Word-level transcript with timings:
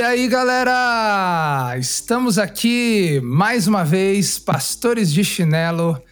E 0.00 0.02
aí, 0.02 0.28
galera? 0.28 1.76
Estamos 1.76 2.38
aqui 2.38 3.20
mais 3.22 3.68
uma 3.68 3.84
vez, 3.84 4.38
pastores 4.38 5.12
de 5.12 5.22
chinelo, 5.22 6.02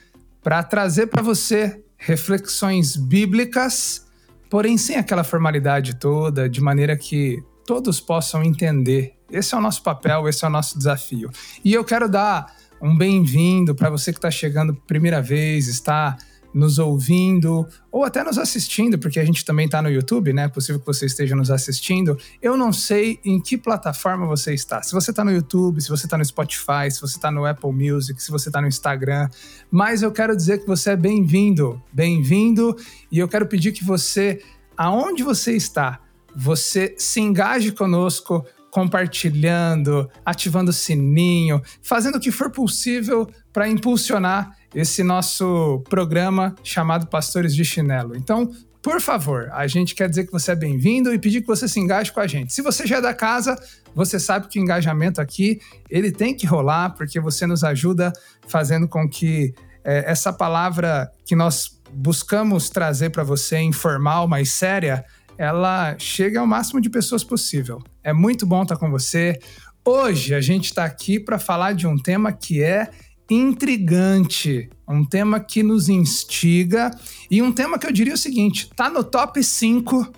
para 0.43 0.63
trazer 0.63 1.07
para 1.07 1.23
você 1.23 1.83
reflexões 1.97 2.97
bíblicas, 2.97 4.07
porém 4.51 4.77
sem 4.77 4.97
aquela 4.97 5.25
formalidade 5.25 5.95
toda, 5.95 6.51
de 6.51 6.61
maneira 6.61 6.99
que 6.99 7.43
todos 7.67 7.99
possam 7.99 8.45
entender. 8.45 9.15
Esse 9.33 9.55
é 9.55 9.59
o 9.59 9.61
nosso 9.63 9.83
papel, 9.83 10.29
esse 10.29 10.45
é 10.45 10.49
o 10.49 10.51
nosso 10.51 10.77
desafio. 10.77 11.31
E 11.65 11.73
eu 11.73 11.83
quero 11.83 12.11
dar 12.11 12.55
um 12.83 12.95
bem-vindo 12.95 13.75
para 13.75 13.89
você 13.89 14.13
que 14.13 14.19
está 14.19 14.31
chegando 14.31 14.75
primeira 14.87 15.23
vez, 15.23 15.67
está 15.67 16.15
nos 16.53 16.79
ouvindo 16.79 17.67
ou 17.91 18.05
até 18.05 18.23
nos 18.25 18.39
assistindo, 18.39 18.99
porque 18.99 19.21
a 19.21 19.25
gente 19.25 19.45
também 19.45 19.67
está 19.67 19.83
no 19.83 19.91
YouTube, 19.91 20.33
né? 20.33 20.45
É 20.45 20.49
possível 20.49 20.81
que 20.81 20.87
você 20.87 21.07
esteja 21.07 21.37
nos 21.37 21.51
assistindo. 21.51 22.19
Eu 22.41 22.57
não 22.57 22.73
sei 22.73 23.19
em 23.25 23.41
que 23.41 23.57
plataforma 23.57 24.27
você 24.27 24.55
está. 24.55 24.83
Se 24.83 24.93
você 24.93 25.11
está 25.11 25.25
no 25.25 25.31
YouTube, 25.31 25.81
se 25.81 25.89
você 25.89 26.07
está 26.07 26.17
no 26.17 26.25
Spotify, 26.25 26.91
se 26.91 27.01
você 27.01 27.17
está 27.17 27.31
no 27.31 27.45
Apple 27.45 27.73
Music, 27.73 28.23
se 28.23 28.31
você 28.31 28.49
está 28.49 28.61
no 28.61 28.69
Instagram, 28.69 29.29
mas 29.71 30.03
eu 30.03 30.11
quero 30.11 30.37
dizer 30.37 30.59
que 30.59 30.67
você 30.67 30.91
é 30.91 30.97
bem-vindo, 30.97 31.81
bem-vindo, 31.93 32.77
e 33.11 33.19
eu 33.19 33.29
quero 33.29 33.47
pedir 33.47 33.73
que 33.73 33.85
você, 33.85 34.43
aonde 34.77 35.23
você 35.23 35.55
está, 35.55 36.01
você 36.35 36.95
se 36.99 37.21
engaje 37.21 37.73
conosco, 37.73 38.45
compartilhando, 38.71 40.09
ativando 40.25 40.71
o 40.71 40.75
sininho, 40.75 41.61
fazendo 41.83 42.17
o 42.17 42.21
que 42.21 42.31
for 42.31 42.51
possível 42.51 43.29
para 43.53 43.69
impulsionar 43.69 44.58
esse 44.75 45.03
nosso 45.03 45.83
programa 45.89 46.55
chamado 46.63 47.07
Pastores 47.07 47.55
de 47.55 47.65
Chinelo. 47.65 48.17
Então, 48.17 48.51
por 48.83 49.01
favor, 49.01 49.51
a 49.53 49.67
gente 49.67 49.95
quer 49.95 50.09
dizer 50.09 50.27
que 50.27 50.33
você 50.33 50.53
é 50.53 50.57
bem-vindo 50.57 51.13
e 51.13 51.19
pedir 51.19 51.41
que 51.41 51.47
você 51.47 51.67
se 51.67 51.81
engaje 51.81 52.13
com 52.13 52.21
a 52.21 52.27
gente. 52.27 52.53
Se 52.53 52.63
você 52.63 52.87
já 52.87 52.99
é 52.99 53.01
da 53.01 53.13
casa, 53.13 53.57
você 53.95 54.21
sabe 54.21 54.49
que 54.49 54.59
o 54.59 54.63
engajamento 54.63 55.21
aqui 55.21 55.61
ele 55.91 56.13
tem 56.13 56.35
que 56.35 56.47
rolar 56.47 56.91
porque 56.91 57.19
você 57.19 57.47
nos 57.47 57.65
ajuda 57.65 58.13
fazendo 58.47 58.87
com 58.87 59.09
que 59.09 59.53
é, 59.85 60.11
essa 60.11 60.33
palavra 60.33 61.11
que 61.25 61.35
nós 61.35 61.79
buscamos 61.93 62.71
trazer 62.71 63.11
para 63.11 63.25
você 63.25 63.59
informal, 63.59 64.29
mais 64.29 64.51
séria, 64.53 65.05
ela 65.37 65.97
chegue 65.99 66.37
ao 66.37 66.47
máximo 66.47 66.81
de 66.81 66.89
pessoas 66.89 67.25
possível. 67.25 67.83
É 68.03 68.13
muito 68.13 68.47
bom 68.47 68.63
estar 68.63 68.77
com 68.77 68.91
você. 68.91 69.39
Hoje 69.85 70.35
a 70.35 70.41
gente 70.41 70.67
está 70.67 70.85
aqui 70.85 71.19
para 71.19 71.39
falar 71.39 71.73
de 71.73 71.87
um 71.87 71.97
tema 71.97 72.33
que 72.33 72.63
é 72.63 72.91
intrigante, 73.29 74.71
um 74.89 75.05
tema 75.05 75.39
que 75.39 75.63
nos 75.63 75.89
instiga 75.89 76.91
e 77.31 77.43
um 77.43 77.53
tema 77.53 77.79
que 77.79 77.87
eu 77.87 77.93
diria 77.93 78.15
o 78.15 78.19
seguinte: 78.19 78.71
tá 78.75 78.89
no 78.89 79.05
top 79.05 79.43
5 79.43 80.11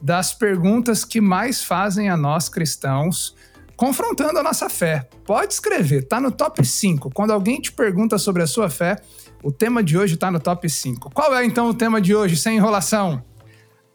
das 0.00 0.34
perguntas 0.34 1.04
que 1.04 1.20
mais 1.20 1.64
fazem 1.64 2.08
a 2.08 2.16
nós 2.16 2.48
cristãos, 2.48 3.34
confrontando 3.76 4.38
a 4.38 4.42
nossa 4.42 4.68
fé. 4.68 5.08
Pode 5.24 5.54
escrever, 5.54 6.02
tá 6.06 6.20
no 6.20 6.30
top 6.30 6.64
5. 6.64 7.10
Quando 7.10 7.32
alguém 7.32 7.60
te 7.60 7.72
pergunta 7.72 8.18
sobre 8.18 8.42
a 8.42 8.46
sua 8.46 8.68
fé, 8.68 9.00
o 9.42 9.50
tema 9.50 9.82
de 9.82 9.96
hoje 9.98 10.16
tá 10.16 10.30
no 10.30 10.38
top 10.38 10.68
5. 10.68 11.10
Qual 11.10 11.34
é 11.34 11.44
então 11.44 11.68
o 11.68 11.74
tema 11.74 12.00
de 12.00 12.14
hoje, 12.14 12.36
sem 12.36 12.56
enrolação? 12.56 13.24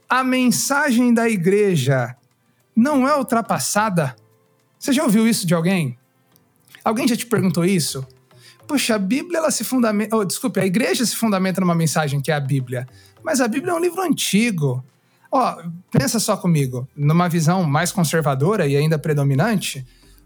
A 0.10 0.24
mensagem 0.24 1.14
da 1.14 1.30
igreja 1.30 2.16
não 2.76 3.08
é 3.08 3.16
ultrapassada? 3.16 4.16
Você 4.78 4.92
já 4.92 5.04
ouviu 5.04 5.28
isso 5.28 5.46
de 5.46 5.54
alguém? 5.54 5.98
Alguém 6.84 7.08
já 7.08 7.16
te 7.16 7.26
perguntou 7.26 7.64
isso? 7.64 8.06
Puxa, 8.70 8.94
a 8.94 9.00
Bíblia 9.00 9.40
ela 9.40 9.50
se 9.50 9.64
fundamenta. 9.64 10.16
Oh, 10.16 10.24
desculpe, 10.24 10.60
a 10.60 10.66
igreja 10.66 11.04
se 11.04 11.16
fundamenta 11.16 11.60
numa 11.60 11.74
mensagem 11.74 12.22
que 12.22 12.32
é 12.32 12.36
a 12.36 12.40
Bíblia. 12.40 12.88
Mas 13.24 13.42
a 13.42 13.48
Bíblia 13.48 13.74
é 13.74 13.76
um 13.76 13.80
livro 13.80 14.00
antigo. 14.00 14.86
Ó, 15.32 15.58
oh, 15.58 15.72
pensa 15.90 16.20
só 16.20 16.38
comigo, 16.38 16.88
numa 16.96 17.28
visão 17.28 17.64
mais 17.64 17.92
conservadora 17.92 18.68
e 18.68 18.78
ainda 18.78 19.00
predominante, 19.00 19.84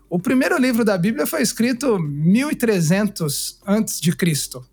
o 0.10 0.20
primeiro 0.20 0.58
livro 0.58 0.84
da 0.84 0.98
Bíblia 0.98 1.26
foi 1.26 1.42
escrito 1.42 1.98
1300 1.98 3.62
antes 3.66 4.02
de 4.02 4.14
Cristo. 4.14 4.66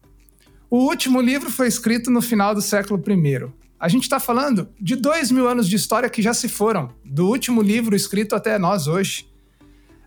O 0.68 0.78
último 0.78 1.20
livro 1.20 1.48
foi 1.48 1.68
escrito 1.68 2.10
no 2.10 2.20
final 2.20 2.56
do 2.56 2.60
século 2.60 3.00
I. 3.08 3.52
A 3.78 3.86
gente 3.86 4.02
está 4.02 4.18
falando 4.18 4.68
de 4.80 4.96
dois 4.96 5.30
mil 5.30 5.46
anos 5.46 5.68
de 5.68 5.76
história 5.76 6.10
que 6.10 6.20
já 6.20 6.34
se 6.34 6.48
foram, 6.48 6.92
do 7.04 7.28
último 7.28 7.62
livro 7.62 7.94
escrito 7.94 8.34
até 8.34 8.58
nós 8.58 8.88
hoje. 8.88 9.30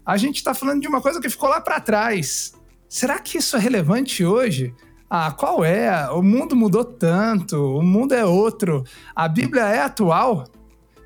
A 0.05 0.17
gente 0.17 0.35
está 0.35 0.53
falando 0.53 0.81
de 0.81 0.87
uma 0.89 1.01
coisa 1.01 1.21
que 1.21 1.29
ficou 1.29 1.47
lá 1.47 1.61
para 1.61 1.79
trás. 1.79 2.52
Será 2.93 3.19
que 3.19 3.39
isso 3.39 3.57
é 3.57 3.59
relevante 3.59 4.23
hoje? 4.23 4.71
Ah, 5.09 5.31
qual 5.31 5.65
é? 5.65 6.11
O 6.11 6.21
mundo 6.21 6.55
mudou 6.55 6.85
tanto, 6.85 7.79
o 7.79 7.81
mundo 7.81 8.13
é 8.13 8.23
outro. 8.23 8.83
A 9.15 9.27
Bíblia 9.27 9.63
é 9.63 9.81
atual? 9.81 10.47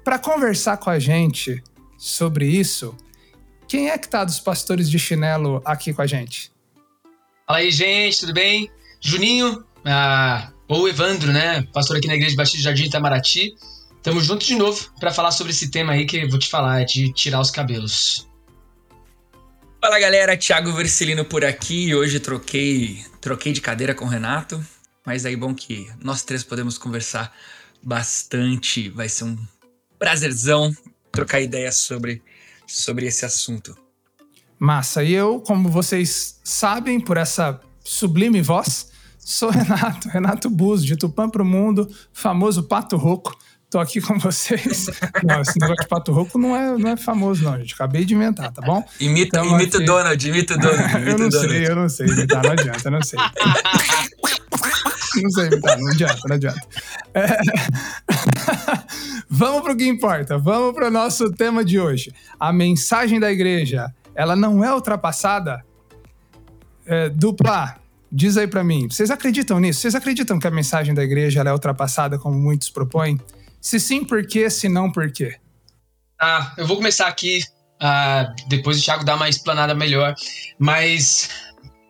Para 0.04 0.20
conversar 0.20 0.76
com 0.76 0.90
a 0.90 1.00
gente 1.00 1.64
sobre 1.98 2.46
isso, 2.46 2.94
quem 3.70 3.90
é 3.90 3.98
que 3.98 4.10
tá 4.10 4.26
dos 4.26 4.38
pastores 4.38 4.90
de 4.90 5.00
chinelo 5.00 5.62
aqui 5.64 5.94
com 5.94 6.02
a 6.02 6.06
gente? 6.06 6.52
Fala 7.48 7.60
aí, 7.60 7.72
gente, 7.72 8.20
tudo 8.20 8.34
bem? 8.34 8.70
Juninho, 9.00 9.64
ah, 9.86 10.52
ou 10.68 10.90
Evandro, 10.90 11.32
né? 11.32 11.62
Pastor 11.72 11.96
aqui 11.96 12.08
na 12.10 12.16
Igreja 12.16 12.32
de 12.32 12.36
Batista 12.36 12.64
Jardim 12.64 12.88
Itamaraty. 12.88 13.56
Tamo 14.04 14.20
junto 14.20 14.46
de 14.46 14.56
novo 14.56 14.92
para 15.00 15.14
falar 15.14 15.32
sobre 15.32 15.54
esse 15.54 15.72
tema 15.72 15.94
aí 15.94 16.06
que 16.06 16.18
eu 16.18 16.30
vou 16.30 16.38
te 16.38 16.50
falar, 16.50 16.82
é 16.82 16.84
de 16.84 17.14
tirar 17.14 17.40
os 17.40 17.50
cabelos. 17.50 18.27
Fala 19.80 20.00
galera, 20.00 20.36
Thiago 20.36 20.74
Vercelino 20.74 21.24
por 21.24 21.46
aqui. 21.46 21.94
Hoje 21.94 22.20
troquei, 22.20 23.06
troquei 23.22 23.54
de 23.54 23.62
cadeira 23.62 23.94
com 23.94 24.06
o 24.06 24.08
Renato, 24.08 24.60
mas 25.06 25.24
aí 25.24 25.36
bom 25.36 25.54
que 25.54 25.88
nós 26.04 26.24
três 26.24 26.44
podemos 26.44 26.80
conversar 26.80 27.32
bastante. 27.84 28.90
Vai 28.90 29.08
ser 29.08 29.26
um 29.26 29.38
prazerzão 30.00 30.76
trocar 31.12 31.42
ideias 31.42 31.78
sobre, 31.78 32.24
sobre 32.66 33.06
esse 33.06 33.24
assunto. 33.24 33.78
Massa, 34.58 35.04
e 35.04 35.14
eu, 35.14 35.40
como 35.42 35.70
vocês 35.70 36.40
sabem 36.44 37.00
por 37.00 37.16
essa 37.16 37.62
sublime 37.84 38.42
voz, 38.42 38.92
sou 39.20 39.52
Renato, 39.52 40.10
Renato 40.10 40.50
Bus, 40.50 40.84
de 40.84 40.98
Tupã 40.98 41.30
pro 41.30 41.46
Mundo, 41.46 41.88
famoso 42.12 42.64
Pato 42.64 42.98
Roco. 42.98 43.38
Tô 43.70 43.80
aqui 43.80 44.00
com 44.00 44.18
vocês. 44.18 44.86
Não, 45.24 45.42
esse 45.42 45.60
negócio 45.60 45.84
de 45.84 45.90
pato 45.90 46.14
rouco 46.14 46.40
não 46.40 46.56
é, 46.56 46.78
não 46.78 46.92
é 46.92 46.96
famoso, 46.96 47.44
não, 47.44 47.58
gente. 47.58 47.74
Acabei 47.74 48.06
de 48.06 48.14
inventar, 48.14 48.50
tá 48.50 48.62
bom? 48.62 48.82
Imita, 48.98 49.40
então, 49.40 49.46
imita 49.46 49.80
o 49.80 49.86
Donald, 49.86 50.30
imita 50.30 50.54
o 50.56 50.58
Donald. 50.58 50.96
Imita 50.96 51.10
eu 51.10 51.18
não 51.18 51.30
Donald. 51.30 51.52
sei, 51.52 51.68
eu 51.68 51.76
não 51.76 51.90
sei 51.90 52.08
imitar, 52.08 52.44
não 52.44 52.52
adianta, 52.52 52.88
eu 52.88 52.92
não 52.92 53.02
sei. 53.02 53.20
não 55.22 55.30
sei 55.32 55.48
imitar, 55.48 55.80
não 55.80 55.92
adianta, 55.92 56.22
não 56.26 56.36
adianta. 56.38 56.62
É... 57.14 57.38
vamos 59.30 59.62
pro 59.64 59.76
que 59.76 59.86
importa, 59.86 60.38
vamos 60.38 60.74
pro 60.74 60.90
nosso 60.90 61.30
tema 61.34 61.66
de 61.66 61.78
hoje. 61.78 62.14
A 62.40 62.54
mensagem 62.54 63.20
da 63.20 63.30
igreja, 63.30 63.94
ela 64.16 64.38
não 64.38 64.64
é 64.64 64.74
ultrapassada? 64.74 65.62
É, 66.86 67.10
dupla, 67.10 67.76
diz 68.10 68.38
aí 68.38 68.48
para 68.48 68.64
mim, 68.64 68.88
vocês 68.90 69.12
acreditam 69.12 69.60
nisso? 69.60 69.82
Vocês 69.82 69.94
acreditam 69.94 70.40
que 70.40 70.48
a 70.48 70.52
mensagem 70.52 70.94
da 70.94 71.04
igreja 71.04 71.42
é 71.42 71.52
ultrapassada, 71.52 72.18
como 72.18 72.40
muitos 72.40 72.70
propõem? 72.70 73.20
Se 73.68 73.82
sim, 73.82 74.06
por 74.06 74.26
quê? 74.26 74.50
Se 74.50 74.70
não, 74.70 74.90
por 74.90 75.12
quê? 75.12 75.36
Ah, 76.18 76.54
eu 76.58 76.66
vou 76.66 76.78
começar 76.78 77.06
aqui, 77.06 77.44
ah, 77.82 78.34
depois 78.48 78.80
o 78.80 78.82
Thiago 78.82 79.04
dá 79.04 79.14
uma 79.14 79.28
explanada 79.28 79.76
melhor. 79.76 80.16
Mas, 80.58 81.30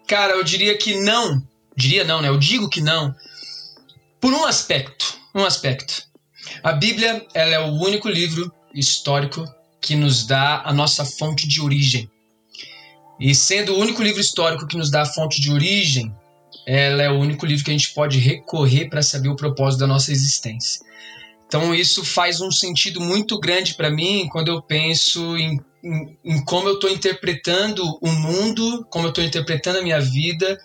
cara, 0.08 0.34
eu 0.34 0.44
diria 0.44 0.76
que 0.76 1.00
não. 1.02 1.40
Diria 1.76 2.04
não, 2.04 2.20
né? 2.20 2.30
Eu 2.30 2.40
digo 2.40 2.68
que 2.68 2.82
não. 2.82 3.14
Por 4.20 4.34
um 4.34 4.44
aspecto. 4.46 5.20
Um 5.36 5.46
aspecto. 5.46 6.02
A 6.64 6.72
Bíblia, 6.72 7.24
ela 7.36 7.54
é 7.54 7.60
o 7.60 7.74
único 7.74 8.10
livro 8.10 8.52
histórico 8.74 9.46
que 9.80 9.96
nos 9.96 10.26
dá 10.26 10.64
a 10.66 10.74
nossa 10.74 11.06
fonte 11.06 11.48
de 11.48 11.62
origem. 11.62 12.10
E 13.20 13.36
sendo 13.36 13.76
o 13.76 13.80
único 13.80 14.02
livro 14.02 14.20
histórico 14.20 14.66
que 14.66 14.78
nos 14.78 14.90
dá 14.90 15.04
a 15.04 15.06
fonte 15.14 15.40
de 15.40 15.52
origem, 15.52 16.12
ela 16.66 17.04
é 17.04 17.10
o 17.12 17.20
único 17.20 17.46
livro 17.46 17.64
que 17.64 17.70
a 17.70 17.78
gente 17.78 17.94
pode 17.94 18.18
recorrer 18.18 18.90
para 18.90 19.04
saber 19.04 19.30
o 19.30 19.36
propósito 19.36 19.82
da 19.82 19.88
nossa 19.88 20.12
existência. 20.12 20.87
Então 21.48 21.74
isso 21.74 22.04
faz 22.04 22.42
um 22.42 22.52
sentido 22.52 23.00
muito 23.00 23.40
grande 23.40 23.74
para 23.74 23.90
mim 23.90 24.28
quando 24.30 24.50
eu 24.50 24.62
penso 24.62 25.38
em, 25.38 25.60
em, 25.84 26.18
em 26.24 26.44
como 26.44 26.68
eu 26.68 26.76
estou 26.76 26.90
interpretando 26.90 27.98
o 28.02 28.10
mundo, 28.12 28.86
como 28.90 29.08
eu 29.08 29.10
estou 29.10 29.24
interpretando 29.24 29.80
a 29.80 29.82
minha 29.82 30.00
vida, 30.00 30.60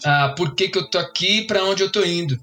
uh, 0.00 0.34
por 0.36 0.54
que, 0.54 0.68
que 0.68 0.78
eu 0.78 0.84
estou 0.84 1.00
aqui, 1.00 1.42
para 1.42 1.64
onde 1.64 1.82
eu 1.82 1.88
estou 1.88 2.06
indo. 2.06 2.38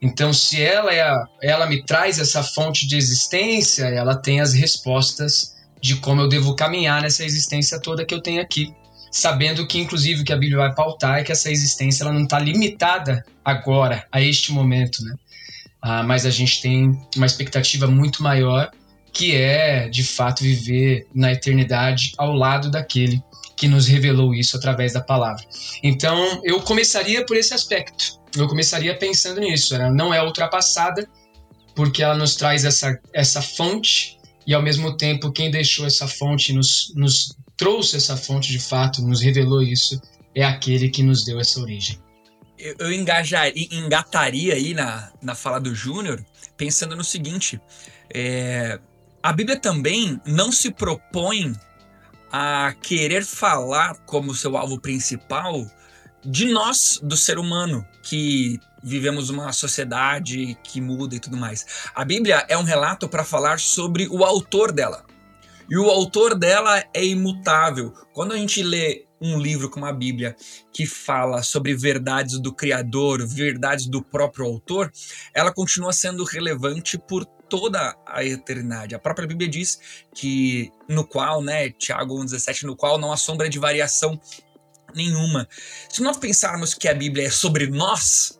Então, 0.00 0.32
se 0.32 0.62
ela 0.62 0.92
é 0.92 1.00
a, 1.00 1.26
ela 1.42 1.66
me 1.66 1.82
traz 1.82 2.18
essa 2.18 2.42
fonte 2.42 2.86
de 2.86 2.96
existência, 2.96 3.84
ela 3.84 4.14
tem 4.14 4.40
as 4.40 4.52
respostas 4.52 5.54
de 5.80 5.96
como 5.96 6.20
eu 6.20 6.28
devo 6.28 6.54
caminhar 6.54 7.02
nessa 7.02 7.24
existência 7.24 7.80
toda 7.80 8.04
que 8.04 8.14
eu 8.14 8.20
tenho 8.20 8.40
aqui. 8.40 8.74
Sabendo 9.10 9.66
que, 9.66 9.78
inclusive, 9.78 10.22
o 10.22 10.24
que 10.24 10.32
a 10.32 10.36
Bíblia 10.36 10.58
vai 10.58 10.74
pautar 10.74 11.18
é 11.18 11.24
que 11.24 11.32
essa 11.32 11.50
existência 11.50 12.02
ela 12.02 12.12
não 12.12 12.24
está 12.24 12.38
limitada 12.38 13.24
agora, 13.44 14.06
a 14.10 14.20
este 14.20 14.52
momento, 14.52 15.02
né? 15.04 15.14
Ah, 15.86 16.02
mas 16.02 16.24
a 16.24 16.30
gente 16.30 16.62
tem 16.62 16.98
uma 17.14 17.26
expectativa 17.26 17.86
muito 17.86 18.22
maior, 18.22 18.70
que 19.12 19.36
é, 19.36 19.86
de 19.86 20.02
fato, 20.02 20.42
viver 20.42 21.06
na 21.14 21.30
eternidade 21.30 22.14
ao 22.16 22.32
lado 22.32 22.70
daquele 22.70 23.22
que 23.54 23.68
nos 23.68 23.86
revelou 23.86 24.34
isso 24.34 24.56
através 24.56 24.94
da 24.94 25.02
palavra. 25.02 25.44
Então, 25.82 26.40
eu 26.42 26.62
começaria 26.62 27.22
por 27.26 27.36
esse 27.36 27.52
aspecto. 27.52 28.18
Eu 28.34 28.48
começaria 28.48 28.96
pensando 28.96 29.40
nisso. 29.40 29.74
Ela 29.74 29.92
não 29.92 30.12
é 30.12 30.24
ultrapassada, 30.24 31.06
porque 31.74 32.02
ela 32.02 32.16
nos 32.16 32.34
traz 32.34 32.64
essa, 32.64 32.98
essa 33.12 33.42
fonte 33.42 34.18
e 34.46 34.54
ao 34.54 34.62
mesmo 34.62 34.96
tempo 34.96 35.30
quem 35.30 35.50
deixou 35.50 35.84
essa 35.84 36.08
fonte 36.08 36.50
nos, 36.54 36.94
nos 36.96 37.36
trouxe 37.58 37.96
essa 37.96 38.16
fonte 38.16 38.50
de 38.50 38.58
fato, 38.58 39.02
nos 39.02 39.20
revelou 39.20 39.62
isso, 39.62 40.00
é 40.34 40.42
aquele 40.42 40.88
que 40.88 41.02
nos 41.02 41.24
deu 41.24 41.38
essa 41.38 41.60
origem. 41.60 41.98
Eu, 42.64 42.74
eu 42.78 42.92
engajar, 42.92 43.52
engataria 43.54 44.54
aí 44.54 44.72
na, 44.72 45.12
na 45.20 45.34
fala 45.34 45.60
do 45.60 45.74
Júnior, 45.74 46.24
pensando 46.56 46.96
no 46.96 47.04
seguinte: 47.04 47.60
é, 48.12 48.80
a 49.22 49.32
Bíblia 49.34 49.60
também 49.60 50.18
não 50.24 50.50
se 50.50 50.70
propõe 50.70 51.54
a 52.32 52.74
querer 52.80 53.22
falar 53.22 53.96
como 54.06 54.34
seu 54.34 54.56
alvo 54.56 54.80
principal 54.80 55.70
de 56.24 56.46
nós, 56.46 56.98
do 57.02 57.18
ser 57.18 57.38
humano, 57.38 57.86
que 58.02 58.58
vivemos 58.82 59.28
uma 59.28 59.52
sociedade 59.52 60.56
que 60.64 60.80
muda 60.80 61.14
e 61.14 61.20
tudo 61.20 61.36
mais. 61.36 61.66
A 61.94 62.02
Bíblia 62.02 62.46
é 62.48 62.56
um 62.56 62.62
relato 62.62 63.06
para 63.06 63.24
falar 63.24 63.60
sobre 63.60 64.08
o 64.08 64.24
autor 64.24 64.72
dela. 64.72 65.04
E 65.68 65.76
o 65.76 65.90
autor 65.90 66.34
dela 66.34 66.82
é 66.94 67.04
imutável. 67.04 67.92
Quando 68.12 68.32
a 68.32 68.36
gente 68.36 68.62
lê 68.62 69.03
um 69.20 69.38
livro 69.38 69.70
como 69.70 69.86
a 69.86 69.92
Bíblia 69.92 70.36
que 70.72 70.86
fala 70.86 71.42
sobre 71.42 71.74
verdades 71.74 72.38
do 72.38 72.52
Criador, 72.52 73.26
verdades 73.26 73.86
do 73.86 74.02
próprio 74.02 74.46
autor, 74.46 74.92
ela 75.32 75.52
continua 75.52 75.92
sendo 75.92 76.24
relevante 76.24 76.98
por 76.98 77.24
toda 77.48 77.96
a 78.06 78.24
eternidade. 78.24 78.94
A 78.94 78.98
própria 78.98 79.26
Bíblia 79.26 79.48
diz 79.48 80.06
que 80.14 80.70
no 80.88 81.06
qual, 81.06 81.40
né, 81.42 81.70
Tiago 81.70 82.18
1:17, 82.18 82.64
no 82.64 82.76
qual 82.76 82.98
não 82.98 83.12
há 83.12 83.16
sombra 83.16 83.48
de 83.48 83.58
variação 83.58 84.20
nenhuma. 84.94 85.48
Se 85.88 86.02
nós 86.02 86.16
pensarmos 86.16 86.74
que 86.74 86.88
a 86.88 86.94
Bíblia 86.94 87.26
é 87.26 87.30
sobre 87.30 87.66
nós, 87.66 88.38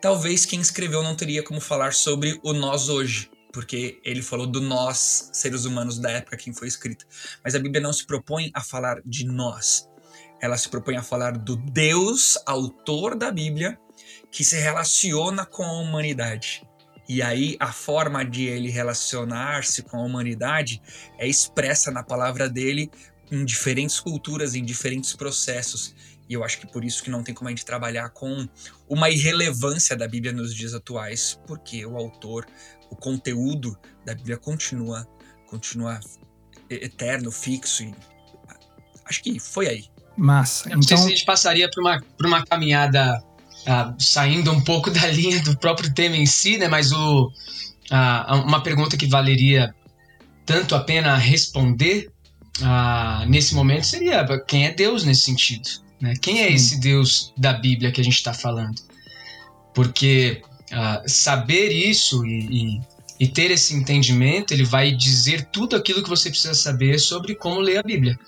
talvez 0.00 0.44
quem 0.44 0.60
escreveu 0.60 1.02
não 1.02 1.14
teria 1.14 1.42
como 1.42 1.60
falar 1.60 1.92
sobre 1.92 2.38
o 2.42 2.52
nós 2.52 2.88
hoje, 2.88 3.30
porque 3.52 4.00
ele 4.04 4.22
falou 4.22 4.46
do 4.46 4.60
nós, 4.60 5.30
seres 5.32 5.64
humanos 5.64 5.98
da 5.98 6.10
época 6.10 6.36
em 6.36 6.52
que 6.52 6.58
foi 6.58 6.68
escrita. 6.68 7.04
Mas 7.44 7.54
a 7.54 7.58
Bíblia 7.58 7.80
não 7.80 7.92
se 7.92 8.06
propõe 8.06 8.50
a 8.54 8.62
falar 8.62 9.00
de 9.04 9.26
nós. 9.26 9.88
Ela 10.40 10.56
se 10.56 10.68
propõe 10.68 10.96
a 10.96 11.02
falar 11.02 11.36
do 11.36 11.56
Deus, 11.56 12.38
autor 12.46 13.14
da 13.14 13.30
Bíblia, 13.30 13.78
que 14.30 14.44
se 14.44 14.56
relaciona 14.56 15.44
com 15.44 15.62
a 15.62 15.72
humanidade. 15.72 16.66
E 17.08 17.20
aí 17.20 17.56
a 17.58 17.72
forma 17.72 18.24
de 18.24 18.44
ele 18.44 18.70
relacionar-se 18.70 19.82
com 19.82 19.96
a 19.96 20.02
humanidade 20.02 20.80
é 21.18 21.26
expressa 21.26 21.90
na 21.90 22.02
palavra 22.02 22.48
dele 22.48 22.90
em 23.30 23.44
diferentes 23.44 24.00
culturas, 24.00 24.54
em 24.54 24.64
diferentes 24.64 25.14
processos. 25.14 25.94
E 26.30 26.34
eu 26.34 26.44
acho 26.44 26.60
que 26.60 26.66
por 26.68 26.84
isso 26.84 27.02
que 27.02 27.10
não 27.10 27.24
tem 27.24 27.34
como 27.34 27.48
a 27.48 27.50
gente 27.50 27.64
trabalhar 27.64 28.10
com 28.10 28.48
uma 28.88 29.10
irrelevância 29.10 29.96
da 29.96 30.06
Bíblia 30.06 30.32
nos 30.32 30.54
dias 30.54 30.72
atuais, 30.74 31.36
porque 31.44 31.84
o 31.84 31.96
autor, 31.96 32.46
o 32.88 32.94
conteúdo 32.94 33.76
da 34.06 34.14
Bíblia 34.14 34.36
continua, 34.36 35.04
continua 35.48 35.98
eterno, 36.70 37.32
fixo. 37.32 37.82
E 37.82 37.92
acho 39.06 39.24
que 39.24 39.40
foi 39.40 39.66
aí. 39.66 39.84
Massa. 40.16 40.68
Eu 40.68 40.76
não 40.76 40.82
então... 40.84 40.96
sei 40.96 40.96
se 40.98 41.06
a 41.06 41.16
gente 41.16 41.24
passaria 41.24 41.68
por 41.68 41.80
uma, 41.80 42.00
por 42.00 42.26
uma 42.26 42.46
caminhada 42.46 43.20
uh, 43.66 44.00
saindo 44.00 44.52
um 44.52 44.62
pouco 44.62 44.88
da 44.94 45.08
linha 45.08 45.42
do 45.42 45.58
próprio 45.58 45.92
tema 45.92 46.14
em 46.14 46.26
si, 46.26 46.58
né? 46.58 46.68
Mas 46.68 46.92
o, 46.92 47.26
uh, 47.26 48.34
uma 48.46 48.62
pergunta 48.62 48.96
que 48.96 49.08
valeria 49.08 49.74
tanto 50.46 50.76
a 50.76 50.84
pena 50.84 51.16
responder 51.16 52.08
uh, 52.60 53.28
nesse 53.28 53.52
momento 53.52 53.84
seria 53.84 54.24
quem 54.46 54.66
é 54.66 54.72
Deus 54.72 55.02
nesse 55.02 55.22
sentido? 55.22 55.89
Né? 56.00 56.14
Quem 56.20 56.40
é 56.40 56.50
esse 56.50 56.80
Deus 56.80 57.32
da 57.36 57.52
Bíblia 57.52 57.92
que 57.92 58.00
a 58.00 58.04
gente 58.04 58.16
está 58.16 58.32
falando? 58.32 58.80
Porque 59.74 60.42
uh, 60.72 61.08
saber 61.08 61.68
isso 61.68 62.24
e, 62.24 62.40
e, 62.50 62.80
e, 63.20 63.28
ter 63.28 63.50
esse 63.50 63.74
entendimento, 63.74 64.52
ele 64.52 64.64
vai 64.64 64.92
dizer 64.92 65.44
tudo 65.46 65.76
aquilo 65.76 66.02
que 66.02 66.08
você 66.08 66.30
precisa 66.30 66.54
saber 66.54 66.98
sobre 66.98 67.34
como 67.34 67.60
ler 67.60 67.78
a 67.78 67.82
Bíblia. 67.82 68.18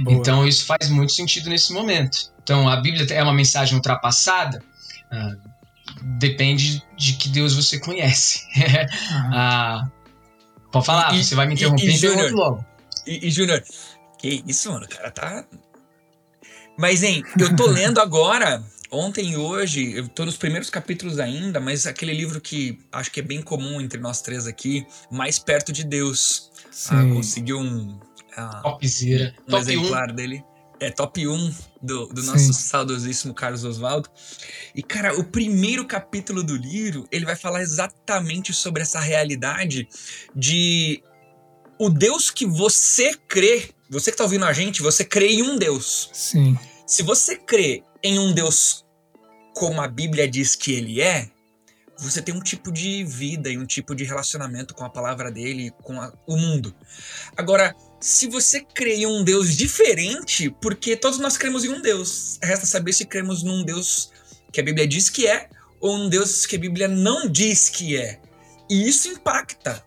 Boa. 0.00 0.16
Então 0.16 0.46
isso 0.46 0.64
faz 0.66 0.88
muito 0.88 1.12
sentido 1.12 1.48
nesse 1.48 1.72
momento. 1.72 2.32
Então 2.42 2.68
a 2.68 2.76
Bíblia 2.76 3.06
é 3.14 3.22
uma 3.22 3.34
mensagem 3.34 3.76
ultrapassada? 3.76 4.62
Uh, 5.12 5.52
depende 6.18 6.82
de 6.96 7.12
que 7.14 7.28
Deus 7.28 7.54
você 7.54 7.78
conhece. 7.78 8.40
uh, 9.28 9.88
pode 10.72 10.86
falar, 10.86 11.14
e, 11.14 11.24
você 11.24 11.34
vai 11.34 11.46
me 11.46 11.54
interromper 11.54 11.86
e, 11.86 12.04
e 12.04 12.30
logo. 12.30 12.64
E, 13.06 13.28
e 13.28 13.30
Júnior, 13.30 13.62
que 14.18 14.42
isso, 14.46 14.70
mano, 14.72 14.86
o 14.86 14.88
cara 14.88 15.10
tá 15.10 15.44
mas, 16.76 17.02
hein, 17.02 17.22
eu 17.38 17.54
tô 17.56 17.66
lendo 17.66 18.00
agora, 18.00 18.62
ontem 18.90 19.32
e 19.32 19.36
hoje, 19.36 19.92
eu 19.96 20.08
tô 20.08 20.24
nos 20.24 20.36
primeiros 20.36 20.68
capítulos 20.70 21.18
ainda, 21.18 21.58
mas 21.58 21.86
aquele 21.86 22.12
livro 22.12 22.40
que 22.40 22.78
acho 22.92 23.10
que 23.10 23.20
é 23.20 23.22
bem 23.22 23.42
comum 23.42 23.80
entre 23.80 23.98
nós 23.98 24.20
três 24.20 24.46
aqui, 24.46 24.86
Mais 25.10 25.38
Perto 25.38 25.72
de 25.72 25.84
Deus. 25.84 26.50
Ah, 26.88 27.02
conseguiu 27.04 27.58
um. 27.58 27.98
Ah, 28.36 28.60
Topzera. 28.62 29.34
Um 29.46 29.50
top 29.50 29.62
exemplar 29.62 30.10
1. 30.10 30.14
dele. 30.14 30.44
É 30.80 30.90
top 30.90 31.28
1 31.28 31.54
do, 31.80 32.06
do 32.06 32.22
nosso 32.24 32.52
saudosíssimo 32.52 33.32
Carlos 33.32 33.62
Oswaldo. 33.62 34.10
E, 34.74 34.82
cara, 34.82 35.16
o 35.16 35.22
primeiro 35.22 35.86
capítulo 35.86 36.42
do 36.42 36.56
livro, 36.56 37.06
ele 37.12 37.24
vai 37.24 37.36
falar 37.36 37.62
exatamente 37.62 38.52
sobre 38.52 38.82
essa 38.82 38.98
realidade 38.98 39.86
de 40.34 41.00
o 41.78 41.88
Deus 41.88 42.30
que 42.30 42.44
você 42.44 43.14
crê 43.28 43.70
você 43.92 44.10
que 44.10 44.14
está 44.14 44.24
ouvindo 44.24 44.46
a 44.46 44.52
gente, 44.52 44.80
você 44.80 45.04
crê 45.04 45.28
em 45.28 45.42
um 45.42 45.58
Deus. 45.58 46.08
Sim. 46.14 46.58
Se 46.86 47.02
você 47.02 47.36
crê 47.36 47.82
em 48.02 48.18
um 48.18 48.32
Deus 48.32 48.86
como 49.54 49.82
a 49.82 49.86
Bíblia 49.86 50.26
diz 50.26 50.56
que 50.56 50.72
ele 50.72 51.02
é, 51.02 51.30
você 51.98 52.22
tem 52.22 52.34
um 52.34 52.40
tipo 52.40 52.72
de 52.72 53.04
vida 53.04 53.50
e 53.50 53.58
um 53.58 53.66
tipo 53.66 53.94
de 53.94 54.02
relacionamento 54.04 54.74
com 54.74 54.82
a 54.82 54.88
palavra 54.88 55.30
dele, 55.30 55.70
com 55.82 56.00
a, 56.00 56.10
o 56.26 56.36
mundo. 56.38 56.74
Agora, 57.36 57.76
se 58.00 58.26
você 58.26 58.62
crê 58.62 58.94
em 58.96 59.06
um 59.06 59.22
Deus 59.22 59.54
diferente, 59.54 60.48
porque 60.60 60.96
todos 60.96 61.18
nós 61.18 61.36
cremos 61.36 61.62
em 61.62 61.68
um 61.68 61.82
Deus, 61.82 62.38
resta 62.42 62.64
saber 62.64 62.94
se 62.94 63.04
cremos 63.04 63.42
num 63.42 63.62
Deus 63.62 64.10
que 64.50 64.60
a 64.60 64.64
Bíblia 64.64 64.88
diz 64.88 65.10
que 65.10 65.26
é 65.26 65.50
ou 65.80 65.96
um 65.96 66.08
Deus 66.08 66.46
que 66.46 66.56
a 66.56 66.58
Bíblia 66.58 66.88
não 66.88 67.28
diz 67.28 67.68
que 67.68 67.96
é. 67.96 68.18
E 68.70 68.88
isso 68.88 69.08
impacta 69.08 69.84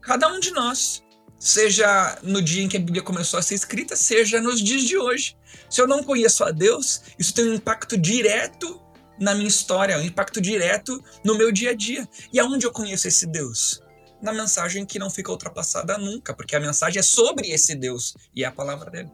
cada 0.00 0.26
um 0.28 0.40
de 0.40 0.50
nós 0.52 1.03
seja 1.44 2.18
no 2.22 2.40
dia 2.40 2.64
em 2.64 2.68
que 2.68 2.78
a 2.78 2.80
Bíblia 2.80 3.02
começou 3.02 3.38
a 3.38 3.42
ser 3.42 3.54
escrita, 3.54 3.94
seja 3.94 4.40
nos 4.40 4.62
dias 4.62 4.82
de 4.82 4.96
hoje. 4.96 5.36
Se 5.68 5.78
eu 5.78 5.86
não 5.86 6.02
conheço 6.02 6.42
a 6.42 6.50
Deus, 6.50 7.02
isso 7.18 7.34
tem 7.34 7.44
um 7.50 7.54
impacto 7.54 7.98
direto 7.98 8.80
na 9.20 9.34
minha 9.34 9.46
história, 9.46 9.98
um 9.98 10.02
impacto 10.02 10.40
direto 10.40 11.04
no 11.22 11.36
meu 11.36 11.52
dia 11.52 11.70
a 11.70 11.74
dia. 11.74 12.08
E 12.32 12.40
aonde 12.40 12.64
eu 12.64 12.72
conheço 12.72 13.06
esse 13.06 13.26
Deus? 13.26 13.82
Na 14.22 14.32
mensagem 14.32 14.86
que 14.86 14.98
não 14.98 15.10
fica 15.10 15.30
ultrapassada 15.30 15.98
nunca, 15.98 16.32
porque 16.32 16.56
a 16.56 16.60
mensagem 16.60 16.98
é 16.98 17.02
sobre 17.02 17.50
esse 17.50 17.74
Deus 17.74 18.16
e 18.34 18.42
é 18.42 18.46
a 18.46 18.50
palavra 18.50 18.90
dele. 18.90 19.10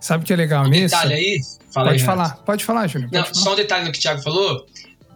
Sabe 0.00 0.22
o 0.22 0.26
que 0.26 0.32
é 0.32 0.36
legal 0.36 0.64
um 0.64 0.68
nisso? 0.68 0.94
detalhe 0.94 1.14
aí. 1.14 1.40
Fala 1.72 1.88
pode 1.88 2.00
aí, 2.00 2.06
falar, 2.06 2.36
pode 2.44 2.64
falar, 2.64 2.86
Júnior. 2.86 3.10
Não, 3.12 3.22
falar. 3.22 3.34
só 3.34 3.52
um 3.52 3.56
detalhe 3.56 3.84
no 3.86 3.92
que 3.92 3.98
o 3.98 4.02
Thiago 4.02 4.22
falou 4.22 4.66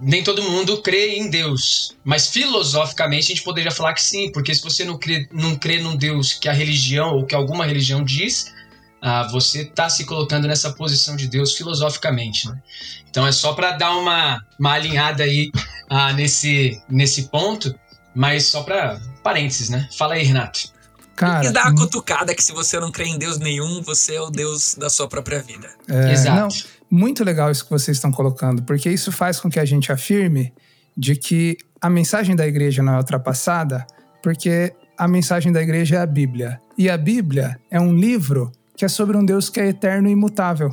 nem 0.00 0.22
todo 0.22 0.42
mundo 0.42 0.82
crê 0.82 1.16
em 1.16 1.30
Deus. 1.30 1.94
Mas 2.04 2.28
filosoficamente 2.28 3.24
a 3.24 3.34
gente 3.34 3.42
poderia 3.42 3.70
falar 3.70 3.94
que 3.94 4.02
sim, 4.02 4.30
porque 4.32 4.54
se 4.54 4.62
você 4.62 4.84
não 4.84 4.98
crê, 4.98 5.28
não 5.32 5.56
crê 5.56 5.80
num 5.80 5.96
Deus 5.96 6.32
que 6.32 6.48
a 6.48 6.52
religião 6.52 7.14
ou 7.14 7.24
que 7.24 7.34
alguma 7.34 7.64
religião 7.64 8.04
diz, 8.04 8.52
ah, 9.00 9.28
você 9.30 9.62
está 9.62 9.88
se 9.88 10.04
colocando 10.04 10.46
nessa 10.46 10.72
posição 10.72 11.16
de 11.16 11.26
Deus 11.28 11.54
filosoficamente. 11.56 12.48
Né? 12.48 12.60
Então 13.08 13.26
é 13.26 13.32
só 13.32 13.54
para 13.54 13.72
dar 13.72 13.96
uma, 13.96 14.44
uma 14.58 14.72
alinhada 14.72 15.24
aí 15.24 15.50
ah, 15.88 16.12
nesse, 16.12 16.80
nesse 16.88 17.28
ponto, 17.28 17.74
mas 18.14 18.46
só 18.46 18.62
para 18.62 19.00
parênteses, 19.22 19.68
né? 19.68 19.88
Fala 19.96 20.14
aí, 20.14 20.22
Renato. 20.22 20.74
Cara, 21.16 21.46
e 21.46 21.52
dá 21.52 21.62
a 21.62 21.74
cutucada 21.74 22.34
que 22.34 22.44
se 22.44 22.52
você 22.52 22.78
não 22.78 22.92
crê 22.92 23.06
em 23.06 23.18
Deus 23.18 23.38
nenhum, 23.38 23.80
você 23.80 24.16
é 24.16 24.20
o 24.20 24.28
Deus 24.28 24.74
da 24.74 24.90
sua 24.90 25.08
própria 25.08 25.40
vida. 25.40 25.70
É, 25.88 26.12
Exato. 26.12 26.40
Não, 26.40 26.48
muito 26.90 27.24
legal 27.24 27.50
isso 27.50 27.64
que 27.64 27.70
vocês 27.70 27.96
estão 27.96 28.10
colocando, 28.12 28.62
porque 28.62 28.90
isso 28.90 29.10
faz 29.10 29.40
com 29.40 29.50
que 29.50 29.58
a 29.58 29.64
gente 29.64 29.90
afirme 29.90 30.52
de 30.96 31.16
que 31.16 31.56
a 31.80 31.90
mensagem 31.90 32.34
da 32.34 32.46
igreja 32.46 32.82
não 32.82 32.94
é 32.94 32.98
ultrapassada, 32.98 33.86
porque 34.22 34.72
a 34.96 35.06
mensagem 35.06 35.52
da 35.52 35.62
igreja 35.62 35.96
é 35.96 36.00
a 36.00 36.06
Bíblia. 36.06 36.60
E 36.76 36.88
a 36.88 36.96
Bíblia 36.96 37.60
é 37.70 37.78
um 37.78 37.94
livro 37.94 38.50
que 38.76 38.84
é 38.84 38.88
sobre 38.88 39.16
um 39.16 39.24
Deus 39.24 39.48
que 39.48 39.60
é 39.60 39.68
eterno 39.68 40.08
e 40.08 40.12
imutável. 40.12 40.72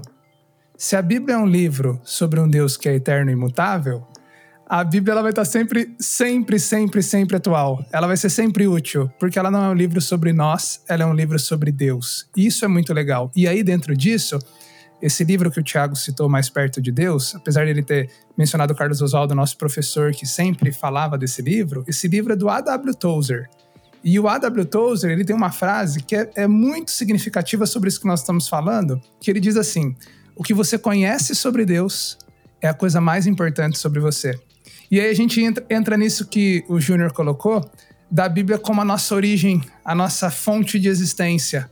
Se 0.78 0.96
a 0.96 1.02
Bíblia 1.02 1.36
é 1.36 1.38
um 1.38 1.46
livro 1.46 2.00
sobre 2.04 2.40
um 2.40 2.48
Deus 2.48 2.76
que 2.78 2.90
é 2.90 2.96
eterno 2.96 3.30
e 3.30 3.34
imutável, 3.34 4.06
a 4.68 4.84
Bíblia 4.84 5.12
ela 5.12 5.22
vai 5.22 5.32
estar 5.32 5.46
sempre, 5.46 5.94
sempre, 6.00 6.60
sempre, 6.60 7.04
sempre 7.04 7.38
atual. 7.38 7.86
Ela 7.92 8.08
vai 8.08 8.18
ser 8.18 8.30
sempre 8.30 8.68
útil, 8.68 9.10
porque 9.20 9.38
ela 9.38 9.52
não 9.52 9.64
é 9.64 9.70
um 9.70 9.74
livro 9.74 10.02
sobre 10.02 10.34
nós, 10.34 10.82
ela 10.88 11.04
é 11.04 11.06
um 11.06 11.14
livro 11.14 11.38
sobre 11.38 11.72
Deus. 11.72 12.28
E 12.36 12.46
isso 12.48 12.66
é 12.66 12.68
muito 12.68 12.94
legal. 12.94 13.32
E 13.36 13.48
aí, 13.48 13.64
dentro 13.64 13.96
disso, 13.96 14.40
esse 15.04 15.22
livro 15.26 15.52
que 15.52 15.60
o 15.60 15.64
Tiago 15.64 15.98
citou, 15.98 16.30
Mais 16.30 16.50
Perto 16.50 16.82
de 16.82 16.90
Deus, 16.90 17.36
apesar 17.36 17.66
de 17.66 17.72
ele 17.72 17.84
ter 17.84 18.10
mencionado 18.38 18.72
o 18.72 18.76
Carlos 18.76 19.02
Oswaldo, 19.02 19.36
nosso 19.36 19.58
professor, 19.58 20.14
que 20.14 20.26
sempre 20.26 20.72
falava 20.72 21.18
desse 21.18 21.42
livro, 21.42 21.84
esse 21.86 22.08
livro 22.08 22.32
é 22.32 22.36
do 22.38 22.48
A.W. 22.48 22.96
Tozer. 22.96 23.50
E 24.02 24.18
o 24.18 24.30
A.W. 24.30 24.64
Tozer, 24.64 25.12
ele 25.12 25.26
tem 25.26 25.36
uma 25.36 25.52
frase 25.52 26.02
que 26.02 26.16
é, 26.16 26.32
é 26.36 26.48
muito 26.48 26.90
significativa 26.90 27.66
sobre 27.66 27.90
isso 27.90 28.00
que 28.00 28.08
nós 28.08 28.22
estamos 28.22 28.48
falando, 28.48 29.02
que 29.20 29.30
ele 29.30 29.42
diz 29.42 29.58
assim, 29.58 29.94
o 30.38 30.42
que 30.42 30.54
você 30.54 30.78
conhece 30.78 31.36
sobre 31.36 31.66
Deus 31.66 32.18
é 32.62 32.70
a 32.70 32.74
coisa 32.74 33.02
mais 33.02 33.28
importante 33.28 33.78
sobre 33.78 34.00
você. 34.00 34.40
E 34.90 35.02
aí 35.02 35.10
a 35.10 35.14
gente 35.14 35.42
entra, 35.42 35.66
entra 35.70 35.98
nisso 35.98 36.26
que 36.26 36.64
o 36.70 36.80
Júnior 36.80 37.12
colocou, 37.12 37.70
da 38.10 38.30
Bíblia 38.30 38.58
como 38.58 38.80
a 38.80 38.86
nossa 38.86 39.14
origem, 39.14 39.62
a 39.84 39.94
nossa 39.94 40.32
fonte 40.32 40.80
de 40.80 40.88
existência. 40.88 41.70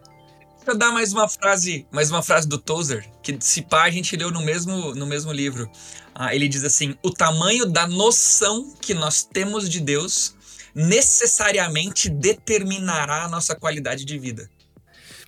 Deixa 0.62 0.74
eu 0.74 0.77
dar 0.77 0.91
mais 0.91 1.12
uma 1.12 1.27
frase, 1.27 1.88
mais 1.91 2.12
uma 2.12 2.22
frase 2.22 2.48
do 2.48 2.56
Tozer, 2.56 3.03
que 3.24 3.36
se 3.39 3.63
pá 3.63 3.86
a 3.86 3.89
gente 3.89 4.15
leu 4.15 4.30
no 4.30 4.41
mesmo, 4.44 4.94
no 4.94 5.08
mesmo 5.08 5.34
livro. 5.34 5.68
Ah, 6.13 6.36
ele 6.36 6.48
diz 6.48 6.63
assim: 6.63 6.96
o 7.01 7.10
tamanho 7.10 7.65
da 7.65 7.88
noção 7.88 8.72
que 8.80 8.94
nós 8.94 9.24
temos 9.24 9.68
de 9.68 9.80
Deus 9.80 10.36
necessariamente 10.75 12.10
determinará 12.10 13.24
a 13.24 13.27
nossa 13.27 13.56
qualidade 13.56 14.06
de 14.06 14.20
vida. 14.20 14.48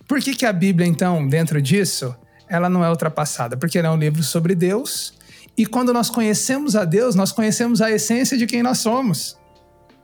Por 0.06 0.20
que, 0.20 0.36
que 0.36 0.46
a 0.46 0.52
Bíblia, 0.52 0.86
então, 0.86 1.26
dentro 1.26 1.60
disso, 1.60 2.14
ela 2.48 2.68
não 2.68 2.84
é 2.84 2.88
ultrapassada? 2.88 3.56
Porque 3.56 3.76
ela 3.76 3.88
é 3.88 3.90
um 3.90 3.98
livro 3.98 4.22
sobre 4.22 4.54
Deus 4.54 5.14
e 5.58 5.66
quando 5.66 5.92
nós 5.92 6.10
conhecemos 6.10 6.76
a 6.76 6.84
Deus, 6.84 7.16
nós 7.16 7.32
conhecemos 7.32 7.82
a 7.82 7.90
essência 7.90 8.38
de 8.38 8.46
quem 8.46 8.62
nós 8.62 8.78
somos. 8.78 9.36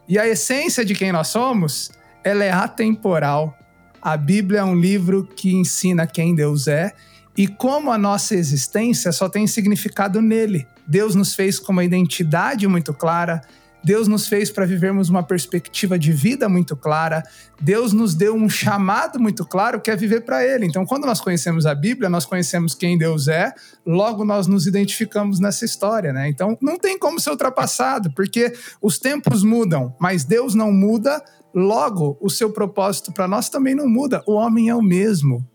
E 0.09 0.19
a 0.19 0.27
essência 0.27 0.85
de 0.85 0.93
quem 0.93 1.13
nós 1.13 1.29
somos, 1.29 1.93
ela 2.25 2.43
é 2.43 2.51
atemporal. 2.51 3.57
A 4.03 4.17
Bíblia 4.17 4.61
é 4.61 4.65
um 4.65 4.75
livro 4.75 5.29
que 5.37 5.55
ensina 5.55 6.07
quem 6.07 6.35
Deus 6.35 6.67
é 6.67 6.93
e 7.37 7.47
como 7.47 7.91
a 7.91 7.99
nossa 7.99 8.35
existência 8.35 9.13
só 9.13 9.29
tem 9.29 9.47
significado 9.47 10.21
nele. 10.23 10.67
Deus 10.87 11.15
nos 11.15 11.35
fez 11.35 11.59
com 11.59 11.73
uma 11.73 11.85
identidade 11.85 12.67
muito 12.67 12.93
clara, 12.95 13.43
Deus 13.83 14.07
nos 14.09 14.29
fez 14.29 14.51
para 14.51 14.67
vivermos 14.67 15.09
uma 15.09 15.23
perspectiva 15.23 15.99
de 15.99 16.13
vida 16.13 16.49
muito 16.49 16.77
clara. 16.77 17.23
Deus 17.61 17.93
nos 17.93 18.15
deu 18.15 18.35
um 18.35 18.49
chamado 18.49 19.19
muito 19.19 19.45
claro 19.45 19.81
que 19.81 19.91
é 19.91 19.97
viver 19.97 20.21
para 20.23 20.45
Ele. 20.45 20.67
Então, 20.67 20.85
quando 20.85 21.07
nós 21.07 21.21
conhecemos 21.21 21.65
a 21.65 21.75
Bíblia, 21.75 22.11
nós 22.11 22.27
conhecemos 22.27 22.75
quem 22.75 22.99
Deus 22.99 23.29
é, 23.29 23.53
logo 23.87 24.25
nós 24.25 24.47
nos 24.47 24.67
identificamos 24.67 25.41
nessa 25.41 25.65
história, 25.65 26.13
né? 26.13 26.29
Então, 26.29 26.59
não 26.61 26.79
tem 26.79 26.99
como 26.99 27.19
ser 27.19 27.31
ultrapassado, 27.31 28.13
porque 28.13 28.53
os 28.83 28.99
tempos 28.99 29.43
mudam, 29.43 29.95
mas 29.99 30.25
Deus 30.25 30.55
não 30.55 30.73
muda, 30.73 31.23
logo 31.55 32.17
o 32.21 32.31
seu 32.31 32.53
propósito 32.53 33.13
para 33.13 33.29
nós 33.29 33.49
também 33.49 33.75
não 33.75 33.89
muda. 33.89 34.23
O 34.27 34.35
homem 34.35 34.69
é 34.69 34.75
o 34.75 34.83
mesmo. 34.83 35.47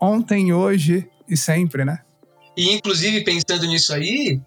Ontem, 0.00 0.52
hoje 0.52 1.08
e 1.28 1.36
sempre, 1.36 1.84
né? 1.84 2.00
E, 2.56 2.74
inclusive, 2.74 3.24
pensando 3.24 3.66
nisso 3.66 3.92
aí, 3.92 4.40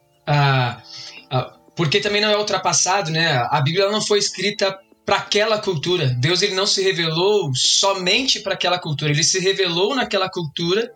porque 1.75 1.99
também 1.99 2.21
não 2.21 2.29
é 2.29 2.37
ultrapassado, 2.37 3.11
né? 3.11 3.37
A 3.49 3.61
Bíblia 3.61 3.91
não 3.91 4.01
foi 4.01 4.19
escrita 4.19 4.77
para 5.05 5.17
aquela 5.17 5.57
cultura. 5.57 6.15
Deus 6.19 6.41
ele 6.41 6.53
não 6.53 6.67
se 6.67 6.83
revelou 6.83 7.53
somente 7.55 8.41
para 8.41 8.53
aquela 8.53 8.77
cultura, 8.77 9.11
ele 9.11 9.23
se 9.23 9.39
revelou 9.39 9.95
naquela 9.95 10.29
cultura, 10.29 10.91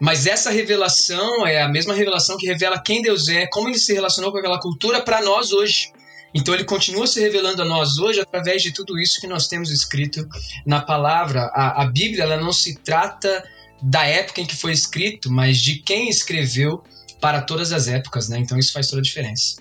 mas 0.00 0.26
essa 0.26 0.50
revelação 0.50 1.46
é 1.46 1.62
a 1.62 1.68
mesma 1.68 1.94
revelação 1.94 2.36
que 2.36 2.46
revela 2.46 2.78
quem 2.78 3.00
Deus 3.00 3.28
é, 3.28 3.46
como 3.46 3.68
ele 3.68 3.78
se 3.78 3.94
relacionou 3.94 4.32
com 4.32 4.38
aquela 4.38 4.60
cultura 4.60 5.00
para 5.00 5.22
nós 5.22 5.52
hoje. 5.52 5.90
Então 6.34 6.54
ele 6.54 6.64
continua 6.64 7.06
se 7.06 7.20
revelando 7.20 7.62
a 7.62 7.64
nós 7.64 7.98
hoje 7.98 8.20
através 8.20 8.62
de 8.62 8.72
tudo 8.72 8.98
isso 8.98 9.20
que 9.20 9.26
nós 9.26 9.48
temos 9.48 9.70
escrito 9.70 10.28
na 10.66 10.80
palavra. 10.80 11.50
A, 11.54 11.82
a 11.82 11.86
Bíblia 11.86 12.24
ela 12.24 12.36
não 12.36 12.52
se 12.52 12.76
trata 12.76 13.44
da 13.80 14.04
época 14.04 14.40
em 14.40 14.46
que 14.46 14.56
foi 14.56 14.72
escrito, 14.72 15.30
mas 15.30 15.58
de 15.58 15.76
quem 15.76 16.08
escreveu 16.08 16.82
para 17.20 17.42
todas 17.42 17.72
as 17.72 17.88
épocas, 17.88 18.28
né? 18.28 18.38
Então 18.38 18.58
isso 18.58 18.72
faz 18.72 18.88
toda 18.88 19.00
a 19.00 19.04
diferença 19.04 19.56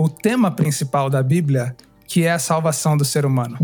o 0.00 0.08
tema 0.08 0.50
principal 0.50 1.10
da 1.10 1.22
Bíblia, 1.22 1.76
que 2.06 2.24
é 2.24 2.32
a 2.32 2.38
salvação 2.38 2.96
do 2.96 3.04
ser 3.04 3.26
humano. 3.26 3.58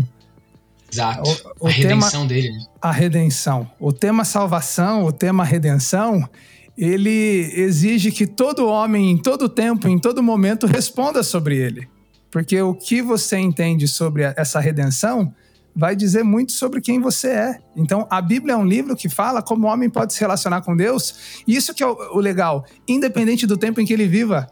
Exato. 0.91 1.27
O, 1.59 1.65
o 1.65 1.67
a 1.67 1.71
redenção 1.71 2.11
tema, 2.11 2.25
dele. 2.27 2.51
Né? 2.51 2.65
A 2.79 2.91
redenção. 2.91 3.67
O 3.79 3.91
tema 3.91 4.23
salvação, 4.23 5.03
o 5.03 5.11
tema 5.11 5.43
redenção, 5.43 6.29
ele 6.77 7.51
exige 7.55 8.11
que 8.11 8.27
todo 8.27 8.67
homem, 8.67 9.11
em 9.11 9.17
todo 9.17 9.49
tempo, 9.49 9.87
em 9.87 9.97
todo 9.97 10.21
momento, 10.21 10.67
responda 10.67 11.23
sobre 11.23 11.57
ele. 11.57 11.87
Porque 12.29 12.61
o 12.61 12.75
que 12.75 13.01
você 13.01 13.37
entende 13.37 13.87
sobre 13.87 14.23
essa 14.23 14.59
redenção 14.59 15.33
vai 15.75 15.95
dizer 15.95 16.23
muito 16.23 16.53
sobre 16.53 16.81
quem 16.81 16.99
você 16.99 17.29
é. 17.29 17.59
Então, 17.75 18.07
a 18.09 18.21
Bíblia 18.21 18.53
é 18.53 18.57
um 18.57 18.65
livro 18.65 18.95
que 18.95 19.07
fala 19.07 19.41
como 19.41 19.67
o 19.67 19.69
homem 19.69 19.89
pode 19.89 20.13
se 20.13 20.19
relacionar 20.19 20.61
com 20.61 20.75
Deus. 20.75 21.43
E 21.47 21.55
isso 21.55 21.73
que 21.73 21.83
é 21.83 21.87
o, 21.87 22.19
legal, 22.19 22.65
independente 22.87 23.45
do 23.45 23.57
tempo 23.57 23.79
em 23.79 23.85
que 23.85 23.93
ele 23.93 24.07
viva. 24.07 24.47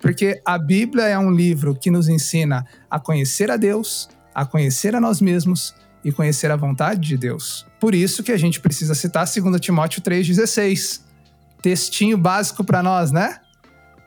Porque 0.00 0.40
a 0.44 0.58
Bíblia 0.58 1.04
é 1.04 1.18
um 1.18 1.30
livro 1.30 1.74
que 1.74 1.90
nos 1.90 2.08
ensina 2.08 2.66
a 2.90 2.98
conhecer 2.98 3.50
a 3.50 3.56
Deus, 3.56 4.08
a 4.34 4.44
conhecer 4.44 4.94
a 4.94 5.00
nós 5.00 5.20
mesmos 5.20 5.72
e 6.04 6.10
conhecer 6.10 6.50
a 6.50 6.56
vontade 6.56 7.08
de 7.08 7.16
Deus. 7.16 7.64
Por 7.80 7.94
isso 7.94 8.22
que 8.22 8.32
a 8.32 8.36
gente 8.36 8.60
precisa 8.60 8.94
citar 8.94 9.26
2 9.26 9.60
Timóteo 9.60 10.02
3,16. 10.02 11.03
Textinho 11.64 12.18
básico 12.18 12.62
para 12.62 12.82
nós, 12.82 13.10
né? 13.10 13.40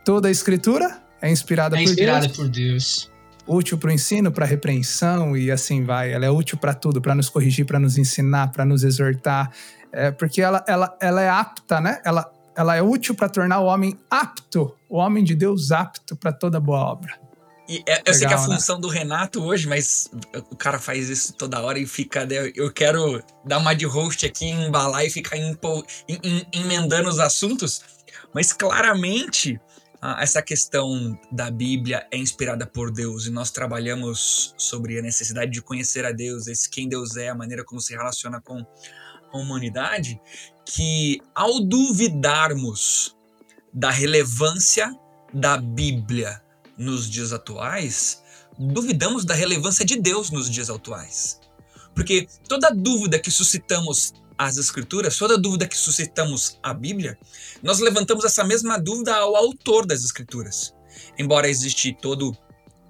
Toda 0.06 0.28
a 0.28 0.32
escritura 0.32 1.02
é 1.20 1.32
inspirada, 1.32 1.76
é 1.76 1.82
inspirada 1.82 2.30
por, 2.30 2.48
Deus, 2.48 2.48
por 2.48 2.50
Deus. 2.50 3.12
Útil 3.48 3.80
para 3.80 3.90
o 3.90 3.92
ensino, 3.92 4.32
para 4.32 4.46
a 4.46 4.48
repreensão 4.48 5.36
e 5.36 5.50
assim 5.50 5.84
vai. 5.84 6.14
Ela 6.14 6.28
é 6.28 6.30
útil 6.30 6.56
para 6.56 6.76
tudo, 6.76 7.02
para 7.02 7.16
nos 7.16 7.30
corrigir, 7.30 7.66
para 7.66 7.80
nos 7.80 7.98
ensinar, 7.98 8.52
para 8.52 8.64
nos 8.64 8.84
exortar. 8.84 9.52
É, 9.92 10.12
porque 10.12 10.40
ela, 10.40 10.64
ela, 10.68 10.96
ela 11.02 11.20
é 11.20 11.30
apta, 11.30 11.82
né? 11.82 12.00
Ela, 12.06 12.32
ela 12.56 12.76
é 12.76 12.82
útil 12.84 13.16
para 13.16 13.28
tornar 13.28 13.60
o 13.60 13.66
homem 13.66 13.98
apto, 14.08 14.76
o 14.88 14.98
homem 14.98 15.24
de 15.24 15.34
Deus 15.34 15.72
apto 15.72 16.16
para 16.16 16.32
toda 16.32 16.60
boa 16.60 16.82
obra. 16.82 17.20
E 17.67 17.83
é, 17.86 18.00
eu 18.05 18.13
Legal, 18.13 18.13
sei 18.13 18.27
que 18.27 18.33
é 18.33 18.38
a 18.38 18.39
né? 18.39 18.45
função 18.45 18.79
do 18.79 18.88
Renato 18.88 19.43
hoje, 19.43 19.67
mas 19.67 20.09
o 20.50 20.55
cara 20.55 20.79
faz 20.79 21.09
isso 21.09 21.33
toda 21.33 21.62
hora 21.62 21.77
e 21.77 21.86
fica. 21.86 22.25
Né, 22.25 22.51
eu 22.55 22.71
quero 22.71 23.21
dar 23.45 23.57
uma 23.57 23.74
de 23.74 23.86
host 23.86 24.25
aqui, 24.25 24.45
embalar 24.45 25.05
e 25.05 25.09
ficar 25.09 25.38
empo, 25.38 25.86
em, 26.07 26.19
em, 26.24 26.47
emendando 26.53 27.09
os 27.09 27.19
assuntos, 27.19 27.81
mas 28.33 28.53
claramente 28.53 29.59
essa 30.19 30.41
questão 30.41 31.19
da 31.31 31.50
Bíblia 31.50 32.07
é 32.12 32.17
inspirada 32.17 32.65
por 32.65 32.91
Deus 32.91 33.25
e 33.25 33.31
nós 33.31 33.51
trabalhamos 33.51 34.53
sobre 34.57 35.00
a 35.00 35.01
necessidade 35.01 35.51
de 35.51 35.62
conhecer 35.62 36.05
a 36.05 36.12
Deus, 36.12 36.47
esse 36.47 36.69
quem 36.69 36.88
Deus 36.88 37.17
é, 37.17 37.29
a 37.29 37.36
maneira 37.36 37.63
como 37.65 37.81
se 37.81 37.93
relaciona 37.93 38.39
com 38.39 38.63
a 39.33 39.38
humanidade 39.38 40.21
que, 40.65 41.19
ao 41.33 41.59
duvidarmos 41.62 43.15
da 43.74 43.89
relevância 43.89 44.93
da 45.33 45.57
Bíblia 45.57 46.41
nos 46.77 47.10
dias 47.10 47.34
atuais, 47.34 48.22
duvidamos 48.57 49.25
da 49.25 49.34
relevância 49.34 49.86
de 49.86 50.00
Deus 50.00 50.29
nos 50.29 50.50
dias 50.50 50.69
atuais. 50.69 51.39
Porque 51.96 52.27
toda 52.48 52.69
dúvida 52.69 53.19
que 53.19 53.31
suscitamos 53.31 54.13
às 54.38 54.57
Escrituras, 54.57 55.17
toda 55.17 55.38
dúvida 55.38 55.67
que 55.67 55.75
suscitamos 55.75 56.60
à 56.62 56.74
Bíblia, 56.74 57.17
nós 57.63 57.79
levantamos 57.79 58.24
essa 58.24 58.43
mesma 58.43 58.77
dúvida 58.77 59.15
ao 59.15 59.36
autor 59.36 59.86
das 59.86 60.03
Escrituras. 60.03 60.74
Embora 61.17 61.50
existe 61.50 61.98
todo 62.00 62.38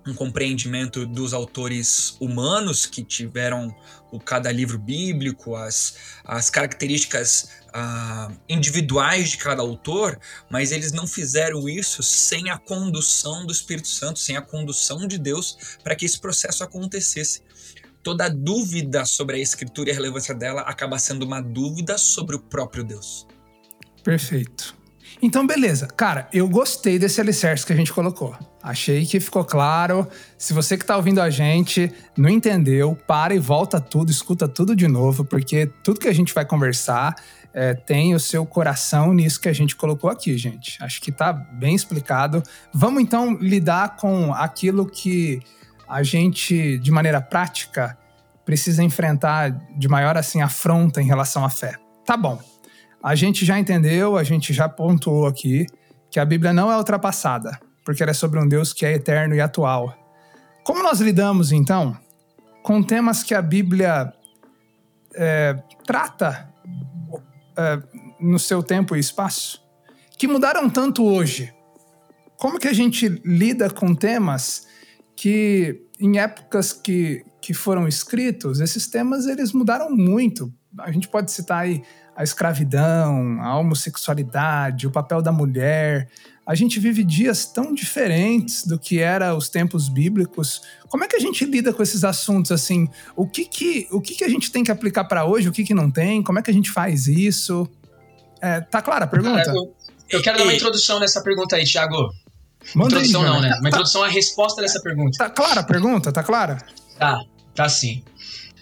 um 0.08 0.14
compreendimento 0.14 1.06
dos 1.06 1.34
autores 1.34 2.16
humanos 2.20 2.86
que 2.86 3.04
tiveram 3.04 3.76
o 4.12 4.20
cada 4.20 4.52
livro 4.52 4.80
bíblico, 4.80 5.56
as, 5.56 5.96
as 6.24 6.50
características 6.50 7.50
uh, 7.68 8.34
individuais 8.48 9.32
de 9.32 9.38
cada 9.38 9.62
autor, 9.62 10.18
mas 10.50 10.72
eles 10.72 10.94
não 10.94 11.06
fizeram 11.06 11.68
isso 11.68 12.02
sem 12.02 12.50
a 12.50 12.58
condução 12.58 13.46
do 13.46 13.52
Espírito 13.52 13.90
Santo, 13.90 14.20
sem 14.20 14.38
a 14.38 14.42
condução 14.42 15.06
de 15.06 15.18
Deus 15.18 15.78
para 15.84 15.96
que 15.96 16.06
esse 16.06 16.20
processo 16.20 16.64
acontecesse. 16.64 17.42
Toda 18.02 18.30
dúvida 18.30 19.04
sobre 19.06 19.36
a 19.36 19.40
escritura 19.40 19.90
e 19.90 19.92
a 19.92 19.96
relevância 19.96 20.34
dela 20.34 20.62
acaba 20.62 20.98
sendo 20.98 21.26
uma 21.26 21.42
dúvida 21.42 21.98
sobre 21.98 22.38
o 22.38 22.40
próprio 22.40 22.84
Deus. 22.84 23.28
Perfeito. 24.02 24.74
Então, 25.22 25.46
beleza. 25.46 25.88
Cara, 25.88 26.30
eu 26.32 26.48
gostei 26.48 26.98
desse 26.98 27.20
alicerce 27.20 27.66
que 27.66 27.74
a 27.74 27.76
gente 27.76 27.92
colocou. 27.92 28.38
Achei 28.68 29.06
que 29.06 29.18
ficou 29.20 29.46
claro. 29.46 30.06
Se 30.38 30.52
você 30.52 30.76
que 30.76 30.84
está 30.84 30.98
ouvindo 30.98 31.22
a 31.22 31.30
gente 31.30 31.90
não 32.18 32.30
entendeu, 32.30 32.98
para 33.08 33.34
e 33.34 33.40
volta 33.40 33.80
tudo, 33.80 34.12
escuta 34.12 34.46
tudo 34.46 34.76
de 34.76 34.90
novo, 34.90 35.24
porque 35.24 35.68
tudo 35.82 36.02
que 36.02 36.08
a 36.10 36.14
gente 36.14 36.34
vai 36.34 36.46
conversar 36.46 37.16
é, 37.54 37.74
tem 37.74 38.14
o 38.14 38.20
seu 38.20 38.46
coração 38.46 39.14
nisso 39.14 39.40
que 39.40 39.48
a 39.48 39.54
gente 39.54 39.74
colocou 39.74 40.10
aqui, 40.10 40.38
gente. 40.38 40.78
Acho 40.84 41.00
que 41.02 41.12
está 41.12 41.32
bem 41.32 41.76
explicado. 41.76 42.44
Vamos 42.74 43.02
então 43.02 43.38
lidar 43.40 43.96
com 43.96 44.34
aquilo 44.34 44.86
que 44.86 45.40
a 45.88 46.04
gente, 46.04 46.78
de 46.80 46.92
maneira 46.92 47.22
prática, 47.22 47.98
precisa 48.44 48.84
enfrentar 48.84 49.50
de 49.78 49.88
maior 49.88 50.18
assim 50.18 50.42
afronta 50.42 51.02
em 51.02 51.06
relação 51.08 51.46
à 51.46 51.50
fé. 51.50 51.76
Tá 52.06 52.18
bom. 52.18 52.38
A 53.02 53.16
gente 53.16 53.46
já 53.46 53.58
entendeu, 53.58 54.18
a 54.18 54.26
gente 54.26 54.52
já 54.54 54.68
pontuou 54.68 55.26
aqui 55.26 55.66
que 55.66 55.78
que 56.10 56.20
a 56.20 56.26
Bíblia 56.26 56.52
não 56.52 56.72
é 56.72 56.78
ultrapassada, 56.78 57.60
porque 57.88 58.04
ela 58.04 58.12
é 58.12 58.14
sobre 58.14 58.38
um 58.38 58.46
Deus 58.46 58.74
que 58.74 58.86
é 58.86 58.92
eterno 58.92 59.34
e 59.34 59.40
atual. 59.40 59.98
Como 60.62 60.84
nós 60.84 61.00
lidamos, 61.00 61.54
então, 61.54 61.98
com 62.62 62.84
temas 62.84 63.24
que 63.24 63.34
a 63.34 63.42
Bíblia 63.42 64.14
é, 65.16 65.56
trata 65.86 66.54
é, 67.58 67.82
no 68.20 68.38
seu 68.38 68.62
tempo 68.62 68.94
e 68.94 69.00
espaço, 69.00 69.64
que 70.18 70.28
mudaram 70.28 70.70
tanto 70.70 71.06
hoje? 71.06 71.54
Como 72.36 72.60
que 72.60 72.68
a 72.68 72.74
gente 72.74 73.08
lida 73.24 73.70
com 73.70 73.96
temas 73.96 74.68
que, 75.16 75.88
em 75.98 76.20
épocas 76.20 76.74
que, 76.74 77.24
que 77.42 77.54
foram 77.54 77.88
escritos, 77.88 78.60
esses 78.60 78.86
temas 78.88 79.28
eles 79.28 79.54
mudaram 79.54 79.90
muito. 79.90 80.54
A 80.78 80.92
gente 80.92 81.08
pode 81.08 81.32
citar 81.32 81.60
aí 81.60 81.82
a 82.18 82.22
escravidão, 82.22 83.42
a 83.42 83.58
homossexualidade, 83.58 84.86
o 84.86 84.92
papel 84.92 85.22
da 85.22 85.32
mulher. 85.32 86.10
A 86.48 86.56
gente 86.56 86.80
vive 86.80 87.04
dias 87.04 87.46
tão 87.46 87.74
diferentes 87.74 88.66
do 88.66 88.80
que 88.80 89.00
era 89.00 89.36
os 89.36 89.50
tempos 89.50 89.90
bíblicos. 89.90 90.62
Como 90.88 91.04
é 91.04 91.08
que 91.08 91.18
a 91.18 91.20
gente 91.20 91.44
lida 91.44 91.74
com 91.74 91.84
esses 91.84 92.06
assuntos 92.06 92.54
assim? 92.54 92.88
O 93.18 93.28
que 93.28 93.44
que, 93.44 93.86
o 93.92 94.00
que, 94.00 94.16
que 94.16 94.24
a 94.24 94.30
gente 94.30 94.50
tem 94.50 94.64
que 94.64 94.72
aplicar 94.72 95.04
para 95.04 95.26
hoje, 95.26 95.50
o 95.50 95.52
que, 95.52 95.66
que 95.66 95.74
não 95.74 95.92
tem? 95.92 96.24
Como 96.24 96.40
é 96.40 96.42
que 96.42 96.50
a 96.50 96.54
gente 96.54 96.72
faz 96.72 97.08
isso? 97.08 97.70
É, 98.42 98.62
tá 98.62 98.82
clara 98.82 99.04
a 99.04 99.08
pergunta? 99.08 99.44
Cara, 99.44 99.58
eu, 99.58 99.76
eu, 100.10 100.22
quero 100.22 100.38
dar 100.38 100.46
uma 100.46 100.54
introdução 100.54 101.02
nessa 101.02 101.22
pergunta 101.22 101.58
aí, 101.58 101.66
Thiago. 101.66 102.14
Manda 102.74 102.96
introdução 102.96 103.24
aí, 103.24 103.28
não, 103.28 103.42
né? 103.42 103.50
Uma 103.50 103.64
tá, 103.64 103.68
introdução 103.68 104.04
à 104.04 104.08
resposta 104.08 104.62
dessa 104.62 104.82
pergunta. 104.82 105.18
Tá 105.18 105.30
clara 105.30 105.60
a 105.60 105.64
pergunta? 105.64 106.14
Tá 106.14 106.24
clara? 106.24 106.60
Tá, 106.98 107.20
tá 107.54 107.68
sim. 107.68 108.06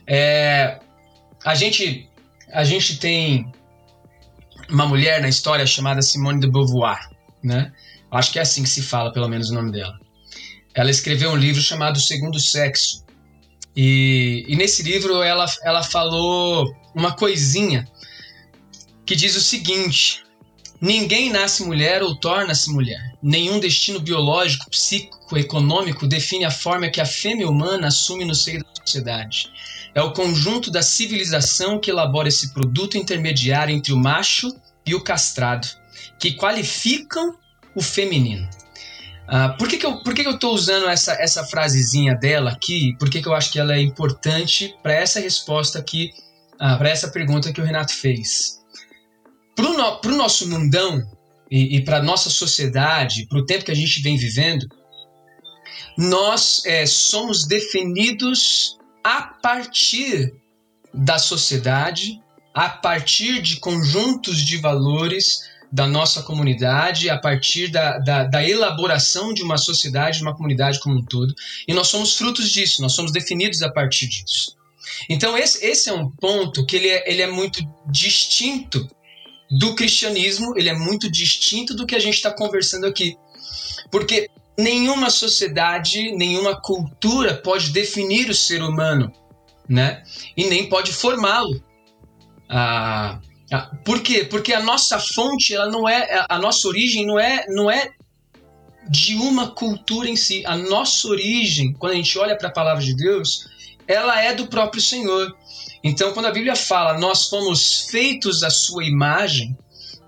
É, 0.08 0.80
a 1.46 1.54
gente 1.54 2.10
a 2.52 2.64
gente 2.64 2.98
tem 2.98 3.52
uma 4.70 4.88
mulher 4.88 5.22
na 5.22 5.30
história 5.30 5.66
chamada 5.68 6.02
Simone 6.02 6.40
de 6.40 6.50
Beauvoir, 6.50 7.10
né? 7.46 7.72
Acho 8.12 8.32
que 8.32 8.40
é 8.40 8.42
assim 8.42 8.64
que 8.64 8.70
se 8.70 8.82
fala, 8.82 9.12
pelo 9.12 9.28
menos 9.28 9.50
o 9.50 9.54
nome 9.54 9.72
dela. 9.72 10.00
Ela 10.74 10.92
escreveu 10.92 11.32
um 11.32 11.36
livro 11.36 11.62
chamado 11.62 12.00
Segundo 12.00 12.40
Sexo. 12.40 13.04
E, 13.76 14.46
e 14.48 14.56
nesse 14.56 14.84
livro 14.84 15.22
ela, 15.22 15.46
ela 15.64 15.84
falou 15.84 16.74
uma 16.94 17.14
coisinha 17.14 17.88
que 19.06 19.16
diz 19.16 19.36
o 19.36 19.42
seguinte: 19.42 20.24
Ninguém 20.80 21.30
nasce 21.30 21.64
mulher 21.64 22.04
ou 22.04 22.16
torna-se 22.16 22.72
mulher. 22.72 23.14
Nenhum 23.22 23.60
destino 23.60 24.00
biológico, 24.00 24.70
psíquico, 24.70 25.38
econômico 25.38 26.06
define 26.08 26.46
a 26.46 26.52
forma 26.52 26.90
que 26.90 27.02
a 27.02 27.06
fêmea 27.06 27.50
humana 27.50 27.88
assume 27.88 28.26
no 28.26 28.36
seio 28.36 28.60
da 28.60 28.70
sociedade. 28.86 29.50
É 29.94 30.02
o 30.02 30.12
conjunto 30.12 30.70
da 30.70 30.82
civilização 30.82 31.80
que 31.80 31.90
elabora 31.90 32.28
esse 32.28 32.54
produto 32.54 32.98
intermediário 32.98 33.74
entre 33.74 33.94
o 33.94 33.98
macho 33.98 34.54
e 34.86 34.94
o 34.94 35.02
castrado, 35.02 35.68
que 36.20 36.34
qualificam 36.34 37.38
o 37.76 37.82
feminino. 37.82 38.48
Uh, 39.28 39.58
por 39.58 39.68
que, 39.68 39.78
que 39.78 39.86
eu 39.86 40.04
por 40.04 40.14
que, 40.14 40.22
que 40.22 40.30
eu 40.30 40.36
estou 40.36 40.54
usando 40.54 40.88
essa, 40.88 41.14
essa 41.14 41.44
frasezinha 41.44 42.16
dela 42.16 42.52
aqui? 42.52 42.96
Por 43.00 43.10
que, 43.10 43.22
que 43.22 43.28
eu 43.28 43.34
acho 43.34 43.52
que 43.52 43.60
ela 43.60 43.74
é 43.74 43.82
importante 43.82 44.76
para 44.84 44.94
essa 44.94 45.20
resposta 45.20 45.80
aqui, 45.80 46.12
uh, 46.56 46.78
para 46.78 46.90
essa 46.90 47.08
pergunta 47.10 47.52
que 47.52 47.60
o 47.60 47.64
Renato 47.64 47.94
fez? 47.94 48.62
Para 49.56 49.66
o 49.66 49.74
no, 49.74 50.18
nosso 50.18 50.48
mundão 50.48 51.02
e, 51.50 51.78
e 51.78 51.84
para 51.84 52.04
nossa 52.04 52.30
sociedade, 52.30 53.26
para 53.28 53.40
o 53.40 53.46
tempo 53.46 53.66
que 53.66 53.72
a 53.72 53.76
gente 53.76 54.00
vem 54.02 54.16
vivendo, 54.16 54.68
nós 55.98 56.64
é, 56.66 56.86
somos 56.86 57.48
definidos 57.48 58.78
a 59.04 59.22
partir 59.22 60.34
da 60.94 61.18
sociedade, 61.18 62.20
a 62.54 62.70
partir 62.70 63.42
de 63.42 63.60
conjuntos 63.60 64.38
de 64.38 64.58
valores 64.58 65.42
da 65.76 65.86
nossa 65.86 66.24
comunidade, 66.24 67.10
a 67.10 67.18
partir 67.18 67.68
da, 67.68 67.98
da, 67.98 68.24
da, 68.24 68.48
elaboração 68.48 69.34
de 69.34 69.44
uma 69.44 69.58
sociedade, 69.58 70.20
de 70.20 70.24
uma 70.24 70.34
comunidade 70.34 70.80
como 70.80 71.00
um 71.00 71.04
todo. 71.04 71.36
E 71.68 71.74
nós 71.74 71.90
somos 71.90 72.16
frutos 72.16 72.50
disso, 72.50 72.82
nós 72.82 72.94
somos 72.94 73.12
definidos 73.12 73.62
a 73.62 73.70
partir 73.70 74.08
disso. 74.08 74.56
Então, 75.10 75.38
esse, 75.38 75.66
esse 75.66 75.90
é 75.90 75.94
um 75.94 76.10
ponto 76.10 76.66
que 76.66 76.78
ele 76.78 76.88
é, 76.88 77.12
ele 77.12 77.22
é 77.22 77.28
muito 77.28 77.60
distinto 77.92 78.88
do 79.52 79.76
cristianismo, 79.76 80.58
ele 80.58 80.70
é 80.70 80.74
muito 80.74 81.12
distinto 81.12 81.76
do 81.76 81.86
que 81.86 81.94
a 81.94 82.00
gente 82.00 82.16
está 82.16 82.32
conversando 82.32 82.86
aqui. 82.88 83.18
Porque 83.92 84.30
nenhuma 84.58 85.10
sociedade, 85.10 86.16
nenhuma 86.16 86.56
cultura 86.56 87.34
pode 87.36 87.72
definir 87.72 88.30
o 88.30 88.34
ser 88.34 88.64
humano, 88.64 89.12
né? 89.68 90.04
E 90.38 90.46
nem 90.46 90.70
pode 90.70 90.94
formá-lo. 90.94 91.62
Ah, 92.48 93.20
por 93.84 94.02
quê? 94.02 94.24
Porque 94.24 94.54
a 94.54 94.62
nossa 94.62 95.00
fonte, 95.00 95.54
ela 95.54 95.70
não 95.70 95.88
é, 95.88 96.26
a 96.28 96.40
nossa 96.40 96.68
origem 96.68 97.06
não 97.06 97.20
é, 97.20 97.46
não 97.48 97.70
é 97.70 97.92
de 98.90 99.16
uma 99.16 99.52
cultura 99.52 100.10
em 100.10 100.16
si. 100.16 100.44
A 100.46 100.56
nossa 100.56 101.08
origem, 101.08 101.74
quando 101.74 101.94
a 101.94 101.96
gente 101.96 102.18
olha 102.18 102.38
para 102.38 102.50
a 102.50 102.52
palavra 102.52 102.84
de 102.84 102.96
Deus, 102.96 103.48
ela 103.88 104.20
é 104.22 104.34
do 104.34 104.48
próprio 104.48 104.82
Senhor. 104.82 105.36
Então, 105.84 106.14
quando 106.14 106.26
a 106.26 106.32
Bíblia 106.32 106.56
fala 106.56 106.98
nós 106.98 107.28
fomos 107.28 107.88
feitos 107.92 108.44
à 108.44 108.50
sua 108.50 108.84
imagem, 108.84 109.56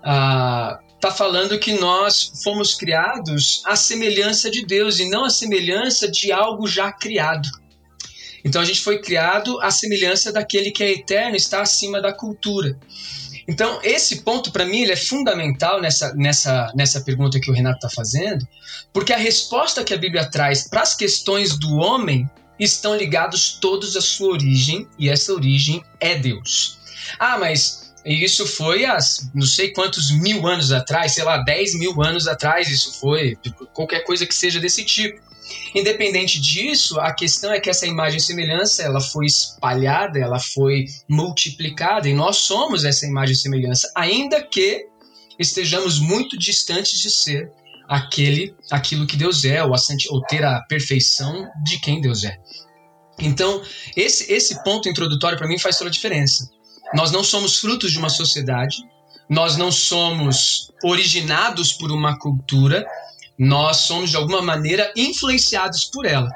ah, 0.02 0.80
está 0.94 1.12
falando 1.12 1.58
que 1.58 1.74
nós 1.78 2.32
fomos 2.42 2.74
criados 2.74 3.62
à 3.64 3.76
semelhança 3.76 4.50
de 4.50 4.66
Deus 4.66 4.98
e 4.98 5.08
não 5.08 5.24
à 5.24 5.30
semelhança 5.30 6.10
de 6.10 6.32
algo 6.32 6.66
já 6.66 6.90
criado. 6.90 7.48
Então 8.44 8.60
a 8.60 8.64
gente 8.64 8.80
foi 8.80 9.00
criado 9.00 9.60
à 9.60 9.70
semelhança 9.70 10.32
daquele 10.32 10.70
que 10.70 10.82
é 10.82 10.92
eterno, 10.92 11.36
está 11.36 11.60
acima 11.60 12.00
da 12.00 12.12
cultura. 12.12 12.76
Então 13.48 13.80
esse 13.82 14.20
ponto 14.20 14.52
para 14.52 14.66
mim 14.66 14.82
ele 14.82 14.92
é 14.92 14.96
fundamental 14.96 15.80
nessa, 15.80 16.14
nessa, 16.14 16.70
nessa 16.76 17.00
pergunta 17.00 17.40
que 17.40 17.50
o 17.50 17.54
Renato 17.54 17.78
está 17.78 17.88
fazendo, 17.88 18.46
porque 18.92 19.12
a 19.12 19.16
resposta 19.16 19.82
que 19.82 19.94
a 19.94 19.96
Bíblia 19.98 20.30
traz 20.30 20.68
para 20.68 20.82
as 20.82 20.94
questões 20.94 21.58
do 21.58 21.76
homem 21.76 22.28
estão 22.60 22.94
ligados 22.94 23.58
todos 23.60 23.96
à 23.96 24.02
sua 24.02 24.32
origem 24.32 24.86
e 24.98 25.08
essa 25.08 25.32
origem 25.32 25.82
é 25.98 26.16
Deus. 26.16 26.78
Ah, 27.18 27.38
mas 27.38 27.94
isso 28.04 28.46
foi 28.46 28.84
há 28.84 28.98
não 29.34 29.46
sei 29.46 29.72
quantos 29.72 30.10
mil 30.10 30.46
anos 30.46 30.70
atrás, 30.70 31.12
sei 31.12 31.24
lá, 31.24 31.38
10 31.38 31.78
mil 31.78 32.02
anos 32.02 32.26
atrás, 32.26 32.68
isso 32.68 33.00
foi, 33.00 33.36
tipo, 33.36 33.66
qualquer 33.66 34.00
coisa 34.00 34.26
que 34.26 34.34
seja 34.34 34.60
desse 34.60 34.84
tipo. 34.84 35.27
Independente 35.74 36.40
disso, 36.40 36.98
a 37.00 37.12
questão 37.12 37.52
é 37.52 37.60
que 37.60 37.70
essa 37.70 37.86
imagem 37.86 38.18
e 38.18 38.22
semelhança 38.22 38.82
ela 38.82 39.00
foi 39.00 39.26
espalhada, 39.26 40.18
ela 40.18 40.38
foi 40.38 40.86
multiplicada 41.08 42.08
e 42.08 42.14
nós 42.14 42.38
somos 42.38 42.84
essa 42.84 43.06
imagem 43.06 43.34
e 43.34 43.38
semelhança, 43.38 43.90
ainda 43.94 44.42
que 44.42 44.86
estejamos 45.38 45.98
muito 45.98 46.38
distantes 46.38 47.00
de 47.00 47.10
ser 47.10 47.50
aquele, 47.88 48.54
aquilo 48.70 49.06
que 49.06 49.16
Deus 49.16 49.44
é, 49.44 49.62
ou, 49.62 49.74
a, 49.74 49.78
ou 50.10 50.20
ter 50.22 50.44
a 50.44 50.60
perfeição 50.62 51.48
de 51.64 51.80
quem 51.80 52.00
Deus 52.00 52.24
é. 52.24 52.36
Então, 53.18 53.62
esse, 53.96 54.32
esse 54.32 54.62
ponto 54.62 54.88
introdutório 54.88 55.38
para 55.38 55.48
mim 55.48 55.58
faz 55.58 55.76
toda 55.76 55.90
a 55.90 55.92
diferença. 55.92 56.48
Nós 56.94 57.10
não 57.10 57.24
somos 57.24 57.58
frutos 57.58 57.92
de 57.92 57.98
uma 57.98 58.08
sociedade, 58.08 58.76
nós 59.28 59.56
não 59.56 59.70
somos 59.70 60.70
originados 60.82 61.72
por 61.72 61.90
uma 61.90 62.18
cultura, 62.18 62.86
nós 63.38 63.78
somos 63.78 64.10
de 64.10 64.16
alguma 64.16 64.42
maneira 64.42 64.92
influenciados 64.96 65.84
por 65.84 66.04
ela, 66.04 66.28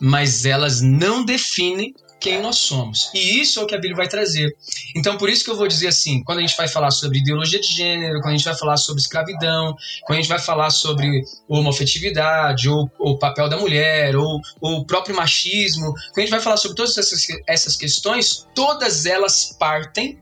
mas 0.00 0.44
elas 0.46 0.80
não 0.80 1.24
definem 1.24 1.92
quem 2.18 2.40
nós 2.40 2.56
somos. 2.56 3.10
E 3.14 3.40
isso 3.40 3.60
é 3.60 3.62
o 3.62 3.66
que 3.66 3.74
a 3.74 3.78
Bíblia 3.78 3.96
vai 3.96 4.08
trazer. 4.08 4.56
Então, 4.94 5.16
por 5.16 5.28
isso 5.28 5.44
que 5.44 5.50
eu 5.50 5.56
vou 5.56 5.68
dizer 5.68 5.88
assim: 5.88 6.22
quando 6.22 6.38
a 6.38 6.40
gente 6.40 6.56
vai 6.56 6.68
falar 6.68 6.90
sobre 6.90 7.18
ideologia 7.18 7.60
de 7.60 7.68
gênero, 7.68 8.20
quando 8.20 8.34
a 8.34 8.36
gente 8.36 8.44
vai 8.44 8.56
falar 8.56 8.76
sobre 8.76 9.00
escravidão, 9.00 9.76
quando 10.04 10.18
a 10.18 10.22
gente 10.22 10.28
vai 10.28 10.38
falar 10.38 10.70
sobre 10.70 11.22
homofetividade, 11.48 12.68
ou 12.68 12.90
o 12.98 13.18
papel 13.18 13.48
da 13.48 13.56
mulher, 13.56 14.16
ou, 14.16 14.40
ou, 14.60 14.78
o 14.78 14.84
próprio 14.86 15.14
machismo, 15.14 15.92
quando 15.92 16.18
a 16.18 16.20
gente 16.20 16.30
vai 16.30 16.40
falar 16.40 16.56
sobre 16.56 16.76
todas 16.76 16.96
essas, 16.96 17.26
essas 17.46 17.76
questões, 17.76 18.46
todas 18.54 19.06
elas 19.06 19.56
partem 19.58 20.18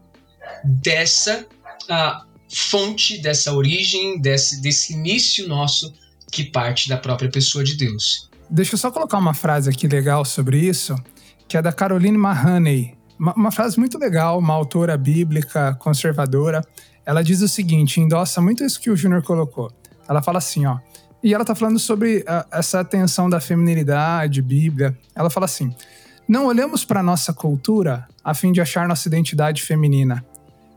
dessa 0.65 1.47
uh, 1.85 2.27
fonte, 2.53 3.19
dessa 3.19 3.55
origem, 3.55 4.21
desse, 4.21 4.61
desse 4.61 4.93
início 4.93 5.49
nosso 5.49 5.93
que 6.35 6.45
parte 6.45 6.89
da 6.89 6.97
própria 6.97 7.31
pessoa 7.31 7.63
de 7.63 7.77
Deus. 7.77 8.29
Deixa 8.51 8.75
eu 8.75 8.79
só 8.79 8.91
colocar 8.91 9.19
uma 9.19 9.35
frase 9.35 9.71
aqui 9.71 9.87
legal 9.87 10.25
sobre 10.25 10.59
isso 10.59 10.95
que 11.49 11.57
é 11.57 11.63
da 11.63 11.73
Caroline 11.73 12.17
Mahoney. 12.19 12.97
Uma, 13.19 13.33
uma 13.35 13.51
frase 13.53 13.79
muito 13.79 13.99
legal, 13.99 14.39
uma 14.39 14.55
autora 14.55 14.97
bíblica 14.97 15.75
conservadora. 15.75 16.63
Ela 17.07 17.23
diz 17.23 17.41
o 17.43 17.49
seguinte, 17.49 18.01
endossa 18.01 18.41
muito 18.41 18.65
isso 18.65 18.81
que 18.81 18.91
o 18.91 18.97
Júnior 18.97 19.23
colocou. 19.23 19.71
Ela 20.09 20.23
fala 20.23 20.39
assim, 20.39 20.67
ó, 20.67 20.79
e 21.23 21.33
ela 21.33 21.43
está 21.43 21.55
falando 21.55 21.79
sobre 21.79 22.25
a, 22.27 22.47
essa 22.53 22.85
tensão 22.85 23.31
da 23.31 23.41
feminilidade, 23.41 24.43
Bíblia. 24.43 24.99
Ela 25.15 25.31
fala 25.31 25.47
assim: 25.47 25.75
não 26.29 26.47
olhamos 26.47 26.85
para 26.85 27.03
nossa 27.03 27.33
cultura 27.33 28.07
a 28.23 28.35
fim 28.35 28.53
de 28.53 28.61
achar 28.61 28.89
nossa 28.89 29.09
identidade 29.09 29.63
feminina. 29.63 30.25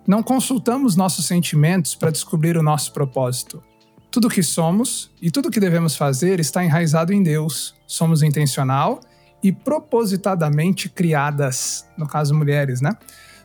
Não 0.06 0.24
consultamos 0.24 0.96
nossos 0.96 1.26
sentimentos 1.26 1.96
para 1.96 2.12
descobrir 2.12 2.58
o 2.58 2.64
nosso 2.64 2.94
propósito. 2.94 3.62
Tudo 4.10 4.28
o 4.28 4.30
que 4.30 4.42
somos 4.42 5.12
e 5.22 5.30
tudo 5.30 5.50
o 5.50 5.52
que 5.52 5.60
devemos 5.60 5.96
fazer 5.96 6.40
está 6.40 6.64
enraizado 6.64 7.14
em 7.14 7.22
Deus. 7.22 7.76
Somos 7.86 8.24
intencional 8.24 9.02
e 9.44 9.52
propositadamente 9.52 10.90
criadas, 10.90 11.86
no 11.98 12.08
caso 12.08 12.34
mulheres, 12.34 12.82
né? 12.82 12.92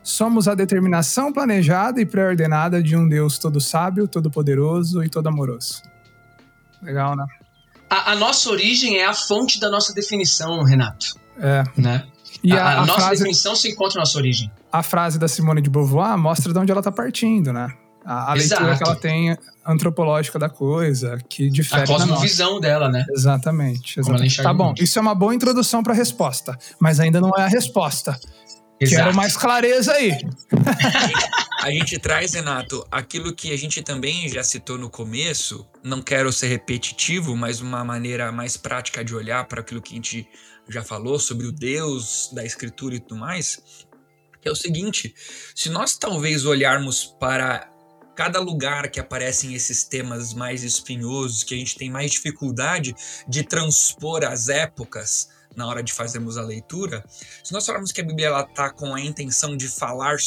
Somos 0.01 0.47
a 0.47 0.55
determinação 0.55 1.31
planejada 1.31 2.01
e 2.01 2.05
pré-ordenada 2.05 2.83
de 2.83 2.95
um 2.95 3.07
Deus 3.07 3.37
todo 3.37 3.61
sábio, 3.61 4.07
todo 4.07 4.29
poderoso 4.29 5.03
e 5.03 5.09
todo 5.09 5.27
amoroso. 5.27 5.81
Legal, 6.81 7.15
né? 7.15 7.25
A, 7.89 8.11
a, 8.11 8.15
nossa 8.15 8.49
origem 8.49 8.97
é 8.97 9.05
a 9.05 9.13
fonte 9.13 9.59
da 9.59 9.69
nossa 9.69 9.93
definição, 9.93 10.63
Renato. 10.63 11.15
É. 11.39 11.63
Né? 11.77 12.05
E 12.43 12.51
a, 12.51 12.63
a, 12.63 12.73
a 12.73 12.85
nossa 12.85 12.99
frase, 12.99 13.21
definição 13.21 13.55
se 13.55 13.69
encontra 13.69 13.95
na 13.95 14.01
nossa 14.01 14.17
origem. 14.17 14.51
A 14.71 14.83
frase 14.83 15.17
da 15.17 15.27
Simone 15.27 15.61
de 15.61 15.69
Beauvoir 15.69 16.17
mostra 16.17 16.51
de 16.51 16.59
onde 16.59 16.71
ela 16.71 16.81
está 16.81 16.91
partindo, 16.91 17.53
né? 17.53 17.69
A, 18.03 18.31
a 18.31 18.33
leitura 18.33 18.75
que 18.75 18.83
ela 18.83 18.95
tem 18.95 19.37
antropológica 19.65 20.37
da 20.37 20.49
coisa, 20.49 21.17
que 21.29 21.49
difere 21.49 21.83
A 21.83 21.87
cosmovisão 21.87 22.59
dela, 22.59 22.89
né? 22.89 23.05
Exatamente. 23.11 23.99
exatamente. 23.99 24.41
Tá 24.41 24.53
bom, 24.53 24.73
isso 24.79 24.99
é 24.99 25.01
uma 25.01 25.15
boa 25.15 25.33
introdução 25.33 25.81
para 25.81 25.93
a 25.93 25.95
resposta, 25.95 26.57
mas 26.79 26.99
ainda 26.99 27.21
não 27.21 27.31
é 27.37 27.43
a 27.43 27.47
resposta. 27.47 28.19
Exato. 28.79 29.03
Quero 29.03 29.15
mais 29.15 29.37
clareza 29.37 29.93
aí. 29.93 30.11
a 31.61 31.71
gente 31.71 31.97
traz, 31.97 32.33
Renato, 32.33 32.85
aquilo 32.91 33.33
que 33.33 33.53
a 33.53 33.57
gente 33.57 33.81
também 33.81 34.27
já 34.27 34.43
citou 34.43 34.77
no 34.77 34.89
começo, 34.89 35.65
não 35.83 36.01
quero 36.01 36.31
ser 36.33 36.47
repetitivo, 36.47 37.35
mas 37.35 37.61
uma 37.61 37.83
maneira 37.83 38.31
mais 38.31 38.57
prática 38.57 39.03
de 39.03 39.15
olhar 39.15 39.45
para 39.45 39.61
aquilo 39.61 39.81
que 39.81 39.93
a 39.93 39.95
gente 39.95 40.27
já 40.67 40.83
falou 40.83 41.19
sobre 41.19 41.47
o 41.47 41.51
Deus 41.51 42.29
da 42.33 42.43
Escritura 42.43 42.95
e 42.95 42.99
tudo 42.99 43.17
mais, 43.17 43.61
que 44.41 44.49
é 44.49 44.51
o 44.51 44.55
seguinte: 44.55 45.13
se 45.55 45.69
nós 45.69 45.97
talvez 45.97 46.45
olharmos 46.45 47.05
para 47.19 47.72
cada 48.15 48.39
lugar 48.39 48.89
que 48.89 48.99
aparecem 48.99 49.53
esses 49.53 49.83
temas 49.83 50.33
mais 50.33 50.63
espinhosos, 50.63 51.43
que 51.43 51.55
a 51.55 51.57
gente 51.57 51.77
tem 51.77 51.89
mais 51.89 52.11
dificuldade 52.11 52.95
de 53.27 53.43
transpor 53.43 54.23
as 54.23 54.49
épocas 54.49 55.29
na 55.55 55.67
hora 55.67 55.83
de 55.83 55.93
fazermos 55.93 56.37
a 56.37 56.41
leitura, 56.41 57.03
se 57.43 57.53
nós 57.53 57.65
falarmos 57.65 57.91
que 57.91 58.01
a 58.01 58.03
Bíblia 58.03 58.41
está 58.41 58.71
com 58.71 58.93
a 58.93 59.01
intenção 59.01 59.55
de 59.55 59.67
falar 59.67 60.17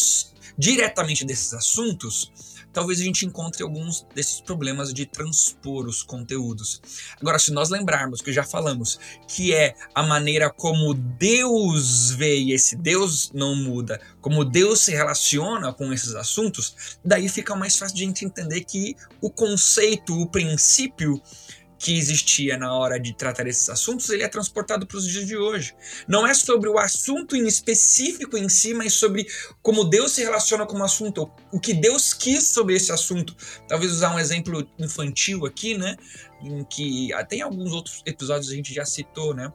diretamente 0.57 1.25
desses 1.25 1.53
assuntos, 1.53 2.33
talvez 2.77 3.01
a 3.01 3.05
gente 3.05 3.25
encontre 3.25 3.63
alguns 3.63 4.07
desses 4.15 4.39
problemas 4.39 4.93
de 4.93 5.07
transpor 5.07 5.87
os 5.87 6.03
conteúdos. 6.03 6.83
Agora, 7.19 7.39
se 7.39 7.51
nós 7.51 7.71
lembrarmos 7.71 8.21
que 8.21 8.31
já 8.31 8.45
falamos 8.45 9.01
que 9.27 9.55
é 9.55 9.75
a 9.95 10.03
maneira 10.03 10.51
como 10.51 10.93
Deus 10.93 12.11
vê 12.11 12.39
e 12.39 12.53
esse 12.53 12.77
Deus 12.77 13.33
não 13.33 13.57
muda, 13.57 13.99
como 14.21 14.45
Deus 14.45 14.81
se 14.81 14.93
relaciona 14.93 15.73
com 15.73 15.91
esses 15.91 16.15
assuntos, 16.15 16.99
daí 17.03 17.31
fica 17.31 17.57
mais 17.57 17.77
fácil 17.77 17.97
de 17.97 18.03
gente 18.03 18.27
entender 18.27 18.63
que 18.63 18.95
o 19.23 19.31
conceito, 19.31 20.13
o 20.13 20.27
princípio 20.27 21.19
que 21.79 21.97
existia 21.97 22.57
na 22.57 22.73
hora 22.73 22.99
de 22.99 23.15
tratar 23.15 23.47
esses 23.47 23.69
assuntos, 23.69 24.09
ele 24.09 24.23
é 24.23 24.29
transportado 24.29 24.87
para 24.87 24.97
os 24.97 25.07
dias 25.07 25.27
de 25.27 25.37
hoje. 25.37 25.75
Não 26.09 26.27
é 26.27 26.33
sobre 26.35 26.69
o 26.69 26.79
assunto 26.79 27.37
em 27.37 27.47
específico 27.47 28.37
em 28.37 28.49
si, 28.49 28.73
mas 28.73 28.95
sobre 28.95 29.27
como 29.63 29.85
Deus 29.85 30.13
se 30.13 30.23
relaciona 30.23 30.67
com 30.67 30.79
o 30.79 30.85
assunto, 30.85 31.31
o 31.53 31.61
que 31.61 31.75
Deus 31.75 32.15
quis 32.15 32.49
sobre 32.49 32.75
esse 32.75 32.93
assunto. 32.93 33.37
Talvez 33.69 33.93
usar 33.93 34.15
um 34.15 34.19
exemplo 34.19 34.67
infantil 34.79 35.45
aqui, 35.45 35.77
né? 35.77 35.97
Em 36.43 36.65
que 36.65 37.13
até 37.13 37.37
em 37.37 37.43
alguns 37.43 37.73
outros 37.73 38.03
episódios 38.07 38.51
a 38.51 38.55
gente 38.55 38.73
já 38.73 38.85
citou, 38.85 39.35
né? 39.35 39.53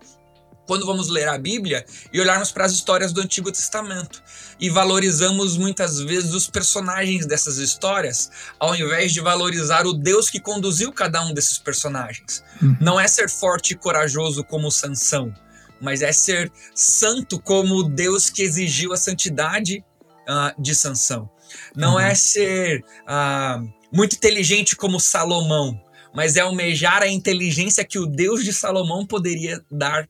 Quando 0.72 0.86
vamos 0.86 1.10
ler 1.10 1.28
a 1.28 1.38
Bíblia 1.38 1.86
e 2.14 2.22
olharmos 2.22 2.50
para 2.50 2.64
as 2.64 2.72
histórias 2.72 3.12
do 3.12 3.20
Antigo 3.20 3.52
Testamento 3.52 4.24
e 4.58 4.70
valorizamos 4.70 5.58
muitas 5.58 6.00
vezes 6.00 6.34
os 6.34 6.48
personagens 6.48 7.26
dessas 7.26 7.58
histórias, 7.58 8.32
ao 8.58 8.74
invés 8.74 9.12
de 9.12 9.20
valorizar 9.20 9.86
o 9.86 9.92
Deus 9.92 10.30
que 10.30 10.40
conduziu 10.40 10.94
cada 10.94 11.22
um 11.26 11.34
desses 11.34 11.60
personagens. 11.60 12.42
Hum. 12.64 12.74
Não 12.80 12.98
é 12.98 13.06
ser 13.06 13.30
forte 13.30 13.74
e 13.74 13.76
corajoso 13.76 14.46
como 14.46 14.72
Sansão, 14.72 15.34
mas 15.82 16.02
é 16.02 16.14
ser 16.14 16.50
santo 16.74 17.38
como 17.38 17.76
o 17.76 17.84
Deus 17.84 18.30
que 18.30 18.42
exigiu 18.42 18.94
a 18.94 18.98
santidade 18.98 19.84
uh, 20.22 20.62
de 20.62 20.74
Sansão. 20.74 21.30
Não 21.76 21.96
uhum. 21.96 22.00
é 22.00 22.16
ser 22.16 22.82
uh, 23.02 23.70
muito 23.92 24.16
inteligente 24.16 24.78
como 24.78 25.02
Salomão, 25.02 25.78
mas 26.14 26.36
é 26.36 26.42
almejar 26.42 27.02
a 27.02 27.08
inteligência 27.08 27.86
que 27.86 27.98
o 27.98 28.06
Deus 28.06 28.44
de 28.44 28.54
Salomão 28.54 29.06
poderia 29.06 29.64
dar 29.72 30.08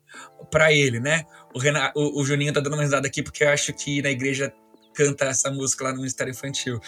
para 0.52 0.72
ele, 0.72 1.00
né? 1.00 1.26
O, 1.54 1.60
Renato, 1.60 2.00
o, 2.00 2.22
o, 2.22 2.26
Juninho 2.26 2.54
tá 2.54 2.60
dando 2.60 2.74
uma 2.74 2.84
risada 2.84 3.08
aqui 3.08 3.24
porque 3.24 3.44
eu 3.44 3.50
acho 3.50 3.74
que 3.74 4.02
na 4.02 4.12
igreja 4.12 4.54
canta 4.94 5.26
essa 5.26 5.50
música 5.50 5.86
lá 5.86 5.92
no 5.92 5.98
Ministério 5.98 6.32
Infantil. 6.32 6.80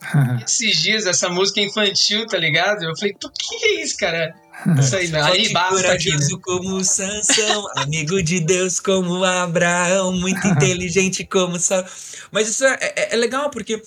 Esses 0.44 0.82
dias, 0.82 1.06
essa 1.06 1.28
música 1.28 1.60
infantil, 1.60 2.26
tá 2.26 2.38
ligado? 2.38 2.84
Eu 2.84 2.96
falei, 2.96 3.14
o 3.22 3.30
que 3.30 3.64
é 3.64 3.82
isso, 3.82 3.96
cara? 3.96 4.34
Isso 4.78 4.96
aí, 4.96 5.08
não. 5.08 5.24
Aí 5.24 5.52
basta 5.52 5.92
aqui, 5.92 6.10
né? 6.10 6.18
como 6.42 6.82
Sansão, 6.82 7.66
amigo 7.76 8.22
de 8.22 8.40
Deus 8.40 8.80
como 8.80 9.22
Abraão, 9.22 10.12
muito 10.12 10.44
inteligente 10.48 11.24
como 11.24 11.58
Sal. 11.58 11.84
Mas 12.30 12.48
isso 12.48 12.64
é, 12.64 12.78
é, 12.80 13.14
é 13.14 13.16
legal 13.16 13.50
porque 13.50 13.82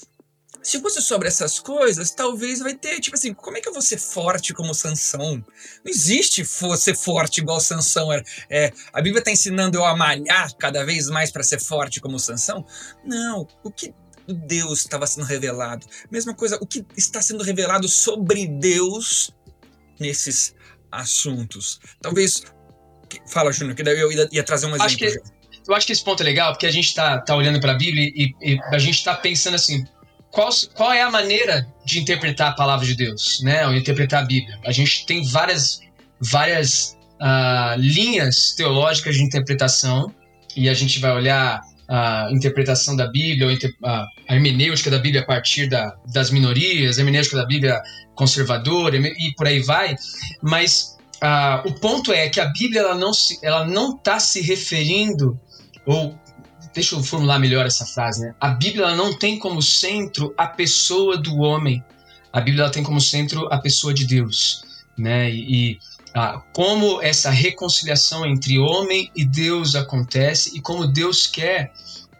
se 0.61 0.79
fosse 0.79 1.01
sobre 1.01 1.27
essas 1.27 1.59
coisas, 1.59 2.11
talvez 2.11 2.59
vai 2.59 2.75
ter, 2.75 2.99
tipo 2.99 3.15
assim, 3.15 3.33
como 3.33 3.57
é 3.57 3.61
que 3.61 3.69
eu 3.69 3.73
vou 3.73 3.81
ser 3.81 3.97
forte 3.97 4.53
como 4.53 4.73
Sansão? 4.73 5.35
Não 5.83 5.91
existe 5.91 6.45
ser 6.45 6.95
forte 6.95 7.39
igual 7.39 7.59
Sansão 7.59 8.11
era. 8.11 8.23
É, 8.49 8.71
a 8.91 9.01
Bíblia 9.01 9.19
está 9.19 9.31
ensinando 9.31 9.77
eu 9.77 9.85
a 9.85 9.95
malhar 9.95 10.53
cada 10.55 10.85
vez 10.85 11.09
mais 11.09 11.31
para 11.31 11.43
ser 11.43 11.59
forte 11.59 12.01
como 12.01 12.19
Sansão? 12.19 12.65
Não. 13.05 13.47
O 13.63 13.71
que 13.71 13.93
Deus 14.27 14.79
estava 14.79 15.07
sendo 15.07 15.25
revelado? 15.25 15.85
Mesma 16.11 16.33
coisa, 16.33 16.57
o 16.61 16.67
que 16.67 16.85
está 16.97 17.21
sendo 17.21 17.43
revelado 17.43 17.87
sobre 17.87 18.47
Deus 18.47 19.31
nesses 19.99 20.53
assuntos? 20.91 21.79
Talvez. 22.01 22.43
Fala, 23.27 23.51
Júnior, 23.51 23.75
que 23.75 23.81
daí 23.81 23.99
eu 23.99 24.11
ia, 24.11 24.29
ia 24.31 24.43
trazer 24.43 24.67
um 24.67 24.69
exemplo. 24.69 24.85
Acho 24.85 24.97
que, 24.97 25.19
eu 25.67 25.75
acho 25.75 25.87
que 25.87 25.93
esse 25.93 26.03
ponto 26.03 26.21
é 26.21 26.25
legal, 26.25 26.51
porque 26.53 26.67
a 26.67 26.71
gente 26.71 26.85
está 26.85 27.19
tá 27.19 27.35
olhando 27.35 27.59
para 27.59 27.71
a 27.71 27.75
Bíblia 27.75 28.11
e, 28.15 28.35
e 28.41 28.59
a 28.71 28.77
gente 28.77 28.95
está 28.95 29.15
pensando 29.15 29.55
assim, 29.55 29.83
qual, 30.31 30.49
qual 30.75 30.91
é 30.91 31.01
a 31.01 31.09
maneira 31.09 31.67
de 31.85 31.99
interpretar 31.99 32.49
a 32.51 32.53
palavra 32.53 32.85
de 32.85 32.95
Deus, 32.95 33.39
né? 33.41 33.65
Ou 33.67 33.73
interpretar 33.73 34.23
a 34.23 34.25
Bíblia. 34.25 34.59
A 34.65 34.71
gente 34.71 35.05
tem 35.05 35.23
várias, 35.23 35.81
várias 36.19 36.97
uh, 37.19 37.77
linhas 37.77 38.53
teológicas 38.55 39.15
de 39.15 39.23
interpretação 39.23 40.13
e 40.55 40.69
a 40.69 40.73
gente 40.73 40.99
vai 40.99 41.11
olhar 41.11 41.61
a 41.87 42.29
interpretação 42.31 42.95
da 42.95 43.07
Bíblia, 43.07 43.57
a 43.83 44.35
hermenêutica 44.35 44.91
da 44.91 44.99
Bíblia 44.99 45.23
a 45.23 45.25
partir 45.25 45.67
da, 45.67 45.95
das 46.13 46.29
minorias, 46.29 46.97
a 46.97 47.01
hermenêutica 47.01 47.35
da 47.35 47.45
Bíblia 47.45 47.81
conservadora 48.13 48.95
e 48.97 49.33
por 49.35 49.47
aí 49.47 49.59
vai. 49.61 49.95
Mas 50.41 50.95
uh, 51.23 51.67
o 51.67 51.73
ponto 51.79 52.13
é 52.13 52.29
que 52.29 52.39
a 52.39 52.45
Bíblia 52.45 52.81
ela 52.81 52.95
não 52.95 53.11
se, 53.11 53.39
ela 53.41 53.65
não 53.65 53.95
está 53.95 54.19
se 54.19 54.41
referindo 54.41 55.39
ou 55.85 56.15
deixa 56.73 56.95
eu 56.95 57.03
formular 57.03 57.39
melhor 57.39 57.65
essa 57.65 57.85
frase, 57.85 58.21
né? 58.21 58.35
A 58.39 58.49
Bíblia 58.49 58.95
não 58.95 59.17
tem 59.17 59.37
como 59.37 59.61
centro 59.61 60.33
a 60.37 60.47
pessoa 60.47 61.17
do 61.17 61.37
homem. 61.37 61.83
A 62.31 62.41
Bíblia 62.41 62.69
tem 62.69 62.83
como 62.83 63.01
centro 63.01 63.47
a 63.51 63.57
pessoa 63.57 63.93
de 63.93 64.05
Deus, 64.05 64.63
né? 64.97 65.29
E, 65.31 65.71
e 65.71 65.79
ah, 66.13 66.41
como 66.53 67.01
essa 67.01 67.29
reconciliação 67.29 68.25
entre 68.25 68.57
homem 68.57 69.11
e 69.15 69.25
Deus 69.25 69.75
acontece 69.75 70.57
e 70.57 70.61
como 70.61 70.87
Deus 70.87 71.27
quer 71.27 71.71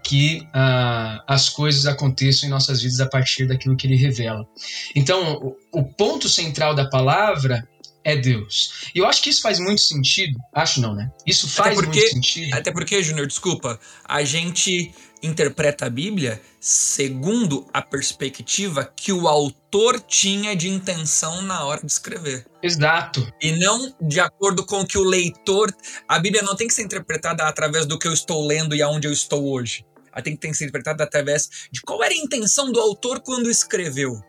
que 0.03 0.47
ah, 0.53 1.23
as 1.27 1.49
coisas 1.49 1.85
aconteçam 1.85 2.47
em 2.47 2.51
nossas 2.51 2.81
vidas 2.81 2.99
a 2.99 3.07
partir 3.07 3.47
daquilo 3.47 3.75
que 3.75 3.85
Ele 3.87 3.95
revela. 3.95 4.47
Então, 4.95 5.55
o, 5.71 5.79
o 5.79 5.83
ponto 5.83 6.27
central 6.27 6.73
da 6.73 6.89
palavra 6.89 7.67
é 8.09 8.15
Deus. 8.15 8.89
E 8.93 8.99
eu 8.99 9.05
acho 9.05 9.21
que 9.21 9.29
isso 9.29 9.41
faz 9.41 9.59
muito 9.59 9.81
sentido. 9.81 10.37
Acho 10.53 10.81
não, 10.81 10.95
né? 10.95 11.11
Isso 11.25 11.47
faz 11.47 11.75
porque, 11.75 11.99
muito 11.99 12.13
sentido. 12.13 12.53
Até 12.55 12.71
porque, 12.71 13.01
Júnior, 13.03 13.27
desculpa, 13.27 13.79
a 14.03 14.23
gente 14.23 14.93
interpreta 15.21 15.85
a 15.85 15.89
Bíblia 15.89 16.41
segundo 16.59 17.67
a 17.73 17.81
perspectiva 17.81 18.91
que 18.95 19.11
o 19.11 19.27
autor 19.27 19.99
tinha 19.99 20.55
de 20.55 20.69
intenção 20.69 21.41
na 21.41 21.65
hora 21.65 21.81
de 21.81 21.91
escrever. 21.91 22.45
Exato. 22.63 23.31
E 23.41 23.51
não 23.51 23.93
de 24.01 24.19
acordo 24.19 24.65
com 24.65 24.81
o 24.81 24.87
que 24.87 24.97
o 24.97 25.03
leitor. 25.03 25.73
A 26.07 26.19
Bíblia 26.19 26.41
não 26.41 26.55
tem 26.55 26.67
que 26.67 26.73
ser 26.73 26.83
interpretada 26.83 27.43
através 27.43 27.85
do 27.85 27.99
que 27.99 28.07
eu 28.07 28.13
estou 28.13 28.45
lendo 28.45 28.75
e 28.75 28.81
aonde 28.81 29.07
eu 29.07 29.13
estou 29.13 29.51
hoje. 29.51 29.85
Ela 30.11 30.23
tem 30.23 30.35
que 30.35 30.53
ser 30.53 30.65
interpretada 30.65 31.03
através 31.03 31.49
de 31.71 31.81
qual 31.81 32.03
era 32.03 32.13
a 32.13 32.17
intenção 32.17 32.71
do 32.71 32.79
autor 32.79 33.21
quando 33.21 33.49
escreveu. 33.49 34.19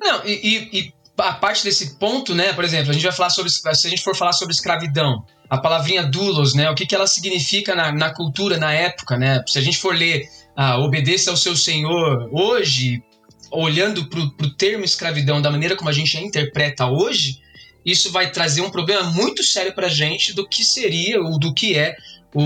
Não, 0.00 0.24
e, 0.24 0.32
e, 0.32 0.78
e 0.78 0.94
a 1.18 1.32
parte 1.32 1.64
desse 1.64 1.98
ponto, 1.98 2.34
né? 2.34 2.52
Por 2.52 2.64
exemplo, 2.64 2.90
a 2.90 2.92
gente 2.92 3.02
vai 3.02 3.12
falar 3.12 3.30
sobre 3.30 3.50
se 3.50 3.66
a 3.66 3.90
gente 3.90 4.02
for 4.02 4.16
falar 4.16 4.32
sobre 4.32 4.54
escravidão, 4.54 5.24
a 5.50 5.58
palavrinha 5.58 6.04
doulos, 6.04 6.54
né? 6.54 6.70
O 6.70 6.74
que, 6.74 6.86
que 6.86 6.94
ela 6.94 7.06
significa 7.06 7.74
na, 7.74 7.90
na 7.92 8.10
cultura, 8.10 8.56
na 8.56 8.72
época, 8.72 9.16
né? 9.16 9.42
Se 9.46 9.58
a 9.58 9.62
gente 9.62 9.78
for 9.78 9.94
ler 9.94 10.26
ah, 10.56 10.78
obedeça 10.78 11.30
ao 11.30 11.36
seu 11.36 11.56
Senhor 11.56 12.28
hoje, 12.32 13.02
olhando 13.50 14.06
para 14.08 14.20
o 14.20 14.54
termo 14.54 14.84
escravidão 14.84 15.40
da 15.40 15.50
maneira 15.50 15.76
como 15.76 15.90
a 15.90 15.92
gente 15.92 16.16
a 16.16 16.20
interpreta 16.20 16.86
hoje, 16.86 17.40
isso 17.84 18.12
vai 18.12 18.30
trazer 18.30 18.60
um 18.60 18.70
problema 18.70 19.04
muito 19.04 19.42
sério 19.42 19.74
para 19.74 19.86
a 19.86 19.90
gente 19.90 20.34
do 20.34 20.46
que 20.46 20.62
seria 20.62 21.20
ou 21.20 21.38
do 21.38 21.54
que 21.54 21.76
é 21.76 21.96
o, 22.34 22.42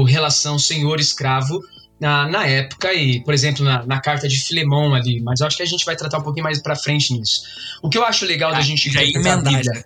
o 0.00 0.04
relação 0.04 0.58
senhor-escravo 0.58 1.60
na, 2.00 2.28
na 2.28 2.46
época 2.46 2.92
e, 2.92 3.20
por 3.20 3.32
exemplo, 3.32 3.64
na, 3.64 3.84
na 3.86 4.00
carta 4.00 4.28
de 4.28 4.36
Filemão 4.40 4.94
ali, 4.94 5.20
mas 5.20 5.40
eu 5.40 5.46
acho 5.46 5.56
que 5.56 5.62
a 5.62 5.66
gente 5.66 5.84
vai 5.84 5.96
tratar 5.96 6.18
um 6.18 6.22
pouquinho 6.22 6.44
mais 6.44 6.60
para 6.60 6.76
frente 6.76 7.12
nisso. 7.12 7.42
O 7.82 7.88
que 7.88 7.96
eu 7.96 8.04
acho 8.04 8.24
legal 8.24 8.50
ah, 8.50 8.54
da 8.54 8.60
gente 8.60 8.90
já 8.90 9.02
emendar, 9.02 9.42
Bíblia, 9.42 9.84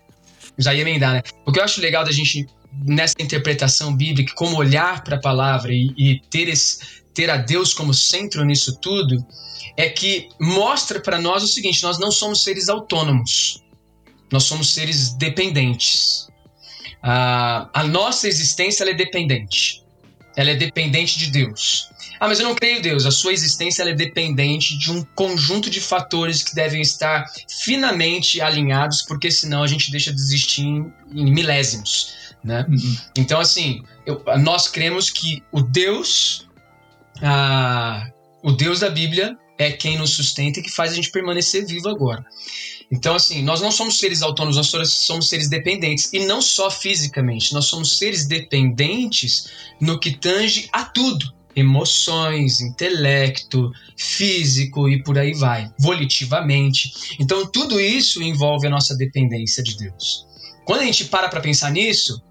já 0.59 0.75
ia 0.75 0.83
emendar, 0.83 1.12
né? 1.14 1.23
O 1.47 1.53
que 1.53 1.61
eu 1.61 1.64
acho 1.64 1.81
legal 1.81 2.05
da 2.05 2.12
gente 2.12 2.47
nessa 2.85 3.14
interpretação 3.21 3.94
bíblica, 3.94 4.33
como 4.35 4.57
olhar 4.57 5.03
para 5.03 5.16
a 5.16 5.21
palavra 5.21 5.73
e, 5.73 5.92
e 5.97 6.21
ter 6.31 6.49
esse, 6.49 6.79
ter 7.14 7.31
a 7.31 7.37
Deus 7.37 7.75
como 7.75 7.92
centro 7.92 8.44
nisso 8.44 8.79
tudo, 8.81 9.25
é 9.77 9.88
que 9.88 10.29
mostra 10.40 11.01
para 11.01 11.21
nós 11.21 11.42
o 11.42 11.49
seguinte: 11.49 11.83
nós 11.83 11.99
não 11.99 12.11
somos 12.11 12.42
seres 12.42 12.68
autônomos. 12.68 13.62
Nós 14.31 14.44
somos 14.44 14.75
seres 14.75 15.14
dependentes. 15.14 16.29
A, 17.03 17.68
a 17.73 17.85
nossa 17.85 18.29
existência 18.29 18.85
é 18.85 18.92
dependente. 18.92 19.83
Ela 20.37 20.51
é 20.51 20.55
dependente 20.55 21.18
de 21.18 21.31
Deus. 21.31 21.88
Ah, 22.20 22.28
mas 22.28 22.40
eu 22.40 22.48
não 22.48 22.54
creio 22.54 22.78
em 22.78 22.83
Deus. 22.83 23.07
A 23.07 23.11
sua 23.11 23.33
existência 23.33 23.83
é 23.83 23.94
dependente 23.94 24.76
de 24.76 24.90
um 24.90 25.04
conjunto 25.14 25.70
de 25.70 25.81
fatores 25.81 26.42
que 26.42 26.54
devem 26.54 26.81
estar 26.81 27.24
finamente 27.48 28.40
alinhados, 28.40 29.02
porque 29.02 29.31
senão 29.31 29.62
a 29.62 29.66
gente 29.66 29.90
deixa 29.90 30.12
de 30.12 30.20
existir 30.20 30.62
em, 30.62 30.92
em 31.12 31.33
milésimos. 31.33 32.14
Né? 32.42 32.64
Uhum. 32.68 32.96
Então, 33.16 33.40
assim, 33.40 33.83
eu, 34.07 34.22
nós 34.38 34.68
cremos 34.68 35.11
que 35.11 35.42
o 35.52 35.61
Deus, 35.61 36.48
ah, 37.22 38.09
o 38.42 38.52
Deus 38.52 38.81
da 38.81 38.90
Bíblia, 38.90 39.37
é 39.59 39.72
quem 39.72 39.98
nos 39.98 40.11
sustenta 40.11 40.61
e 40.61 40.62
que 40.62 40.70
faz 40.70 40.92
a 40.92 40.94
gente 40.94 41.11
permanecer 41.11 41.66
vivo 41.66 41.88
agora. 41.88 42.24
Então, 42.90 43.14
assim, 43.14 43.42
nós 43.42 43.61
não 43.61 43.70
somos 43.70 43.98
seres 43.98 44.22
autônomos, 44.22 44.57
nós 44.57 44.90
somos 44.92 45.28
seres 45.28 45.48
dependentes. 45.48 46.11
E 46.12 46.24
não 46.24 46.40
só 46.40 46.70
fisicamente, 46.70 47.52
nós 47.52 47.66
somos 47.66 47.98
seres 47.98 48.26
dependentes 48.26 49.48
no 49.81 49.98
que 49.98 50.12
tange 50.16 50.68
a 50.72 50.85
tudo. 50.85 51.38
Emoções, 51.59 52.61
intelecto, 52.61 53.71
físico 53.97 54.88
e 54.88 55.03
por 55.03 55.18
aí 55.18 55.35
vai, 55.35 55.71
volitivamente. 55.79 57.16
Então, 57.18 57.47
tudo 57.47 57.81
isso 57.81 58.23
envolve 58.23 58.66
a 58.66 58.71
nossa 58.71 58.97
dependência 58.97 59.62
de 59.62 59.77
Deus. 59.77 60.27
Quando 60.64 60.81
a 60.81 60.85
gente 60.85 61.07
para 61.07 61.29
para 61.29 61.40
pensar 61.40 61.71
nisso, 61.73 62.23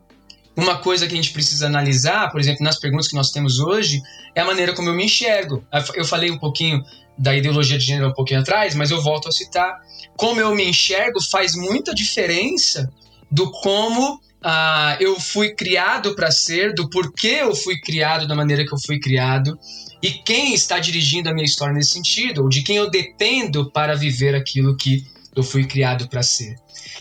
uma 0.56 0.78
coisa 0.78 1.06
que 1.06 1.14
a 1.14 1.16
gente 1.16 1.32
precisa 1.32 1.68
analisar, 1.68 2.32
por 2.32 2.40
exemplo, 2.40 2.64
nas 2.64 2.80
perguntas 2.80 3.08
que 3.08 3.16
nós 3.16 3.32
temos 3.32 3.60
hoje, 3.60 4.02
é 4.34 4.42
a 4.42 4.46
maneira 4.46 4.74
como 4.74 4.90
eu 4.90 4.94
me 4.96 5.06
enxergo. 5.06 5.64
Eu 5.94 6.06
falei 6.06 6.32
um 6.32 6.40
pouquinho 6.40 6.84
da 7.18 7.36
ideologia 7.36 7.78
de 7.78 7.86
gênero 7.86 8.10
um 8.10 8.14
pouquinho 8.14 8.40
atrás, 8.40 8.76
mas 8.76 8.92
eu 8.92 9.02
volto 9.02 9.28
a 9.28 9.32
citar. 9.32 9.76
Como 10.16 10.40
eu 10.40 10.56
me 10.56 10.64
enxergo 10.64 11.22
faz 11.22 11.56
muita 11.56 11.94
diferença 11.94 12.90
do 13.30 13.52
como 13.52 14.20
ah, 14.42 14.98
eu 15.00 15.20
fui 15.20 15.54
criado 15.54 16.16
para 16.16 16.32
ser, 16.32 16.74
do 16.74 16.90
porquê 16.90 17.40
eu 17.42 17.56
fui 17.56 17.80
criado 17.80 18.28
da 18.28 18.36
maneira 18.36 18.66
que 18.66 18.74
eu 18.74 18.80
fui 18.80 19.00
criado 19.00 19.58
e 20.02 20.12
quem 20.12 20.54
está 20.54 20.78
dirigindo 20.80 21.30
a 21.30 21.34
minha 21.34 21.46
história 21.46 21.74
nesse 21.74 21.92
sentido, 21.92 22.44
ou 22.44 22.50
de 22.50 22.62
quem 22.62 22.78
eu 22.78 22.90
dependo 22.90 23.72
para 23.72 23.96
viver 23.96 24.36
aquilo 24.36 24.76
que 24.78 25.06
eu 25.36 25.44
fui 25.44 25.66
criado 25.66 26.08
para 26.08 26.22
ser. 26.22 26.56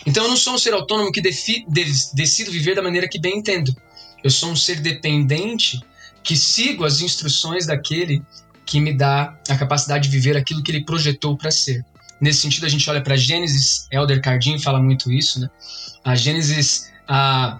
Então 0.06 0.24
eu 0.24 0.30
não 0.30 0.36
sou 0.36 0.54
um 0.54 0.58
ser 0.58 0.72
autônomo 0.72 1.12
que 1.12 1.20
defi, 1.20 1.64
de, 1.68 1.84
decido 2.14 2.50
viver 2.50 2.74
da 2.74 2.82
maneira 2.82 3.08
que 3.08 3.18
bem 3.18 3.38
entendo. 3.38 3.74
Eu 4.24 4.30
sou 4.30 4.50
um 4.50 4.56
ser 4.56 4.80
dependente 4.80 5.80
que 6.22 6.36
sigo 6.36 6.84
as 6.84 7.00
instruções 7.00 7.66
daquele 7.66 8.22
que 8.64 8.80
me 8.80 8.92
dá 8.92 9.38
a 9.48 9.56
capacidade 9.56 10.08
de 10.08 10.14
viver 10.14 10.36
aquilo 10.36 10.62
que 10.62 10.72
ele 10.72 10.84
projetou 10.84 11.36
para 11.36 11.50
ser. 11.50 11.84
Nesse 12.20 12.40
sentido, 12.40 12.66
a 12.66 12.68
gente 12.68 12.88
olha 12.88 13.02
para 13.02 13.16
Gênesis, 13.16 13.86
Elder 13.92 14.20
Cardin 14.20 14.58
fala 14.58 14.82
muito 14.82 15.12
isso, 15.12 15.38
né? 15.38 15.48
A 16.02 16.16
Gênesis 16.16 16.90
a, 17.08 17.58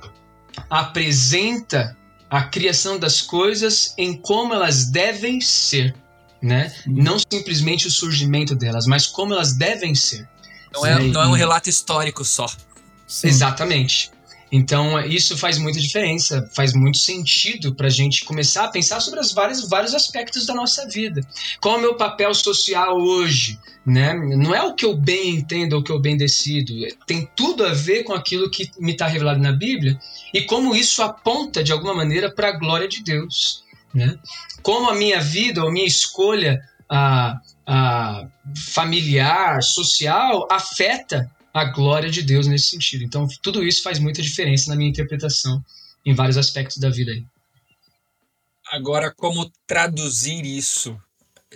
apresenta 0.69 1.97
a 2.29 2.43
criação 2.45 2.99
das 2.99 3.23
coisas 3.23 3.95
em 3.97 4.17
como 4.17 4.53
elas 4.53 4.87
devem 4.87 5.41
ser, 5.41 5.95
né? 6.43 6.75
Não 6.87 7.19
simplesmente 7.19 7.87
o 7.87 7.91
surgimento 7.91 8.55
delas, 8.55 8.87
mas 8.87 9.07
como 9.07 9.33
elas 9.33 9.53
devem 9.55 9.95
ser. 9.95 10.29
Não 10.73 10.85
é, 10.85 10.99
não 11.01 11.23
é 11.23 11.29
um 11.29 11.33
relato 11.33 11.71
histórico 11.71 12.25
só. 12.25 12.47
Sim. 13.07 13.29
Exatamente. 13.29 14.11
Então, 14.51 15.01
isso 15.01 15.37
faz 15.37 15.59
muita 15.59 15.81
diferença, 15.81 16.49
faz 16.55 16.73
muito 16.73 16.99
sentido 16.99 17.75
para 17.75 17.89
a 17.89 17.91
gente 17.91 18.25
começar 18.25 18.65
a 18.65 18.69
pensar 18.69 19.01
sobre 19.01 19.19
os 19.19 19.33
vários, 19.33 19.69
vários 19.69 19.95
aspectos 19.95 20.47
da 20.47 20.55
nossa 20.55 20.87
vida. 20.89 21.21
Qual 21.61 21.75
é 21.75 21.79
o 21.79 21.81
meu 21.81 21.97
papel 21.97 22.33
social 22.33 22.97
hoje? 22.97 23.59
Né? 23.85 24.15
Não 24.15 24.55
é 24.55 24.63
o 24.63 24.75
que 24.75 24.85
eu 24.85 24.97
bem 24.97 25.37
entendo 25.37 25.75
ou 25.75 25.81
o 25.81 25.85
que 25.85 25.91
eu 25.91 25.99
bem 25.99 26.17
decido. 26.17 26.75
Tem 27.07 27.29
tudo 27.35 27.65
a 27.65 27.73
ver 27.73 28.05
com 28.05 28.13
aquilo 28.13 28.51
que 28.51 28.71
me 28.79 28.93
está 28.93 29.07
revelado 29.07 29.41
na 29.41 29.53
Bíblia 29.53 29.99
e 30.33 30.43
como 30.43 30.75
isso 30.75 31.03
aponta, 31.03 31.63
de 31.63 31.73
alguma 31.73 31.95
maneira, 31.95 32.31
para 32.31 32.49
a 32.49 32.59
glória 32.59 32.89
de 32.89 33.03
Deus. 33.03 33.65
Né? 33.93 34.17
Como 34.63 34.91
a 34.91 34.95
minha 34.95 35.21
vida 35.21 35.63
ou 35.63 35.69
a 35.69 35.73
minha 35.73 35.87
escolha 35.87 36.61
a, 36.89 37.41
a 37.67 38.27
familiar, 38.73 39.63
social, 39.63 40.47
afeta 40.51 41.31
a 41.57 41.65
glória 41.65 42.11
de 42.11 42.23
Deus 42.23 42.47
nesse 42.47 42.67
sentido. 42.69 43.03
Então, 43.03 43.27
tudo 43.41 43.65
isso 43.65 43.83
faz 43.83 43.99
muita 43.99 44.21
diferença 44.21 44.69
na 44.69 44.77
minha 44.77 44.91
interpretação 44.91 45.65
em 46.05 46.15
vários 46.15 46.37
aspectos 46.37 46.77
da 46.77 46.91
vida 46.91 47.13
aí. 47.13 47.25
Agora, 48.71 49.11
como 49.11 49.51
traduzir 49.67 50.45
isso 50.45 51.01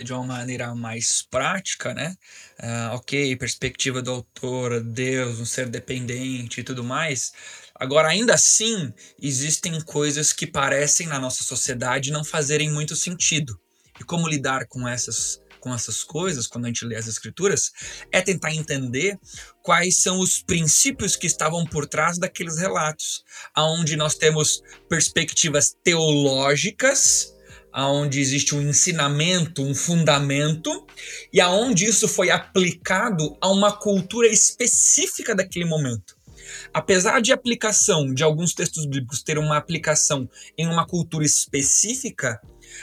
de 0.02 0.10
uma 0.14 0.24
maneira 0.24 0.74
mais 0.74 1.20
prática, 1.20 1.92
né? 1.92 2.16
Uh, 2.58 2.94
ok, 2.94 3.36
perspectiva 3.36 4.00
do 4.00 4.10
autor, 4.10 4.82
Deus, 4.82 5.38
um 5.38 5.44
ser 5.44 5.68
dependente 5.68 6.60
e 6.60 6.64
tudo 6.64 6.82
mais. 6.82 7.34
Agora, 7.74 8.08
ainda 8.08 8.32
assim, 8.32 8.94
existem 9.20 9.78
coisas 9.82 10.32
que 10.32 10.46
parecem 10.46 11.08
na 11.08 11.18
nossa 11.18 11.44
sociedade 11.44 12.10
não 12.10 12.24
fazerem 12.24 12.70
muito 12.70 12.96
sentido. 12.96 13.60
E 14.00 14.04
como 14.04 14.26
lidar 14.26 14.66
com 14.66 14.88
essas 14.88 15.42
com 15.60 15.72
essas 15.74 16.02
coisas, 16.02 16.46
quando 16.46 16.64
a 16.64 16.68
gente 16.68 16.84
lê 16.84 16.96
as 16.96 17.06
escrituras, 17.06 17.70
é 18.10 18.20
tentar 18.20 18.54
entender 18.54 19.18
quais 19.62 19.98
são 19.98 20.18
os 20.18 20.42
princípios 20.42 21.16
que 21.16 21.26
estavam 21.26 21.64
por 21.64 21.86
trás 21.86 22.18
daqueles 22.18 22.58
relatos, 22.58 23.22
aonde 23.54 23.96
nós 23.96 24.14
temos 24.14 24.62
perspectivas 24.88 25.76
teológicas, 25.84 27.34
aonde 27.72 28.20
existe 28.20 28.54
um 28.54 28.62
ensinamento, 28.62 29.62
um 29.62 29.74
fundamento, 29.74 30.86
e 31.32 31.40
aonde 31.40 31.84
isso 31.84 32.08
foi 32.08 32.30
aplicado 32.30 33.36
a 33.40 33.48
uma 33.48 33.72
cultura 33.72 34.26
específica 34.26 35.34
daquele 35.34 35.64
momento. 35.64 36.18
Apesar 36.72 37.20
de 37.20 37.32
aplicação 37.32 38.12
de 38.12 38.22
alguns 38.22 38.54
textos 38.54 38.84
bíblicos 38.84 39.22
ter 39.22 39.38
uma 39.38 39.56
aplicação 39.56 40.28
em 40.58 40.66
uma 40.66 40.86
cultura 40.86 41.24
específica, 41.24 42.40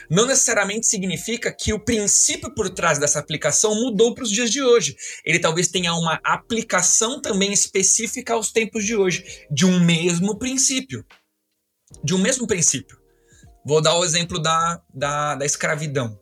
não 0.09 0.25
necessariamente 0.25 0.87
significa 0.87 1.51
que 1.51 1.73
o 1.73 1.79
princípio 1.79 2.53
por 2.53 2.69
trás 2.69 2.99
dessa 2.99 3.19
aplicação 3.19 3.75
mudou 3.75 4.13
para 4.13 4.23
os 4.23 4.31
dias 4.31 4.51
de 4.51 4.61
hoje. 4.61 4.95
Ele 5.25 5.39
talvez 5.39 5.67
tenha 5.67 5.93
uma 5.93 6.19
aplicação 6.23 7.21
também 7.21 7.51
específica 7.53 8.33
aos 8.33 8.51
tempos 8.51 8.85
de 8.85 8.95
hoje, 8.95 9.45
de 9.51 9.65
um 9.65 9.79
mesmo 9.79 10.37
princípio. 10.37 11.05
De 12.03 12.13
um 12.13 12.17
mesmo 12.17 12.47
princípio. 12.47 12.97
Vou 13.65 13.81
dar 13.81 13.97
o 13.97 14.05
exemplo 14.05 14.39
da, 14.39 14.81
da, 14.93 15.35
da 15.35 15.45
escravidão. 15.45 16.17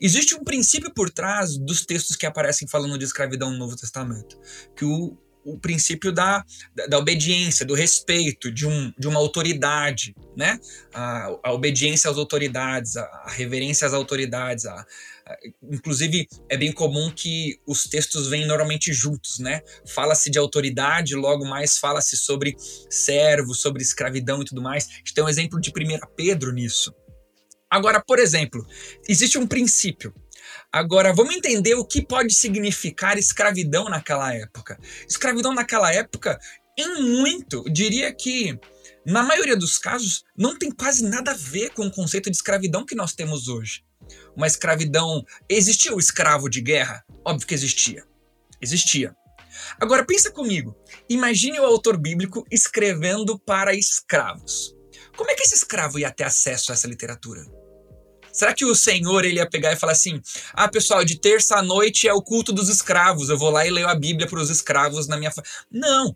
Existe 0.00 0.34
um 0.34 0.42
princípio 0.42 0.92
por 0.94 1.10
trás 1.10 1.56
dos 1.58 1.84
textos 1.84 2.16
que 2.16 2.26
aparecem 2.26 2.66
falando 2.66 2.98
de 2.98 3.04
escravidão 3.04 3.50
no 3.50 3.58
Novo 3.58 3.76
Testamento, 3.76 4.38
que 4.74 4.84
o, 4.84 5.16
o 5.46 5.58
princípio 5.58 6.10
da, 6.10 6.44
da, 6.88 6.98
obediência, 6.98 7.64
do 7.64 7.72
respeito, 7.72 8.50
de, 8.50 8.66
um, 8.66 8.92
de 8.98 9.06
uma 9.06 9.20
autoridade, 9.20 10.14
né? 10.36 10.58
A, 10.92 11.30
a 11.44 11.52
obediência 11.52 12.10
às 12.10 12.18
autoridades, 12.18 12.96
a, 12.96 13.04
a 13.04 13.30
reverência 13.30 13.86
às 13.86 13.94
autoridades. 13.94 14.66
A, 14.66 14.84
inclusive, 15.62 16.26
é 16.48 16.56
bem 16.56 16.72
comum 16.72 17.10
que 17.10 17.60
os 17.66 17.84
textos 17.84 18.28
vêm 18.28 18.46
normalmente 18.46 18.92
juntos, 18.92 19.38
né? 19.38 19.62
Fala-se 19.86 20.30
de 20.30 20.38
autoridade, 20.38 21.14
logo 21.14 21.46
mais 21.46 21.78
fala-se 21.78 22.16
sobre 22.16 22.56
servo, 22.90 23.54
sobre 23.54 23.82
escravidão 23.82 24.42
e 24.42 24.44
tudo 24.44 24.60
mais. 24.60 24.86
A 24.86 24.96
gente 24.98 25.14
tem 25.14 25.22
um 25.24 25.28
exemplo 25.28 25.60
de 25.60 25.70
1 25.70 25.72
Pedro 26.16 26.52
nisso. 26.52 26.92
Agora, 27.70 28.02
por 28.04 28.18
exemplo, 28.18 28.64
existe 29.08 29.38
um 29.38 29.46
princípio 29.46 30.14
Agora, 30.72 31.12
vamos 31.12 31.34
entender 31.34 31.74
o 31.74 31.84
que 31.84 32.04
pode 32.04 32.34
significar 32.34 33.18
escravidão 33.18 33.88
naquela 33.88 34.34
época. 34.34 34.78
Escravidão 35.08 35.54
naquela 35.54 35.92
época, 35.92 36.38
em 36.78 37.02
muito, 37.02 37.64
diria 37.70 38.12
que, 38.12 38.58
na 39.04 39.22
maioria 39.22 39.56
dos 39.56 39.78
casos, 39.78 40.24
não 40.36 40.58
tem 40.58 40.70
quase 40.70 41.04
nada 41.04 41.30
a 41.30 41.36
ver 41.36 41.70
com 41.70 41.86
o 41.86 41.90
conceito 41.90 42.30
de 42.30 42.36
escravidão 42.36 42.84
que 42.84 42.94
nós 42.94 43.14
temos 43.14 43.48
hoje. 43.48 43.84
Uma 44.36 44.46
escravidão. 44.46 45.24
Existia 45.48 45.94
o 45.94 45.98
escravo 45.98 46.48
de 46.48 46.60
guerra? 46.60 47.04
Óbvio 47.24 47.46
que 47.46 47.54
existia. 47.54 48.04
Existia. 48.60 49.16
Agora 49.80 50.04
pensa 50.04 50.30
comigo. 50.30 50.76
Imagine 51.08 51.58
o 51.60 51.64
autor 51.64 51.96
bíblico 51.96 52.46
escrevendo 52.50 53.38
para 53.38 53.74
escravos. 53.74 54.74
Como 55.16 55.30
é 55.30 55.34
que 55.34 55.42
esse 55.42 55.54
escravo 55.54 55.98
ia 55.98 56.10
ter 56.10 56.24
acesso 56.24 56.70
a 56.70 56.74
essa 56.74 56.86
literatura? 56.86 57.42
Será 58.36 58.52
que 58.52 58.66
o 58.66 58.74
Senhor 58.74 59.24
ele 59.24 59.36
ia 59.36 59.48
pegar 59.48 59.72
e 59.72 59.76
falar 59.76 59.92
assim: 59.92 60.20
ah, 60.52 60.68
pessoal, 60.68 61.02
de 61.02 61.18
terça 61.18 61.56
à 61.56 61.62
noite 61.62 62.06
é 62.06 62.12
o 62.12 62.20
culto 62.20 62.52
dos 62.52 62.68
escravos, 62.68 63.30
eu 63.30 63.38
vou 63.38 63.48
lá 63.48 63.66
e 63.66 63.70
leio 63.70 63.88
a 63.88 63.94
Bíblia 63.94 64.28
para 64.28 64.38
os 64.38 64.50
escravos 64.50 65.08
na 65.08 65.16
minha. 65.16 65.30
Fa... 65.30 65.42
Não! 65.70 66.14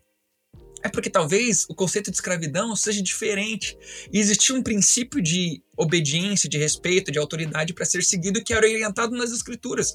É 0.83 0.89
porque 0.89 1.09
talvez 1.09 1.65
o 1.69 1.75
conceito 1.75 2.11
de 2.11 2.17
escravidão 2.17 2.75
seja 2.75 3.01
diferente. 3.01 3.77
E 4.11 4.19
existia 4.19 4.55
um 4.55 4.63
princípio 4.63 5.21
de 5.21 5.61
obediência, 5.77 6.49
de 6.49 6.57
respeito, 6.57 7.11
de 7.11 7.19
autoridade 7.19 7.73
para 7.73 7.85
ser 7.85 8.03
seguido 8.03 8.43
que 8.43 8.53
era 8.53 8.65
orientado 8.65 9.15
nas 9.15 9.31
Escrituras. 9.31 9.93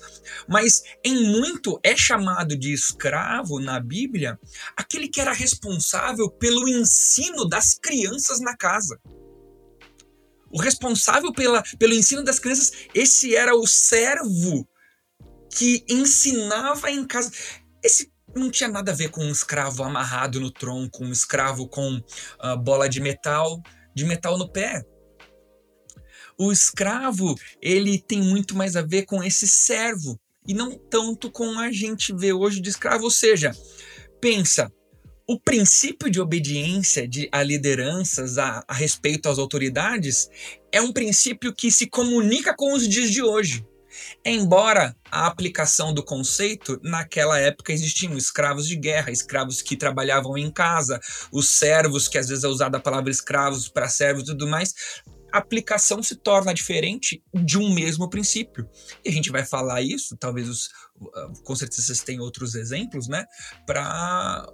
Mas 0.48 0.82
em 1.04 1.28
muito 1.28 1.78
é 1.82 1.96
chamado 1.96 2.56
de 2.56 2.72
escravo 2.72 3.58
na 3.58 3.80
Bíblia 3.80 4.38
aquele 4.76 5.08
que 5.08 5.20
era 5.20 5.32
responsável 5.32 6.30
pelo 6.30 6.68
ensino 6.68 7.48
das 7.48 7.74
crianças 7.74 8.40
na 8.40 8.56
casa 8.56 9.00
o 10.56 10.58
responsável 10.58 11.30
pela, 11.34 11.62
pelo 11.78 11.92
ensino 11.92 12.24
das 12.24 12.38
crianças, 12.38 12.72
esse 12.94 13.36
era 13.36 13.54
o 13.54 13.66
servo 13.66 14.66
que 15.54 15.84
ensinava 15.86 16.90
em 16.90 17.06
casa. 17.06 17.30
Esse 17.84 18.10
não 18.34 18.50
tinha 18.50 18.70
nada 18.70 18.90
a 18.90 18.94
ver 18.94 19.10
com 19.10 19.22
um 19.22 19.30
escravo 19.30 19.82
amarrado 19.82 20.40
no 20.40 20.50
tronco, 20.50 21.04
um 21.04 21.12
escravo 21.12 21.68
com 21.68 21.98
uh, 21.98 22.56
bola 22.58 22.88
de 22.88 23.00
metal, 23.00 23.60
de 23.94 24.06
metal 24.06 24.38
no 24.38 24.50
pé. 24.50 24.82
O 26.38 26.50
escravo, 26.50 27.34
ele 27.60 27.98
tem 27.98 28.22
muito 28.22 28.56
mais 28.56 28.76
a 28.76 28.82
ver 28.82 29.04
com 29.04 29.22
esse 29.22 29.46
servo 29.46 30.18
e 30.48 30.54
não 30.54 30.78
tanto 30.88 31.30
com 31.30 31.58
a 31.58 31.70
gente 31.70 32.16
vê 32.16 32.32
hoje 32.32 32.60
de 32.60 32.70
escravo. 32.70 33.04
Ou 33.04 33.10
seja, 33.10 33.52
pensa, 34.22 34.72
o 35.26 35.40
princípio 35.40 36.08
de 36.08 36.20
obediência 36.20 37.06
de, 37.06 37.28
a 37.32 37.42
lideranças, 37.42 38.38
a, 38.38 38.64
a 38.66 38.74
respeito 38.74 39.28
às 39.28 39.38
autoridades, 39.38 40.30
é 40.70 40.80
um 40.80 40.92
princípio 40.92 41.52
que 41.52 41.70
se 41.70 41.86
comunica 41.86 42.54
com 42.54 42.72
os 42.72 42.88
dias 42.88 43.10
de 43.10 43.22
hoje. 43.22 43.66
Embora 44.24 44.94
a 45.10 45.26
aplicação 45.26 45.92
do 45.92 46.04
conceito, 46.04 46.78
naquela 46.82 47.38
época 47.38 47.72
existiam 47.72 48.16
escravos 48.16 48.68
de 48.68 48.76
guerra, 48.76 49.10
escravos 49.10 49.62
que 49.62 49.76
trabalhavam 49.76 50.36
em 50.36 50.50
casa, 50.50 51.00
os 51.32 51.48
servos, 51.48 52.06
que 52.06 52.18
às 52.18 52.28
vezes 52.28 52.44
é 52.44 52.48
usada 52.48 52.76
a 52.76 52.80
palavra 52.80 53.10
escravos 53.10 53.68
para 53.68 53.88
servos 53.88 54.24
e 54.24 54.26
tudo 54.26 54.46
mais, 54.46 54.74
a 55.32 55.38
aplicação 55.38 56.02
se 56.02 56.14
torna 56.14 56.54
diferente 56.54 57.22
de 57.34 57.58
um 57.58 57.72
mesmo 57.72 58.08
princípio. 58.08 58.68
E 59.04 59.08
a 59.08 59.12
gente 59.12 59.30
vai 59.30 59.44
falar 59.44 59.82
isso, 59.82 60.16
talvez 60.16 60.48
os, 60.48 60.68
com 61.42 61.56
certeza 61.56 61.82
vocês 61.82 62.02
têm 62.02 62.20
outros 62.20 62.54
exemplos, 62.54 63.08
né, 63.08 63.24
para 63.66 64.46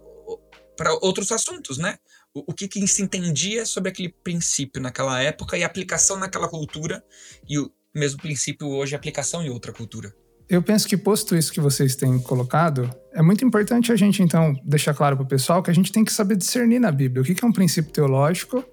para 0.77 0.93
outros 1.03 1.31
assuntos, 1.33 1.79
né? 1.79 1.99
O, 2.35 2.53
o 2.53 2.55
que, 2.55 2.67
que 2.67 2.87
se 2.87 3.03
entendia 3.03 3.67
sobre 3.67 3.91
aquele 3.91 4.09
princípio 4.09 4.81
naquela 4.81 5.21
época 5.21 5.57
e 5.57 5.65
aplicação 5.65 6.19
naquela 6.19 6.49
cultura 6.49 7.05
e 7.49 7.59
o 7.59 7.71
mesmo 7.95 8.21
princípio 8.21 8.69
hoje 8.69 8.95
aplicação 8.95 9.43
em 9.43 9.51
outra 9.51 9.73
cultura. 9.73 10.15
Eu 10.49 10.63
penso 10.63 10.87
que, 10.87 10.97
posto 10.97 11.37
isso 11.37 11.53
que 11.53 11.61
vocês 11.61 11.95
têm 11.95 12.19
colocado, 12.21 12.91
é 13.13 13.23
muito 13.23 13.45
importante 13.45 13.93
a 13.93 13.97
gente, 13.97 14.23
então, 14.23 14.55
deixar 14.65 14.93
claro 14.93 15.17
para 15.17 15.25
o 15.25 15.29
pessoal 15.29 15.63
que 15.63 15.71
a 15.71 15.75
gente 15.75 15.93
tem 15.93 16.05
que 16.05 16.13
saber 16.13 16.37
discernir 16.37 16.79
na 16.79 16.91
Bíblia 16.91 17.23
o 17.23 17.25
que 17.25 17.43
é 17.43 17.47
um 17.47 17.53
princípio 17.53 17.93
teológico 17.93 18.65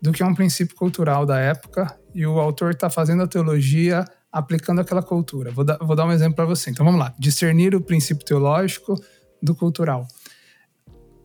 do 0.00 0.12
que 0.12 0.22
é 0.22 0.26
um 0.26 0.34
princípio 0.34 0.76
cultural 0.76 1.26
da 1.26 1.38
época 1.38 1.98
e 2.14 2.24
o 2.24 2.38
autor 2.38 2.72
está 2.72 2.88
fazendo 2.88 3.22
a 3.22 3.26
teologia 3.26 4.04
aplicando 4.32 4.80
aquela 4.80 5.02
cultura. 5.02 5.50
Vou 5.50 5.64
vou 5.80 5.96
dar 5.96 6.06
um 6.06 6.12
exemplo 6.12 6.36
para 6.36 6.44
você. 6.44 6.70
Então 6.70 6.84
vamos 6.84 7.00
lá: 7.00 7.14
discernir 7.18 7.74
o 7.74 7.80
princípio 7.80 8.24
teológico 8.24 8.94
do 9.42 9.54
cultural. 9.54 10.06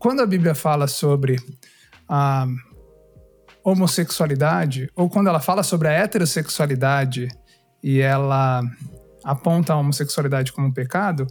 Quando 0.04 0.20
a 0.20 0.26
Bíblia 0.26 0.54
fala 0.54 0.86
sobre 0.86 1.40
a 2.06 2.46
homossexualidade, 3.64 4.86
ou 4.94 5.08
quando 5.08 5.28
ela 5.28 5.40
fala 5.40 5.62
sobre 5.62 5.88
a 5.88 5.92
heterossexualidade 5.92 7.28
e 7.82 8.00
ela 8.00 8.62
aponta 9.24 9.72
a 9.72 9.78
homossexualidade 9.78 10.52
como 10.52 10.66
um 10.66 10.72
pecado, 10.72 11.26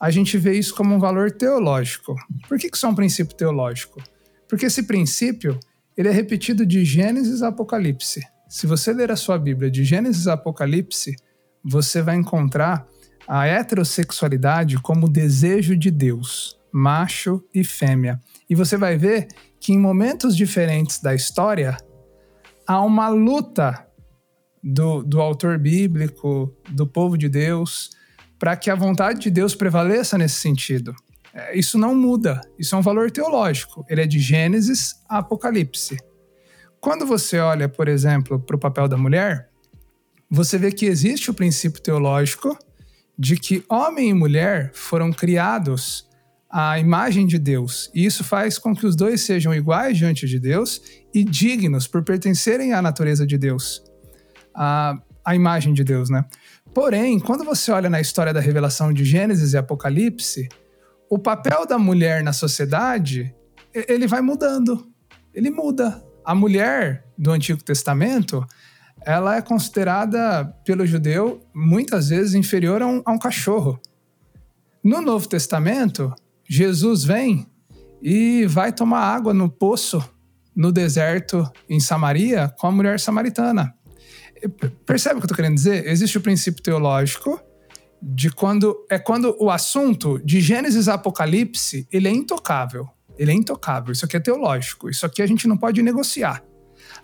a 0.00 0.10
gente 0.10 0.38
vê 0.38 0.54
isso 0.54 0.74
como 0.74 0.94
um 0.94 0.98
valor 0.98 1.32
teológico. 1.32 2.14
Por 2.48 2.58
que, 2.58 2.70
isso 2.72 2.86
é 2.86 2.88
um 2.88 2.94
princípio 2.94 3.36
teológico? 3.36 4.02
Porque 4.48 4.64
esse 4.64 4.84
princípio 4.84 5.60
ele 5.94 6.08
é 6.08 6.12
repetido 6.12 6.64
de 6.64 6.82
Gênesis 6.82 7.42
a 7.42 7.48
Apocalipse. 7.48 8.22
Se 8.48 8.66
você 8.66 8.94
ler 8.94 9.12
a 9.12 9.16
sua 9.16 9.36
Bíblia 9.38 9.70
de 9.70 9.84
Gênesis 9.84 10.26
a 10.26 10.32
Apocalipse, 10.32 11.14
você 11.62 12.00
vai 12.00 12.16
encontrar 12.16 12.86
a 13.28 13.46
heterossexualidade 13.46 14.78
como 14.78 15.10
desejo 15.10 15.76
de 15.76 15.90
Deus, 15.90 16.58
macho 16.74 17.40
e 17.54 17.62
fêmea. 17.62 18.20
E 18.50 18.54
você 18.56 18.76
vai 18.76 18.96
ver 18.96 19.28
que 19.60 19.72
em 19.72 19.78
momentos 19.78 20.36
diferentes 20.36 21.00
da 21.00 21.14
história 21.14 21.76
há 22.66 22.80
uma 22.82 23.06
luta 23.06 23.86
do, 24.60 25.04
do 25.04 25.20
autor 25.20 25.56
bíblico, 25.56 26.52
do 26.70 26.84
povo 26.84 27.16
de 27.16 27.28
Deus, 27.28 27.90
para 28.40 28.56
que 28.56 28.70
a 28.70 28.74
vontade 28.74 29.20
de 29.20 29.30
Deus 29.30 29.54
prevaleça 29.54 30.18
nesse 30.18 30.40
sentido. 30.40 30.96
É, 31.32 31.56
isso 31.56 31.78
não 31.78 31.94
muda, 31.94 32.40
isso 32.58 32.74
é 32.74 32.78
um 32.78 32.82
valor 32.82 33.08
teológico. 33.08 33.86
Ele 33.88 34.02
é 34.02 34.06
de 34.06 34.18
Gênesis 34.18 34.96
a 35.08 35.18
Apocalipse. 35.18 35.96
Quando 36.80 37.06
você 37.06 37.38
olha, 37.38 37.68
por 37.68 37.86
exemplo, 37.86 38.40
para 38.40 38.56
o 38.56 38.58
papel 38.58 38.88
da 38.88 38.96
mulher, 38.96 39.48
você 40.28 40.58
vê 40.58 40.72
que 40.72 40.86
existe 40.86 41.30
o 41.30 41.34
princípio 41.34 41.80
teológico 41.80 42.58
de 43.16 43.36
que 43.36 43.64
homem 43.68 44.10
e 44.10 44.14
mulher 44.14 44.72
foram 44.74 45.12
criados 45.12 46.12
à 46.56 46.78
imagem 46.78 47.26
de 47.26 47.36
Deus. 47.36 47.90
E 47.92 48.06
isso 48.06 48.22
faz 48.22 48.58
com 48.58 48.76
que 48.76 48.86
os 48.86 48.94
dois 48.94 49.22
sejam 49.22 49.52
iguais 49.52 49.98
diante 49.98 50.24
de 50.28 50.38
Deus 50.38 50.80
e 51.12 51.24
dignos 51.24 51.88
por 51.88 52.04
pertencerem 52.04 52.72
à 52.72 52.80
natureza 52.80 53.26
de 53.26 53.36
Deus, 53.36 53.82
à, 54.54 54.96
à 55.24 55.34
imagem 55.34 55.74
de 55.74 55.82
Deus, 55.82 56.08
né? 56.08 56.24
Porém, 56.72 57.18
quando 57.18 57.42
você 57.42 57.72
olha 57.72 57.90
na 57.90 58.00
história 58.00 58.32
da 58.32 58.38
revelação 58.38 58.92
de 58.92 59.04
Gênesis 59.04 59.52
e 59.52 59.56
Apocalipse, 59.56 60.48
o 61.10 61.18
papel 61.18 61.66
da 61.66 61.76
mulher 61.76 62.22
na 62.22 62.32
sociedade, 62.32 63.34
ele 63.72 64.06
vai 64.06 64.20
mudando. 64.20 64.86
Ele 65.34 65.50
muda. 65.50 66.04
A 66.24 66.36
mulher 66.36 67.04
do 67.18 67.32
Antigo 67.32 67.64
Testamento, 67.64 68.46
ela 69.04 69.36
é 69.36 69.42
considerada 69.42 70.44
pelo 70.64 70.86
judeu 70.86 71.44
muitas 71.52 72.10
vezes 72.10 72.34
inferior 72.34 72.80
a 72.80 72.86
um, 72.86 73.02
a 73.04 73.10
um 73.10 73.18
cachorro. 73.18 73.80
No 74.82 75.00
Novo 75.00 75.28
Testamento, 75.28 76.14
Jesus 76.48 77.04
vem 77.04 77.46
e 78.02 78.46
vai 78.46 78.72
tomar 78.72 79.00
água 79.00 79.32
no 79.32 79.48
poço 79.48 80.02
no 80.54 80.70
deserto 80.70 81.44
em 81.68 81.80
Samaria 81.80 82.52
com 82.58 82.66
a 82.66 82.70
mulher 82.70 83.00
samaritana. 83.00 83.74
Percebe 84.86 85.16
o 85.16 85.18
que 85.18 85.24
eu 85.24 85.26
estou 85.26 85.36
querendo 85.36 85.54
dizer? 85.54 85.86
Existe 85.86 86.18
o 86.18 86.20
princípio 86.20 86.62
teológico 86.62 87.40
de 88.02 88.30
quando 88.30 88.76
é 88.90 88.98
quando 88.98 89.34
o 89.40 89.50
assunto 89.50 90.20
de 90.24 90.40
Gênesis 90.40 90.88
a 90.88 90.94
Apocalipse 90.94 91.88
ele 91.90 92.08
é 92.08 92.10
intocável. 92.10 92.86
Ele 93.16 93.30
é 93.30 93.34
intocável. 93.34 93.92
Isso 93.92 94.04
aqui 94.04 94.16
é 94.16 94.20
teológico. 94.20 94.90
Isso 94.90 95.06
aqui 95.06 95.22
a 95.22 95.26
gente 95.26 95.48
não 95.48 95.56
pode 95.56 95.82
negociar. 95.82 96.42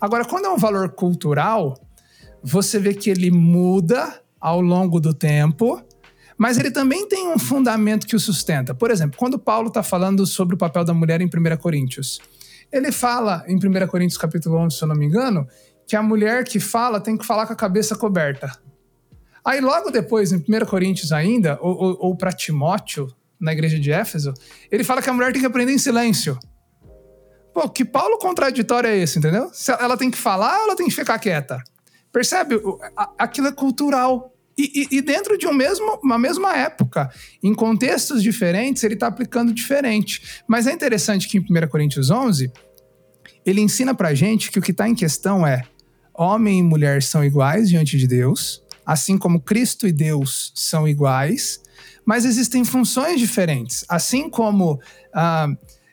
Agora, 0.00 0.24
quando 0.24 0.46
é 0.46 0.50
um 0.50 0.57
valor 0.57 0.90
cultural, 0.90 1.74
você 2.42 2.79
vê 2.79 2.92
que 2.92 3.09
ele 3.09 3.31
muda 3.31 4.20
ao 4.40 4.61
longo 4.61 5.00
do 5.00 5.14
tempo, 5.14 5.81
mas 6.40 6.57
ele 6.57 6.70
também 6.70 7.07
tem 7.07 7.29
um 7.29 7.38
fundamento 7.38 8.07
que 8.07 8.16
o 8.16 8.18
sustenta. 8.18 8.74
Por 8.74 8.90
exemplo, 8.90 9.18
quando 9.18 9.38
Paulo 9.38 9.68
está 9.68 9.83
falando 9.83 10.26
sobre 10.26 10.55
o 10.55 10.59
papel 10.59 10.83
da 10.87 10.94
mulher 10.94 11.20
em 11.20 11.26
1 11.26 11.57
Coríntios, 11.59 12.18
ele 12.72 12.90
fala 12.90 13.44
em 13.46 13.57
1 13.57 13.87
Coríntios 13.88 14.16
capítulo 14.16 14.57
11, 14.57 14.74
se 14.74 14.83
eu 14.83 14.88
não 14.88 14.96
me 14.96 15.05
engano, 15.05 15.46
que 15.87 15.94
a 15.94 16.03
mulher 16.03 16.44
que 16.44 16.59
fala 16.59 16.98
tem 16.98 17.14
que 17.18 17.26
falar 17.26 17.46
com 17.46 17.53
a 17.53 17.57
cabeça 17.57 17.94
coberta. 17.94 18.59
Aí 19.44 19.61
logo 19.61 19.90
depois, 19.90 20.33
em 20.33 20.38
1 20.38 20.64
Coríntios 20.64 21.12
ainda, 21.12 21.59
ou, 21.61 21.76
ou, 21.76 21.96
ou 22.00 22.16
para 22.16 22.33
Timóteo, 22.33 23.14
na 23.38 23.53
igreja 23.53 23.79
de 23.79 23.92
Éfeso, 23.92 24.33
ele 24.70 24.83
fala 24.83 25.03
que 25.03 25.11
a 25.11 25.12
mulher 25.12 25.33
tem 25.33 25.42
que 25.42 25.46
aprender 25.46 25.72
em 25.72 25.79
silêncio. 25.79 26.38
Pô, 27.53 27.68
que 27.68 27.85
Paulo 27.85 28.16
contraditório 28.16 28.88
é 28.88 28.96
esse, 28.96 29.18
entendeu? 29.18 29.50
Ela 29.79 29.98
tem 29.98 30.11
que 30.11 30.16
falar 30.16 30.57
ou 30.61 30.64
ela 30.68 30.76
tem 30.76 30.88
que 30.88 30.94
ficar 30.94 31.18
quieta? 31.18 31.62
Percebe? 32.11 32.59
Aquilo 33.18 33.48
é 33.48 33.53
cultural. 33.53 34.35
E, 34.62 34.88
e, 34.90 35.01
dentro 35.01 35.38
de 35.38 35.46
um 35.46 35.55
mesmo, 35.55 35.99
uma 36.03 36.18
mesma 36.18 36.57
época, 36.57 37.11
em 37.42 37.55
contextos 37.55 38.23
diferentes, 38.23 38.83
ele 38.85 38.94
está 38.94 39.07
aplicando 39.07 39.55
diferente. 39.55 40.42
Mas 40.46 40.66
é 40.66 40.73
interessante 40.73 41.29
que 41.29 41.38
em 41.38 41.40
1 41.40 41.68
Coríntios 41.68 42.11
11, 42.11 42.53
ele 43.44 43.61
ensina 43.61 43.94
pra 43.94 44.12
gente 44.14 44.51
que 44.51 44.59
o 44.59 44.62
que 44.62 44.73
está 44.73 44.88
em 44.88 44.94
questão 44.94 45.46
é 45.46 45.62
homem 46.12 46.59
e 46.59 46.62
mulher 46.62 47.03
são 47.03 47.25
iguais 47.25 47.68
diante 47.68 47.96
de 47.96 48.07
Deus, 48.07 48.62
assim 48.85 49.16
como 49.16 49.40
Cristo 49.40 49.87
e 49.87 49.92
Deus 49.92 50.53
são 50.55 50.87
iguais, 50.87 51.62
mas 52.05 52.25
existem 52.25 52.64
funções 52.64 53.18
diferentes. 53.18 53.85
Assim 53.88 54.29
como 54.29 54.79
ah, 55.14 55.49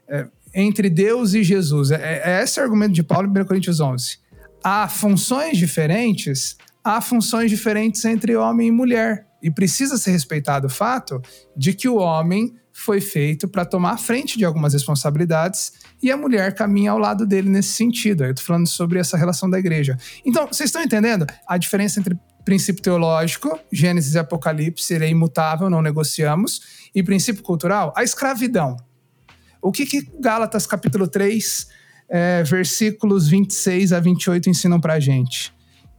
é, 0.10 0.28
entre 0.54 0.90
Deus 0.90 1.34
e 1.34 1.44
Jesus. 1.44 1.92
É, 1.92 2.22
é 2.26 2.44
esse 2.44 2.60
o 2.60 2.64
argumento 2.64 2.94
de 2.94 3.04
Paulo 3.04 3.28
em 3.28 3.42
1 3.42 3.46
Coríntios 3.46 3.80
11. 3.80 4.18
Há 4.64 4.90
funções 4.90 5.58
diferentes, 5.58 6.58
há 6.88 7.02
funções 7.02 7.50
diferentes 7.50 8.04
entre 8.06 8.36
homem 8.36 8.70
e 8.70 8.72
mulher. 8.72 9.28
E 9.42 9.52
precisa 9.52 9.98
ser 9.98 10.12
respeitado 10.12 10.68
o 10.68 10.70
fato 10.70 11.22
de 11.56 11.74
que 11.74 11.88
o 11.88 11.98
homem 11.98 12.56
foi 12.74 13.02
feito 13.02 13.48
para 13.48 13.66
tomar 13.66 13.92
a 13.92 13.98
frente 13.98 14.38
de 14.38 14.46
algumas 14.46 14.74
responsabilidades 14.74 15.74
e 16.02 16.12
a 16.12 16.18
mulher 16.18 16.54
caminha 16.54 16.92
ao 16.92 16.98
lado 16.98 17.26
dele 17.26 17.50
nesse 17.50 17.70
sentido. 17.70 18.24
Eu 18.24 18.32
estou 18.32 18.46
falando 18.46 18.68
sobre 18.68 19.00
essa 19.00 19.18
relação 19.18 19.50
da 19.50 19.60
igreja. 19.60 19.98
Então, 20.26 20.48
vocês 20.48 20.70
estão 20.70 20.82
entendendo 20.82 21.26
a 21.48 21.58
diferença 21.58 22.00
entre 22.00 22.18
princípio 22.46 22.82
teológico, 22.82 23.60
Gênesis 23.72 24.14
e 24.14 24.20
Apocalipse, 24.20 24.94
ele 24.94 25.06
é 25.06 25.10
imutável, 25.10 25.70
não 25.70 25.82
negociamos. 25.82 26.62
E 26.96 27.04
princípio 27.04 27.44
cultural, 27.44 27.94
a 27.96 28.04
escravidão. 28.04 28.78
O 29.62 29.72
que, 29.72 29.86
que 29.86 30.08
Gálatas 30.20 30.66
capítulo 30.66 31.08
3, 31.08 31.68
é, 32.10 32.44
versículos 32.44 33.28
26 33.28 33.92
a 33.92 34.00
28 34.00 34.50
ensinam 34.50 34.80
pra 34.80 35.00
gente? 35.00 35.57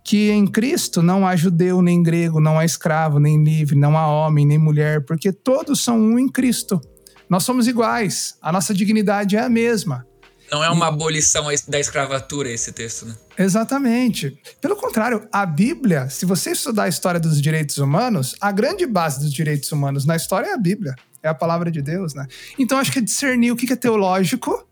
Que 0.08 0.30
em 0.30 0.46
Cristo 0.46 1.02
não 1.02 1.26
há 1.26 1.36
judeu 1.36 1.82
nem 1.82 2.02
grego, 2.02 2.40
não 2.40 2.58
há 2.58 2.64
escravo 2.64 3.18
nem 3.18 3.44
livre, 3.44 3.76
não 3.76 3.94
há 3.94 4.06
homem 4.06 4.46
nem 4.46 4.56
mulher, 4.56 5.04
porque 5.04 5.30
todos 5.30 5.84
são 5.84 6.00
um 6.00 6.18
em 6.18 6.26
Cristo. 6.26 6.80
Nós 7.28 7.44
somos 7.44 7.68
iguais, 7.68 8.34
a 8.40 8.50
nossa 8.50 8.72
dignidade 8.72 9.36
é 9.36 9.40
a 9.40 9.50
mesma. 9.50 10.06
Não 10.50 10.64
é 10.64 10.70
uma 10.70 10.86
abolição 10.86 11.44
da 11.68 11.78
escravatura 11.78 12.48
esse 12.50 12.72
texto, 12.72 13.04
né? 13.04 13.14
Exatamente. 13.38 14.34
Pelo 14.62 14.76
contrário, 14.76 15.28
a 15.30 15.44
Bíblia, 15.44 16.08
se 16.08 16.24
você 16.24 16.52
estudar 16.52 16.84
a 16.84 16.88
história 16.88 17.20
dos 17.20 17.38
direitos 17.38 17.76
humanos, 17.76 18.34
a 18.40 18.50
grande 18.50 18.86
base 18.86 19.20
dos 19.20 19.30
direitos 19.30 19.70
humanos 19.70 20.06
na 20.06 20.16
história 20.16 20.46
é 20.46 20.54
a 20.54 20.58
Bíblia. 20.58 20.94
é 21.22 21.28
a 21.28 21.34
palavra 21.34 21.70
de 21.70 21.82
Deus, 21.82 22.14
né? 22.14 22.26
Então 22.58 22.78
acho 22.78 22.90
que 22.90 23.00
é 23.00 23.02
discernir 23.02 23.52
o 23.52 23.56
que 23.56 23.70
é 23.70 23.76
teológico 23.76 24.67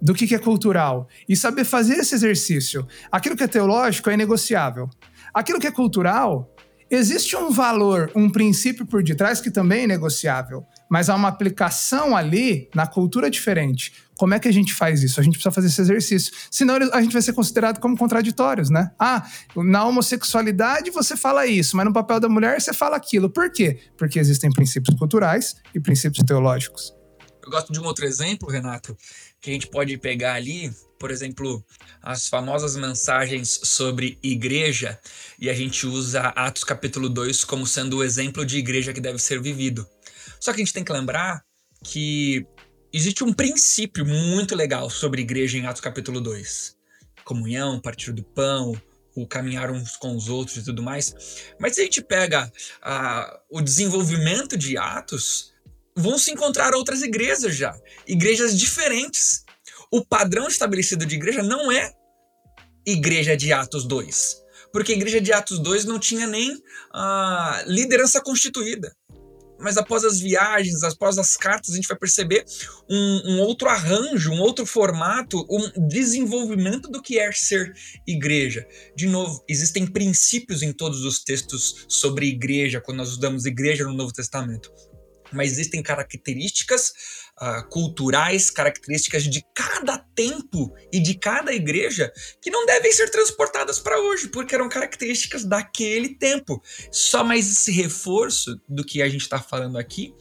do 0.00 0.14
que 0.14 0.34
é 0.34 0.38
cultural 0.38 1.08
e 1.28 1.36
saber 1.36 1.64
fazer 1.64 1.94
esse 1.94 2.14
exercício. 2.14 2.86
Aquilo 3.10 3.36
que 3.36 3.44
é 3.44 3.48
teológico 3.48 4.10
é 4.10 4.14
inegociável. 4.14 4.88
Aquilo 5.34 5.60
que 5.60 5.66
é 5.66 5.70
cultural, 5.70 6.54
existe 6.90 7.36
um 7.36 7.50
valor, 7.50 8.10
um 8.14 8.30
princípio 8.30 8.86
por 8.86 9.02
detrás 9.02 9.40
que 9.40 9.50
também 9.50 9.84
é 9.84 9.86
negociável, 9.86 10.64
mas 10.90 11.08
há 11.08 11.14
uma 11.14 11.28
aplicação 11.28 12.16
ali 12.16 12.68
na 12.74 12.86
cultura 12.86 13.30
diferente. 13.30 13.92
Como 14.16 14.34
é 14.34 14.40
que 14.40 14.48
a 14.48 14.52
gente 14.52 14.74
faz 14.74 15.02
isso? 15.02 15.20
A 15.20 15.22
gente 15.22 15.34
precisa 15.34 15.52
fazer 15.52 15.68
esse 15.68 15.80
exercício. 15.80 16.32
Senão 16.50 16.76
a 16.92 17.00
gente 17.00 17.12
vai 17.12 17.22
ser 17.22 17.32
considerado 17.32 17.78
como 17.78 17.96
contraditórios, 17.96 18.68
né? 18.68 18.90
Ah, 18.98 19.24
na 19.56 19.84
homossexualidade 19.84 20.90
você 20.90 21.16
fala 21.16 21.46
isso, 21.46 21.76
mas 21.76 21.86
no 21.86 21.92
papel 21.92 22.18
da 22.18 22.28
mulher 22.28 22.60
você 22.60 22.72
fala 22.72 22.96
aquilo. 22.96 23.30
Por 23.30 23.52
quê? 23.52 23.78
Porque 23.96 24.18
existem 24.18 24.50
princípios 24.50 24.98
culturais 24.98 25.56
e 25.72 25.78
princípios 25.78 26.24
teológicos. 26.26 26.92
Eu 27.44 27.50
gosto 27.50 27.72
de 27.72 27.80
um 27.80 27.84
outro 27.84 28.04
exemplo, 28.04 28.50
Renato, 28.50 28.94
que 29.40 29.50
a 29.50 29.52
gente 29.52 29.68
pode 29.68 29.96
pegar 29.98 30.34
ali, 30.34 30.70
por 30.98 31.10
exemplo, 31.10 31.64
as 32.02 32.28
famosas 32.28 32.76
mensagens 32.76 33.60
sobre 33.62 34.18
igreja, 34.22 34.98
e 35.38 35.48
a 35.48 35.54
gente 35.54 35.86
usa 35.86 36.28
Atos 36.28 36.64
capítulo 36.64 37.08
2 37.08 37.44
como 37.44 37.66
sendo 37.66 37.98
o 37.98 38.04
exemplo 38.04 38.44
de 38.44 38.58
igreja 38.58 38.92
que 38.92 39.00
deve 39.00 39.18
ser 39.18 39.40
vivido. 39.40 39.86
Só 40.40 40.52
que 40.52 40.60
a 40.60 40.64
gente 40.64 40.74
tem 40.74 40.84
que 40.84 40.92
lembrar 40.92 41.42
que 41.84 42.44
existe 42.92 43.22
um 43.22 43.32
princípio 43.32 44.04
muito 44.04 44.56
legal 44.56 44.90
sobre 44.90 45.22
igreja 45.22 45.56
em 45.56 45.66
Atos 45.66 45.80
capítulo 45.80 46.20
2. 46.20 46.76
Comunhão, 47.24 47.80
partir 47.80 48.12
do 48.12 48.24
pão, 48.24 48.80
o 49.14 49.26
caminhar 49.26 49.70
uns 49.70 49.96
com 49.96 50.16
os 50.16 50.28
outros 50.28 50.56
e 50.58 50.64
tudo 50.64 50.82
mais. 50.82 51.14
Mas 51.58 51.74
se 51.74 51.80
a 51.80 51.84
gente 51.84 52.02
pega 52.02 52.46
uh, 52.46 53.38
o 53.50 53.60
desenvolvimento 53.60 54.56
de 54.56 54.78
Atos, 54.78 55.52
vão 55.98 56.18
se 56.18 56.30
encontrar 56.30 56.74
outras 56.74 57.02
igrejas 57.02 57.54
já. 57.54 57.76
Igrejas 58.06 58.58
diferentes. 58.58 59.44
O 59.90 60.04
padrão 60.04 60.48
estabelecido 60.48 61.04
de 61.04 61.16
igreja 61.16 61.42
não 61.42 61.70
é 61.72 61.92
igreja 62.86 63.36
de 63.36 63.52
Atos 63.52 63.86
2. 63.86 64.36
Porque 64.72 64.92
a 64.92 64.96
igreja 64.96 65.20
de 65.20 65.32
Atos 65.32 65.58
2 65.58 65.84
não 65.84 65.98
tinha 65.98 66.26
nem 66.26 66.52
uh, 66.52 67.62
liderança 67.66 68.20
constituída 68.20 68.94
mas 69.58 69.76
após 69.76 70.04
as 70.04 70.20
viagens, 70.20 70.82
após 70.82 71.18
as 71.18 71.36
cartas, 71.36 71.72
a 71.72 71.76
gente 71.76 71.88
vai 71.88 71.98
perceber 71.98 72.44
um, 72.88 73.22
um, 73.32 73.40
outro 73.40 73.68
arranjo, 73.68 74.30
um 74.30 74.40
outro 74.40 74.64
formato, 74.64 75.44
um 75.50 75.88
desenvolvimento 75.88 76.88
do 76.88 77.02
que 77.02 77.18
é 77.18 77.30
ser 77.32 77.72
igreja. 78.06 78.66
De 78.96 79.06
novo, 79.06 79.42
existem 79.48 79.86
princípios 79.86 80.62
em 80.62 80.72
todos 80.72 81.04
os 81.04 81.22
textos 81.22 81.86
sobre 81.88 82.26
igreja, 82.26 82.80
quando 82.80 82.98
nós 82.98 83.10
usamos 83.10 83.44
igreja 83.44 83.84
no 83.84 83.92
Novo 83.92 84.12
Testamento 84.12 84.70
mas 85.32 85.52
existem 85.52 85.82
características 85.82 86.92
uh, 87.40 87.68
culturais, 87.68 88.50
características 88.50 89.24
de 89.24 89.44
cada 89.54 89.98
tempo 90.14 90.74
e 90.92 91.00
de 91.00 91.14
cada 91.14 91.52
igreja 91.52 92.12
que 92.40 92.50
não 92.50 92.66
devem 92.66 92.92
ser 92.92 93.10
transportadas 93.10 93.78
para 93.78 94.00
hoje, 94.00 94.28
porque 94.28 94.54
eram 94.54 94.68
características 94.68 95.44
daquele 95.44 96.16
tempo. 96.16 96.62
Só 96.90 97.24
mais 97.24 97.50
esse 97.50 97.72
reforço 97.72 98.60
do 98.68 98.84
que 98.84 99.02
a 99.02 99.08
gente 99.08 99.22
está 99.22 99.40
falando 99.40 99.78
aqui, 99.78 100.14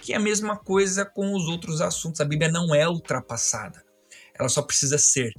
que 0.00 0.12
é 0.12 0.16
a 0.16 0.20
mesma 0.20 0.56
coisa 0.56 1.04
com 1.04 1.34
os 1.34 1.46
outros 1.46 1.80
assuntos. 1.80 2.20
A 2.20 2.24
Bíblia 2.24 2.50
não 2.50 2.74
é 2.74 2.88
ultrapassada, 2.88 3.84
ela 4.38 4.48
só 4.48 4.62
precisa 4.62 4.98
ser 4.98 5.32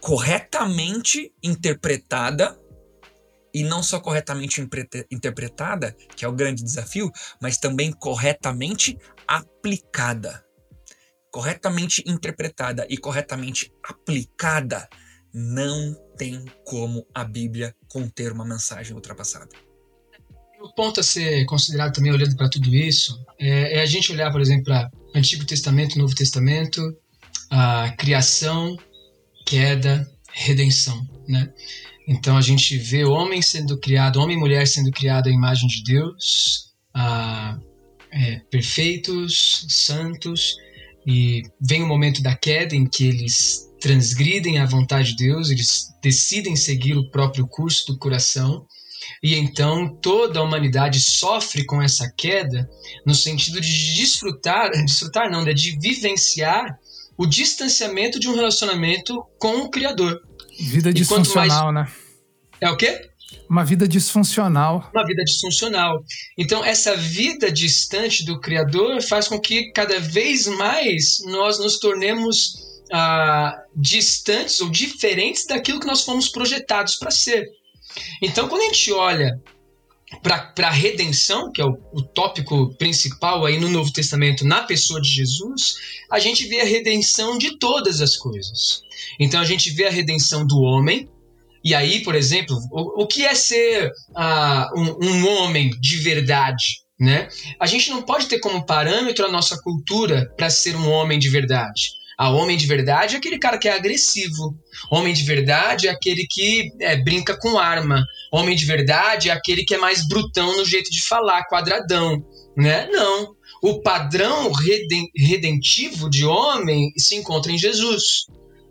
corretamente 0.00 1.32
interpretada 1.42 2.58
e 3.54 3.62
não 3.62 3.82
só 3.82 4.00
corretamente 4.00 4.60
interpretada, 5.10 5.96
que 6.16 6.24
é 6.24 6.28
o 6.28 6.32
grande 6.32 6.64
desafio, 6.64 7.10
mas 7.40 7.56
também 7.56 7.92
corretamente 7.92 8.98
aplicada. 9.28 10.44
Corretamente 11.30 12.02
interpretada 12.04 12.84
e 12.90 12.96
corretamente 12.96 13.72
aplicada, 13.82 14.88
não 15.32 15.94
tem 16.16 16.44
como 16.64 17.06
a 17.14 17.24
Bíblia 17.24 17.74
conter 17.88 18.32
uma 18.32 18.44
mensagem 18.44 18.94
ultrapassada. 18.94 19.48
O 20.60 20.72
ponto 20.74 21.00
a 21.00 21.02
ser 21.02 21.44
considerado 21.46 21.92
também, 21.92 22.12
olhando 22.12 22.36
para 22.36 22.48
tudo 22.48 22.74
isso, 22.74 23.24
é, 23.38 23.78
é, 23.78 23.82
a 23.82 23.86
gente 23.86 24.10
olhar, 24.12 24.30
por 24.30 24.40
exemplo, 24.40 24.64
para 24.64 24.90
Antigo 25.14 25.44
Testamento, 25.44 25.98
Novo 25.98 26.14
Testamento, 26.14 26.96
a 27.50 27.92
criação, 27.98 28.76
queda, 29.44 30.08
redenção, 30.32 31.06
né? 31.28 31.52
Então 32.06 32.36
a 32.36 32.40
gente 32.40 32.76
vê 32.76 33.04
homem 33.04 33.40
sendo 33.40 33.78
criado, 33.78 34.20
homem 34.20 34.36
e 34.36 34.40
mulher 34.40 34.66
sendo 34.66 34.90
criado 34.90 35.28
à 35.28 35.32
imagem 35.32 35.66
de 35.68 35.82
Deus, 35.82 36.74
ah, 36.92 37.58
é, 38.12 38.40
perfeitos, 38.50 39.66
santos, 39.68 40.56
e 41.06 41.42
vem 41.60 41.82
o 41.82 41.86
momento 41.86 42.22
da 42.22 42.34
queda 42.34 42.74
em 42.74 42.86
que 42.86 43.06
eles 43.06 43.70
transgridem 43.80 44.58
a 44.58 44.66
vontade 44.66 45.14
de 45.14 45.24
Deus, 45.24 45.50
eles 45.50 45.88
decidem 46.02 46.56
seguir 46.56 46.96
o 46.96 47.10
próprio 47.10 47.46
curso 47.46 47.86
do 47.86 47.98
coração, 47.98 48.66
e 49.22 49.34
então 49.34 49.94
toda 50.00 50.38
a 50.40 50.42
humanidade 50.42 51.00
sofre 51.00 51.64
com 51.64 51.82
essa 51.82 52.10
queda 52.16 52.68
no 53.04 53.14
sentido 53.14 53.60
de 53.60 53.94
desfrutar, 53.94 54.70
desfrutar 54.84 55.30
não, 55.30 55.44
né, 55.44 55.52
de 55.52 55.78
vivenciar 55.78 56.78
o 57.16 57.26
distanciamento 57.26 58.18
de 58.18 58.28
um 58.28 58.34
relacionamento 58.34 59.22
com 59.38 59.58
o 59.58 59.70
Criador. 59.70 60.20
Vida 60.58 60.92
disfuncional, 60.92 61.72
mais... 61.72 61.88
né? 61.88 61.96
É 62.60 62.70
o 62.70 62.76
quê? 62.76 63.10
Uma 63.48 63.64
vida 63.64 63.86
disfuncional. 63.86 64.90
Uma 64.94 65.06
vida 65.06 65.24
disfuncional. 65.24 66.02
Então, 66.36 66.64
essa 66.64 66.96
vida 66.96 67.50
distante 67.50 68.24
do 68.24 68.40
Criador 68.40 69.02
faz 69.02 69.28
com 69.28 69.38
que 69.38 69.70
cada 69.72 70.00
vez 70.00 70.46
mais 70.46 71.20
nós 71.26 71.58
nos 71.58 71.78
tornemos 71.78 72.54
ah, 72.92 73.62
distantes 73.76 74.60
ou 74.60 74.70
diferentes 74.70 75.46
daquilo 75.46 75.80
que 75.80 75.86
nós 75.86 76.04
fomos 76.04 76.28
projetados 76.28 76.96
para 76.96 77.10
ser. 77.10 77.48
Então, 78.22 78.48
quando 78.48 78.62
a 78.62 78.66
gente 78.66 78.92
olha 78.92 79.40
para 80.22 80.68
a 80.68 80.70
redenção, 80.70 81.50
que 81.52 81.60
é 81.60 81.64
o, 81.64 81.78
o, 81.92 82.02
tópico 82.02 82.74
principal 82.76 83.44
aí 83.44 83.58
no 83.58 83.68
Novo 83.68 83.92
Testamento, 83.92 84.44
na 84.44 84.62
pessoa 84.62 85.00
de 85.00 85.08
Jesus, 85.08 85.74
a 86.10 86.18
gente 86.18 86.46
vê 86.46 86.60
a 86.60 86.64
redenção 86.64 87.38
de 87.38 87.58
todas 87.58 88.00
as 88.00 88.16
coisas. 88.16 88.82
Então 89.18 89.40
a 89.40 89.44
gente 89.44 89.70
vê 89.70 89.86
a 89.86 89.90
redenção 89.90 90.46
do 90.46 90.60
homem. 90.60 91.08
E 91.62 91.74
aí, 91.74 92.02
por 92.02 92.14
exemplo, 92.14 92.58
o, 92.70 93.02
o 93.02 93.06
que 93.06 93.24
é 93.24 93.34
ser 93.34 93.90
uh, 94.10 94.78
um, 94.78 95.06
um 95.06 95.28
homem 95.28 95.70
de 95.80 95.96
verdade? 95.98 96.84
Né? 97.00 97.28
A 97.58 97.66
gente 97.66 97.90
não 97.90 98.02
pode 98.02 98.26
ter 98.26 98.38
como 98.38 98.64
parâmetro 98.64 99.26
a 99.26 99.30
nossa 99.30 99.60
cultura 99.62 100.32
para 100.36 100.50
ser 100.50 100.76
um 100.76 100.88
homem 100.90 101.18
de 101.18 101.28
verdade. 101.28 101.90
A 102.16 102.30
homem 102.30 102.56
de 102.56 102.66
verdade 102.66 103.14
é 103.14 103.18
aquele 103.18 103.38
cara 103.38 103.58
que 103.58 103.68
é 103.68 103.72
agressivo. 103.72 104.56
Homem 104.90 105.12
de 105.12 105.24
verdade 105.24 105.88
é 105.88 105.90
aquele 105.90 106.26
que 106.30 106.70
é, 106.80 106.96
brinca 106.96 107.36
com 107.36 107.58
arma. 107.58 108.04
Homem 108.34 108.56
de 108.56 108.64
verdade 108.64 109.30
é 109.30 109.32
aquele 109.32 109.64
que 109.64 109.76
é 109.76 109.78
mais 109.78 110.08
brutão 110.08 110.56
no 110.56 110.64
jeito 110.64 110.90
de 110.90 111.06
falar, 111.06 111.44
quadradão. 111.44 112.20
Né? 112.56 112.88
Não. 112.90 113.32
O 113.62 113.80
padrão 113.80 114.50
redentivo 115.16 116.10
de 116.10 116.24
homem 116.24 116.92
se 116.98 117.14
encontra 117.14 117.52
em 117.52 117.56
Jesus. 117.56 118.26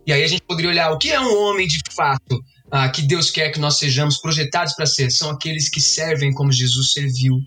E 0.06 0.12
aí 0.12 0.22
a 0.22 0.28
gente 0.28 0.42
poderia 0.42 0.70
olhar 0.70 0.92
o 0.92 0.98
que 0.98 1.12
é 1.12 1.20
um 1.20 1.38
homem 1.44 1.66
de 1.66 1.80
fato, 1.96 2.44
ah, 2.70 2.90
que 2.90 3.02
Deus 3.04 3.32
quer 3.32 3.52
que 3.52 3.60
nós 3.60 3.80
sejamos 3.80 4.18
projetados 4.18 4.74
para 4.74 4.86
ser. 4.86 5.10
São 5.10 5.30
aqueles 5.30 5.70
que 5.70 5.80
servem 5.80 6.34
como 6.34 6.52
Jesus 6.52 6.92
serviu. 6.92 7.40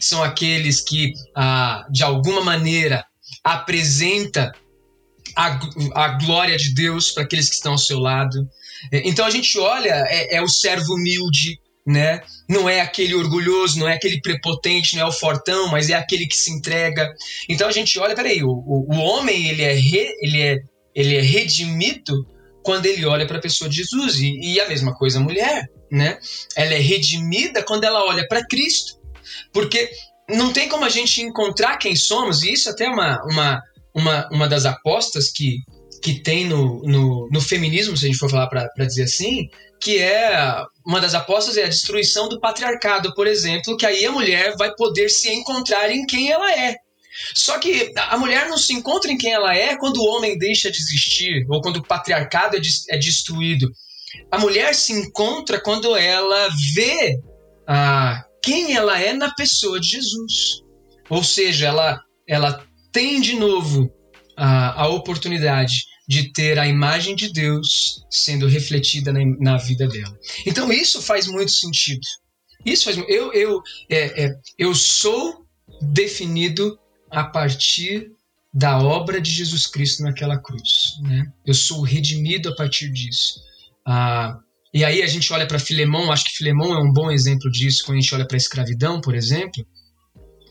São 0.00 0.22
aqueles 0.22 0.80
que, 0.80 1.12
ah, 1.36 1.86
de 1.92 2.02
alguma 2.02 2.40
maneira, 2.40 3.04
apresenta 3.44 4.50
a, 5.36 5.60
a 5.94 6.08
glória 6.16 6.56
de 6.56 6.72
Deus 6.74 7.10
para 7.10 7.24
aqueles 7.24 7.50
que 7.50 7.56
estão 7.56 7.72
ao 7.72 7.78
seu 7.78 7.98
lado. 7.98 8.48
É, 8.90 9.08
então 9.08 9.26
a 9.26 9.30
gente 9.30 9.58
olha, 9.58 10.04
é, 10.08 10.36
é 10.36 10.42
o 10.42 10.48
servo 10.48 10.94
humilde, 10.94 11.58
né? 11.86 12.22
Não 12.48 12.68
é 12.68 12.80
aquele 12.80 13.14
orgulhoso, 13.14 13.78
não 13.78 13.88
é 13.88 13.94
aquele 13.94 14.20
prepotente, 14.20 14.96
não 14.96 15.02
é 15.02 15.06
o 15.06 15.12
fortão, 15.12 15.68
mas 15.68 15.90
é 15.90 15.94
aquele 15.94 16.26
que 16.26 16.36
se 16.36 16.50
entrega. 16.50 17.12
Então 17.48 17.68
a 17.68 17.72
gente 17.72 17.98
olha, 17.98 18.14
peraí, 18.14 18.42
o, 18.42 18.50
o, 18.50 18.94
o 18.94 18.98
homem 18.98 19.48
ele 19.48 19.62
é, 19.62 19.72
re, 19.72 20.14
ele 20.20 20.40
é 20.40 20.58
ele 20.94 21.16
é 21.16 21.20
redimido 21.20 22.26
quando 22.62 22.86
ele 22.86 23.04
olha 23.04 23.26
para 23.26 23.38
a 23.38 23.40
pessoa 23.40 23.68
de 23.68 23.76
Jesus. 23.76 24.16
E, 24.16 24.38
e, 24.40 24.60
a 24.60 24.68
mesma 24.68 24.94
coisa 24.94 25.18
a 25.18 25.22
mulher, 25.22 25.68
né? 25.90 26.18
Ela 26.56 26.74
é 26.74 26.78
redimida 26.78 27.62
quando 27.62 27.84
ela 27.84 28.04
olha 28.04 28.26
para 28.28 28.46
Cristo. 28.46 29.00
Porque 29.52 29.90
não 30.28 30.52
tem 30.52 30.68
como 30.68 30.84
a 30.84 30.88
gente 30.88 31.20
encontrar 31.22 31.76
quem 31.78 31.96
somos, 31.96 32.42
e 32.42 32.52
isso 32.52 32.70
até 32.70 32.84
é 32.84 32.88
uma, 32.88 33.22
uma, 33.24 33.62
uma, 33.94 34.28
uma 34.30 34.48
das 34.48 34.64
apostas 34.64 35.30
que, 35.30 35.58
que 36.02 36.20
tem 36.20 36.46
no, 36.46 36.82
no, 36.82 37.28
no 37.30 37.40
feminismo, 37.40 37.96
se 37.96 38.04
a 38.04 38.08
gente 38.08 38.18
for 38.18 38.28
falar 38.28 38.48
para 38.48 38.84
dizer 38.84 39.04
assim, 39.04 39.48
que 39.80 39.98
é 39.98 40.64
uma 40.84 41.00
das 41.00 41.14
apostas 41.14 41.56
é 41.56 41.64
a 41.64 41.68
destruição 41.68 42.28
do 42.28 42.40
patriarcado, 42.40 43.14
por 43.14 43.26
exemplo, 43.26 43.76
que 43.76 43.86
aí 43.86 44.04
a 44.04 44.10
mulher 44.12 44.56
vai 44.56 44.74
poder 44.74 45.08
se 45.08 45.32
encontrar 45.32 45.90
em 45.92 46.04
quem 46.04 46.30
ela 46.30 46.50
é. 46.52 46.74
Só 47.34 47.58
que 47.58 47.92
a 47.96 48.18
mulher 48.18 48.48
não 48.48 48.58
se 48.58 48.72
encontra 48.72 49.12
em 49.12 49.18
quem 49.18 49.32
ela 49.32 49.54
é 49.54 49.76
quando 49.76 49.98
o 49.98 50.06
homem 50.06 50.36
deixa 50.36 50.70
de 50.70 50.78
existir 50.78 51.46
ou 51.48 51.60
quando 51.60 51.76
o 51.76 51.86
patriarcado 51.86 52.56
é, 52.56 52.60
é 52.90 52.98
destruído. 52.98 53.70
A 54.30 54.38
mulher 54.38 54.74
se 54.74 54.92
encontra 54.92 55.60
quando 55.60 55.94
ela 55.94 56.48
vê 56.74 57.18
ah, 57.68 58.24
quem 58.42 58.74
ela 58.74 59.00
é 59.00 59.12
na 59.12 59.32
pessoa 59.34 59.78
de 59.78 59.88
Jesus. 59.88 60.62
Ou 61.08 61.22
seja, 61.22 61.66
ela 61.66 62.00
ela 62.26 62.64
tem 62.90 63.20
de 63.20 63.34
novo 63.34 63.90
a, 64.36 64.82
a 64.82 64.88
oportunidade 64.88 65.91
de 66.12 66.30
ter 66.30 66.58
a 66.58 66.68
imagem 66.68 67.16
de 67.16 67.32
Deus 67.32 68.04
sendo 68.10 68.46
refletida 68.46 69.10
na, 69.14 69.20
na 69.40 69.56
vida 69.56 69.88
dela. 69.88 70.14
Então 70.44 70.70
isso 70.70 71.00
faz 71.00 71.26
muito 71.26 71.50
sentido. 71.50 72.06
Isso 72.66 72.84
faz 72.84 72.98
eu 73.08 73.32
eu 73.32 73.62
é, 73.88 74.24
é, 74.24 74.34
eu 74.58 74.74
sou 74.74 75.46
definido 75.80 76.78
a 77.10 77.24
partir 77.24 78.12
da 78.52 78.78
obra 78.78 79.22
de 79.22 79.30
Jesus 79.30 79.66
Cristo 79.66 80.02
naquela 80.02 80.38
cruz, 80.38 80.98
né? 81.00 81.32
Eu 81.46 81.54
sou 81.54 81.80
redimido 81.80 82.50
a 82.50 82.54
partir 82.54 82.90
disso. 82.92 83.40
Ah, 83.86 84.36
e 84.74 84.84
aí 84.84 85.02
a 85.02 85.06
gente 85.06 85.32
olha 85.32 85.46
para 85.46 85.58
Filemão, 85.58 86.12
acho 86.12 86.24
que 86.24 86.36
Filemão 86.36 86.74
é 86.74 86.78
um 86.78 86.92
bom 86.92 87.10
exemplo 87.10 87.50
disso 87.50 87.84
quando 87.86 87.96
a 87.96 88.00
gente 88.02 88.14
olha 88.14 88.26
para 88.26 88.36
a 88.36 88.44
escravidão, 88.44 89.00
por 89.00 89.14
exemplo. 89.14 89.66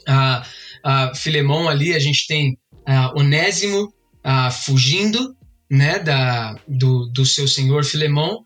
Ah, 0.08 0.44
ah, 0.84 1.12
Filemão 1.14 1.70
ali 1.70 1.94
a 1.94 2.00
gente 2.00 2.26
tem 2.26 2.58
ah, 2.88 3.12
Onésimo 3.16 3.94
ah, 4.24 4.50
fugindo 4.50 5.36
né, 5.72 6.00
da, 6.00 6.54
do, 6.68 7.06
do 7.08 7.26
seu 7.26 7.48
senhor 7.48 7.86
Filemão. 7.86 8.44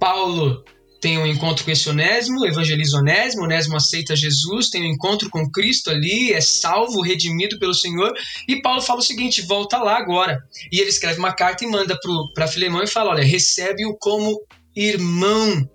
Paulo 0.00 0.64
tem 1.00 1.18
um 1.18 1.26
encontro 1.26 1.64
com 1.64 1.70
esse 1.70 1.88
Onésimo, 1.88 2.44
evangeliza 2.46 2.96
Onésimo, 2.96 3.44
Onésimo 3.44 3.76
aceita 3.76 4.16
Jesus, 4.16 4.70
tem 4.70 4.82
um 4.82 4.92
encontro 4.92 5.30
com 5.30 5.48
Cristo 5.50 5.90
ali, 5.90 6.32
é 6.32 6.40
salvo, 6.40 7.00
redimido 7.02 7.58
pelo 7.58 7.74
Senhor, 7.74 8.12
e 8.48 8.60
Paulo 8.62 8.80
fala 8.80 9.00
o 9.00 9.02
seguinte, 9.02 9.42
volta 9.42 9.78
lá 9.78 9.98
agora. 9.98 10.42
E 10.72 10.80
ele 10.80 10.88
escreve 10.88 11.18
uma 11.18 11.32
carta 11.32 11.62
e 11.62 11.68
manda 11.68 11.96
para 12.34 12.48
Filemão 12.48 12.82
e 12.82 12.88
fala, 12.88 13.10
olha, 13.10 13.22
recebe-o 13.22 13.96
como 14.00 14.40
irmão, 14.74 15.68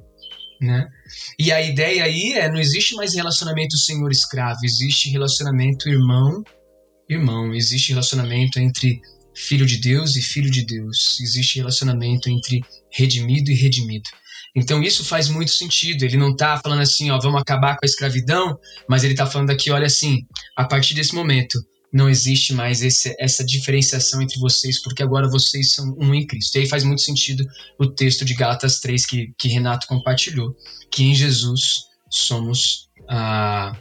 né? 0.60 0.89
E 1.38 1.52
a 1.52 1.62
ideia 1.62 2.04
aí 2.04 2.34
é, 2.34 2.52
não 2.52 2.60
existe 2.60 2.95
mais 2.95 3.14
relacionamento 3.14 3.78
senhor-escravo, 3.78 4.60
existe 4.64 5.10
relacionamento 5.10 5.88
irmão-irmão, 5.88 7.54
existe 7.54 7.89
relacionamento 7.89 8.60
entre 8.60 9.00
filho 9.39 9.65
de 9.65 9.77
Deus 9.77 10.15
e 10.15 10.21
filho 10.21 10.51
de 10.51 10.65
Deus, 10.65 11.19
existe 11.21 11.57
relacionamento 11.57 12.29
entre 12.29 12.61
redimido 12.91 13.49
e 13.49 13.55
redimido. 13.55 14.09
Então 14.53 14.83
isso 14.83 15.03
faz 15.05 15.29
muito 15.29 15.51
sentido. 15.51 16.03
Ele 16.03 16.17
não 16.17 16.31
está 16.31 16.59
falando 16.59 16.81
assim, 16.81 17.09
ó, 17.09 17.19
vamos 17.19 17.41
acabar 17.41 17.77
com 17.77 17.85
a 17.85 17.87
escravidão, 17.87 18.59
mas 18.87 19.03
ele 19.03 19.13
está 19.13 19.25
falando 19.25 19.51
aqui, 19.51 19.71
olha 19.71 19.85
assim, 19.85 20.25
a 20.55 20.65
partir 20.65 20.93
desse 20.93 21.15
momento 21.15 21.57
não 21.91 22.09
existe 22.09 22.53
mais 22.53 22.83
esse, 22.83 23.15
essa 23.17 23.43
diferenciação 23.43 24.21
entre 24.21 24.39
vocês, 24.39 24.81
porque 24.81 25.01
agora 25.01 25.27
vocês 25.27 25.73
são 25.73 25.95
um 25.97 26.13
em 26.13 26.27
Cristo. 26.27 26.55
E 26.55 26.59
aí 26.59 26.67
faz 26.67 26.83
muito 26.83 27.01
sentido 27.01 27.43
o 27.79 27.87
texto 27.87 28.25
de 28.25 28.35
Gálatas 28.35 28.79
3 28.79 29.05
que, 29.05 29.33
que 29.37 29.47
Renato 29.47 29.87
compartilhou, 29.87 30.55
que 30.91 31.03
em 31.03 31.15
Jesus 31.15 31.85
somos 32.09 32.89
ah, 33.07 33.75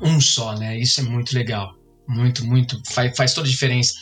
um 0.00 0.20
só, 0.20 0.56
né? 0.56 0.78
Isso 0.78 1.00
é 1.00 1.04
muito 1.04 1.34
legal. 1.34 1.80
Muito, 2.08 2.44
muito. 2.44 2.82
Faz, 2.90 3.16
faz 3.16 3.34
toda 3.34 3.46
a 3.46 3.50
diferença. 3.50 3.94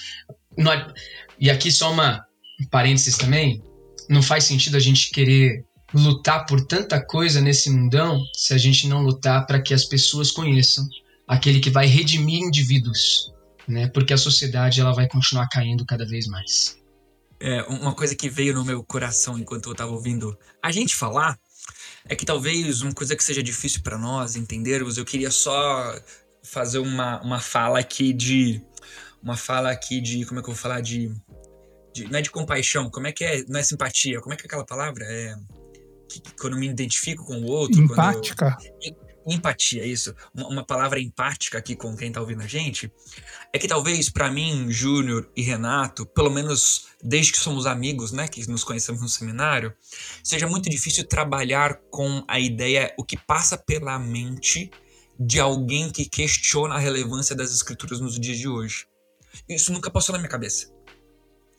E 1.39 1.51
aqui 1.51 1.71
só 1.71 1.93
uma 1.93 2.25
parênteses 2.71 3.17
também. 3.17 3.63
Não 4.09 4.23
faz 4.23 4.45
sentido 4.45 4.77
a 4.77 4.81
gente 4.81 5.11
querer 5.11 5.65
lutar 5.95 6.45
por 6.47 6.67
tanta 6.67 7.01
coisa 7.01 7.41
nesse 7.41 7.71
mundão 7.71 8.23
se 8.35 8.53
a 8.53 8.59
gente 8.59 8.89
não 8.89 9.03
lutar 9.03 9.47
para 9.47 9.61
que 9.61 9.73
as 9.73 9.85
pessoas 9.85 10.31
conheçam 10.31 10.87
aquele 11.27 11.61
que 11.61 11.71
vai 11.71 11.87
redimir 11.87 12.41
indivíduos, 12.41 13.33
né? 13.67 13.89
Porque 13.89 14.13
a 14.13 14.19
sociedade 14.19 14.81
ela 14.81 14.93
vai 14.93 15.07
continuar 15.09 15.49
caindo 15.49 15.85
cada 15.87 16.07
vez 16.07 16.27
mais. 16.27 16.79
É, 17.41 17.63
uma 17.65 17.95
coisa 17.95 18.17
que 18.17 18.29
veio 18.29 18.55
no 18.55 18.65
meu 18.65 18.83
coração 18.83 19.39
enquanto 19.39 19.67
eu 19.67 19.73
estava 19.73 19.93
ouvindo 19.93 20.37
a 20.61 20.73
gente 20.73 20.95
falar 20.97 21.39
é 22.09 22.17
que 22.17 22.25
talvez 22.25 22.83
uma 22.83 22.93
coisa 22.93 23.15
que 23.15 23.23
seja 23.23 23.43
difícil 23.43 23.83
para 23.83 23.97
nós 23.97 24.35
entendermos, 24.35 24.99
eu 24.99 25.05
queria 25.05 25.31
só 25.31 25.95
fazer 26.43 26.79
uma, 26.79 27.21
uma 27.23 27.39
fala 27.39 27.79
aqui 27.79 28.13
de 28.13 28.61
uma 29.29 29.37
fala 29.37 29.71
aqui 29.71 30.01
de 30.01 30.25
como 30.25 30.41
é 30.41 30.43
que 30.43 30.49
eu 30.49 30.55
vou 30.55 30.61
falar 30.61 30.81
de, 30.81 31.15
de 31.95 32.05
não 32.11 32.19
é 32.19 32.23
de 32.23 32.31
compaixão, 32.31 32.91
como 32.91 33.07
é 33.07 33.13
que 33.13 33.25
é, 33.25 33.45
não 33.47 33.61
é 33.61 33.63
simpatia, 33.63 34.21
como 34.21 34.33
é 34.33 34.37
que 34.37 34.45
é 34.45 34.47
aquela 34.47 34.65
palavra? 34.65 35.05
É 35.05 35.37
que, 36.09 36.23
quando 36.41 36.57
me 36.57 36.67
identifico 36.67 37.25
com 37.25 37.39
o 37.41 37.47
outro. 37.47 37.81
Empática. 37.81 38.57
Eu, 38.83 38.97
empatia, 39.27 39.85
isso. 39.85 40.15
Uma, 40.35 40.49
uma, 40.49 40.65
palavra 40.65 40.99
empática 40.99 41.59
aqui 41.59 41.77
com 41.77 41.95
quem 41.95 42.11
tá 42.11 42.21
ouvindo 42.21 42.43
a 42.43 42.47
gente. 42.47 42.91
É 43.53 43.59
que 43.59 43.69
talvez 43.69 44.09
para 44.09 44.31
mim, 44.31 44.71
Júnior 44.71 45.31
e 45.37 45.43
Renato, 45.43 46.07
pelo 46.07 46.31
menos 46.31 46.87
desde 47.05 47.33
que 47.33 47.39
somos 47.39 47.67
amigos, 47.67 48.11
né, 48.11 48.27
que 48.27 48.49
nos 48.49 48.65
conhecemos 48.65 49.03
no 49.03 49.09
seminário, 49.09 49.75
seja 50.25 50.47
muito 50.47 50.71
difícil 50.71 51.07
trabalhar 51.07 51.79
com 51.91 52.25
a 52.27 52.41
ideia, 52.41 52.95
o 52.99 53.05
que 53.05 53.19
passa 53.19 53.59
pela 53.59 53.99
mente 53.99 54.71
de 55.21 55.39
alguém 55.39 55.91
que 55.91 56.07
questiona 56.07 56.77
a 56.77 56.79
relevância 56.79 57.37
das 57.37 57.53
escrituras 57.53 58.01
nos 58.01 58.19
dias 58.19 58.39
de 58.39 58.49
hoje. 58.49 58.88
Isso 59.49 59.73
nunca 59.73 59.91
passou 59.91 60.13
na 60.13 60.19
minha 60.19 60.31
cabeça. 60.31 60.73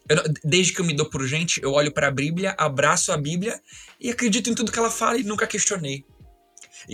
Eu, 0.10 0.24
desde 0.44 0.74
que 0.74 0.82
eu 0.82 0.86
me 0.86 0.96
dou 0.96 1.08
por 1.08 1.26
gente, 1.28 1.62
eu 1.62 1.72
olho 1.72 1.94
para 1.94 2.08
a 2.08 2.12
Bíblia, 2.12 2.56
abraço 2.58 3.12
a 3.12 3.18
Bíblia 3.18 3.62
e 4.00 4.10
acredito 4.10 4.50
em 4.50 4.56
tudo 4.56 4.72
que 4.72 4.80
ela 4.80 4.90
fala 4.90 5.20
e 5.20 5.24
nunca 5.24 5.46
questionei. 5.46 6.04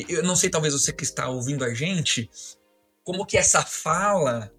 Eu 0.10 0.24
não 0.24 0.36
sei, 0.36 0.50
talvez 0.50 0.74
você 0.74 0.92
que 0.92 1.04
está 1.04 1.30
ouvindo 1.30 1.64
a 1.64 1.74
gente, 1.74 2.30
como 3.04 3.26
que 3.26 3.38
essa 3.38 3.62
fala 3.62 4.52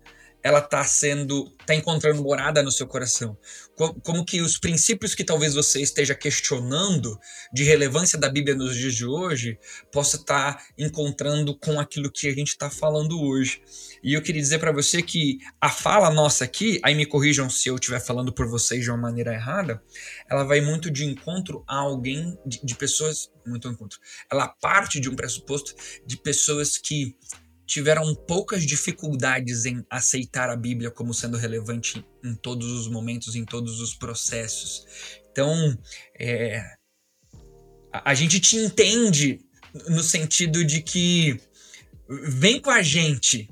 ela 0.43 0.61
está 0.61 0.85
sendo, 0.85 1.53
está 1.61 1.74
encontrando 1.74 2.22
morada 2.22 2.62
no 2.62 2.70
seu 2.70 2.87
coração? 2.87 3.37
Como, 3.77 4.24
que 4.24 4.41
os 4.41 4.57
princípios 4.57 5.14
que 5.14 5.22
talvez 5.22 5.55
você 5.55 5.83
esteja 5.83 6.14
questionando 6.14 7.20
de 7.53 7.62
relevância 7.62 8.18
da 8.18 8.29
Bíblia 8.29 8.57
nos 8.57 8.74
dias 8.74 8.95
de 8.95 9.05
hoje 9.05 9.59
possa 9.93 10.16
estar 10.16 10.55
tá 10.55 10.64
encontrando 10.79 11.55
com 11.55 11.79
aquilo 11.79 12.11
que 12.11 12.27
a 12.27 12.35
gente 12.35 12.49
está 12.49 12.70
falando 12.70 13.20
hoje? 13.20 13.61
E 14.03 14.14
eu 14.14 14.22
queria 14.22 14.41
dizer 14.41 14.59
para 14.59 14.72
você 14.72 15.03
que 15.03 15.39
a 15.61 15.68
fala 15.68 16.11
nossa 16.11 16.45
aqui, 16.45 16.81
aí 16.83 16.95
me 16.95 17.05
corrijam 17.05 17.51
se 17.51 17.68
eu 17.68 17.74
estiver 17.74 18.01
falando 18.01 18.33
por 18.33 18.49
vocês 18.49 18.83
de 18.83 18.91
uma 18.91 18.97
maneira 18.97 19.35
errada, 19.35 19.83
ela 20.29 20.45
vai 20.45 20.62
muito 20.62 20.91
de 20.91 21.05
encontro 21.05 21.62
a 21.68 21.77
alguém, 21.77 22.39
de, 22.47 22.64
de 22.64 22.74
pessoas, 22.74 23.31
muito 23.47 23.68
encontro. 23.68 23.99
Ela 24.33 24.49
parte 24.49 24.99
de 24.99 25.11
um 25.11 25.14
pressuposto 25.14 25.74
de 26.07 26.16
pessoas 26.16 26.79
que 26.79 27.14
tiveram 27.66 28.14
poucas 28.14 28.64
dificuldades 28.64 29.66
em 29.66 29.84
aceitar 29.90 30.48
a 30.48 30.56
Bíblia 30.56 30.90
como 30.90 31.12
sendo 31.12 31.36
relevante 31.36 32.04
em 32.24 32.34
todos 32.34 32.70
os 32.70 32.88
momentos, 32.88 33.34
em 33.34 33.44
todos 33.44 33.80
os 33.80 33.94
processos. 33.94 34.86
Então, 35.30 35.76
é, 36.18 36.64
a, 37.92 38.12
a 38.12 38.14
gente 38.14 38.38
te 38.38 38.56
entende 38.56 39.40
no 39.88 40.02
sentido 40.02 40.64
de 40.64 40.80
que 40.80 41.40
vem 42.08 42.60
com 42.60 42.70
a 42.70 42.82
gente, 42.82 43.50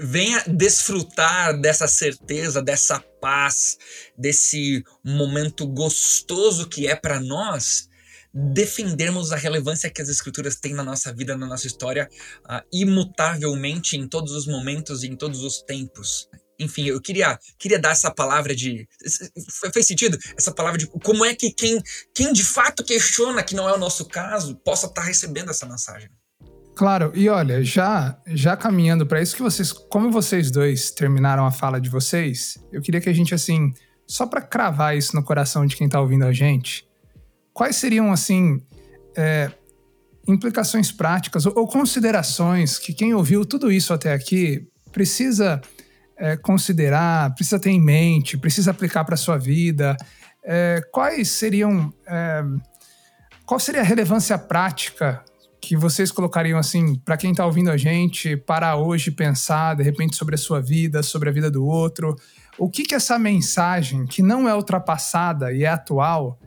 venha 0.00 0.42
desfrutar 0.46 1.58
dessa 1.58 1.86
certeza, 1.86 2.60
dessa 2.60 2.98
paz, 3.20 3.78
desse 4.18 4.84
momento 5.04 5.66
gostoso 5.66 6.68
que 6.68 6.88
é 6.88 6.96
para 6.96 7.20
nós 7.20 7.89
defendermos 8.32 9.32
a 9.32 9.36
relevância 9.36 9.90
que 9.90 10.00
as 10.00 10.08
escrituras 10.08 10.56
têm 10.56 10.72
na 10.72 10.84
nossa 10.84 11.12
vida, 11.12 11.36
na 11.36 11.46
nossa 11.46 11.66
história, 11.66 12.08
uh, 12.44 12.62
imutavelmente 12.72 13.96
em 13.96 14.06
todos 14.06 14.32
os 14.32 14.46
momentos 14.46 15.02
e 15.02 15.08
em 15.08 15.16
todos 15.16 15.42
os 15.42 15.62
tempos. 15.62 16.28
Enfim, 16.58 16.84
eu 16.84 17.00
queria, 17.00 17.38
queria 17.58 17.78
dar 17.78 17.90
essa 17.90 18.10
palavra 18.10 18.54
de. 18.54 18.86
Fez 19.72 19.86
sentido? 19.86 20.18
Essa 20.36 20.52
palavra 20.52 20.78
de 20.78 20.86
como 20.86 21.24
é 21.24 21.34
que 21.34 21.50
quem, 21.52 21.82
quem 22.14 22.32
de 22.32 22.44
fato 22.44 22.84
questiona 22.84 23.42
que 23.42 23.54
não 23.54 23.66
é 23.66 23.72
o 23.72 23.78
nosso 23.78 24.04
caso 24.04 24.54
possa 24.56 24.86
estar 24.86 25.00
tá 25.00 25.06
recebendo 25.06 25.50
essa 25.50 25.66
mensagem. 25.66 26.10
Claro, 26.76 27.12
e 27.14 27.28
olha, 27.28 27.62
já 27.62 28.18
já 28.26 28.56
caminhando 28.56 29.06
para 29.06 29.22
isso 29.22 29.34
que 29.34 29.42
vocês, 29.42 29.72
como 29.72 30.10
vocês 30.10 30.50
dois 30.50 30.90
terminaram 30.90 31.46
a 31.46 31.50
fala 31.50 31.80
de 31.80 31.88
vocês, 31.88 32.58
eu 32.70 32.80
queria 32.80 33.00
que 33.00 33.08
a 33.08 33.12
gente 33.12 33.34
assim, 33.34 33.72
só 34.06 34.26
para 34.26 34.42
cravar 34.42 34.96
isso 34.96 35.16
no 35.16 35.24
coração 35.24 35.66
de 35.66 35.76
quem 35.76 35.86
está 35.86 36.00
ouvindo 36.00 36.24
a 36.24 36.32
gente, 36.32 36.86
quais 37.52 37.76
seriam, 37.76 38.12
assim, 38.12 38.62
é, 39.16 39.50
implicações 40.26 40.92
práticas 40.92 41.46
ou, 41.46 41.52
ou, 41.56 41.66
considerações 41.66 42.78
que 42.78 42.92
quem 42.92 43.14
ouviu 43.14 43.44
tudo 43.44 43.70
isso 43.70 43.92
até 43.92 44.12
aqui 44.12 44.66
precisa 44.92 45.60
é, 46.16 46.36
considerar, 46.36 47.34
precisa 47.34 47.58
ter 47.58 47.70
em 47.70 47.80
mente, 47.80 48.36
precisa 48.36 48.70
aplicar 48.70 49.04
para 49.04 49.16
sua 49.16 49.38
vida? 49.38 49.96
É, 50.44 50.82
quais 50.92 51.30
seriam. 51.30 51.92
É, 52.06 52.42
qual 53.44 53.58
seria 53.58 53.80
a 53.80 53.84
relevância 53.84 54.38
prática 54.38 55.24
que 55.60 55.76
vocês 55.76 56.12
colocariam 56.12 56.58
assim 56.58 56.94
para 57.04 57.16
quem 57.16 57.32
está 57.32 57.44
ouvindo 57.44 57.70
a 57.70 57.76
gente 57.76 58.36
para 58.36 58.76
hoje 58.76 59.10
pensar 59.10 59.74
de 59.74 59.82
repente 59.82 60.16
sobre 60.16 60.36
a 60.36 60.38
sua 60.38 60.60
vida, 60.60 61.02
sobre 61.02 61.28
a 61.28 61.32
vida 61.32 61.50
do 61.50 61.64
outro? 61.64 62.16
O 62.58 62.70
que 62.70 62.84
que 62.84 62.94
essa 62.94 63.18
mensagem 63.18 64.06
que 64.06 64.22
não 64.22 64.48
é 64.48 64.54
ultrapassada 64.54 65.52
e 65.52 65.64
é 65.64 65.68
atual 65.68 66.38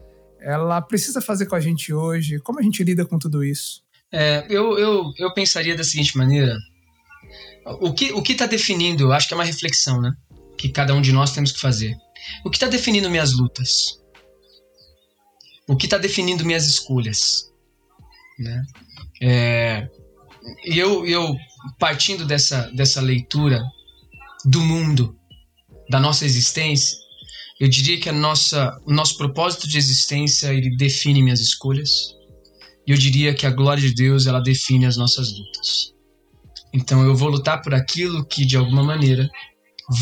ela 0.44 0.82
precisa 0.82 1.22
fazer 1.22 1.46
com 1.46 1.56
a 1.56 1.60
gente 1.60 1.94
hoje? 1.94 2.39
Como 2.39 2.60
a 2.60 2.62
gente 2.62 2.84
lida 2.84 3.06
com 3.06 3.18
tudo 3.18 3.44
isso? 3.44 3.82
É, 4.12 4.46
eu, 4.50 4.78
eu, 4.78 5.12
eu 5.18 5.34
pensaria 5.34 5.76
da 5.76 5.84
seguinte 5.84 6.18
maneira: 6.18 6.56
o 7.66 7.94
que 7.94 8.12
o 8.12 8.22
está 8.22 8.46
definindo, 8.46 9.12
acho 9.12 9.28
que 9.28 9.34
é 9.34 9.38
uma 9.38 9.46
reflexão, 9.46 10.02
né? 10.02 10.12
Que 10.58 10.70
cada 10.70 10.94
um 10.94 11.02
de 11.02 11.12
nós 11.12 11.32
temos 11.32 11.52
que 11.52 11.60
fazer. 11.60 11.96
O 12.44 12.50
que 12.50 12.58
está 12.58 12.68
definindo 12.68 13.10
minhas 13.10 13.34
lutas? 13.34 14.00
O 15.68 15.76
que 15.76 15.86
está 15.86 15.98
definindo 15.98 16.46
minhas 16.46 16.68
escolhas? 16.68 17.52
Né? 18.38 18.64
É, 19.22 19.88
eu, 20.66 21.06
eu, 21.06 21.36
partindo 21.80 22.26
dessa, 22.26 22.70
dessa 22.74 23.02
leitura 23.02 23.62
do 24.46 24.60
mundo, 24.62 25.18
da 25.89 26.00
nossa 26.00 26.26
existência, 26.26 26.98
eu 27.64 27.70
diria 27.70 27.97
que 27.97 28.09
a 28.09 28.11
nossa, 28.11 28.78
o 28.86 28.91
nosso 28.91 29.16
propósito 29.18 29.70
de 29.70 29.78
existência 29.78 30.53
ele 30.53 30.76
define 30.76 31.24
minhas 31.24 31.39
escolhas. 31.39 32.14
E 32.86 32.91
eu 32.91 32.97
diria 32.97 33.34
que 33.34 33.45
a 33.45 33.51
glória 33.51 33.82
de 33.82 33.93
Deus 33.93 34.28
ela 34.28 34.41
define 34.41 34.86
as 34.86 34.97
nossas 34.97 35.32
lutas. 35.32 35.93
Então 36.74 37.05
eu 37.05 37.16
vou 37.16 37.30
lutar 37.30 37.61
por 37.61 37.74
aquilo 37.74 38.26
que 38.26 38.45
de 38.45 38.57
alguma 38.57 38.84
maneira 38.84 39.30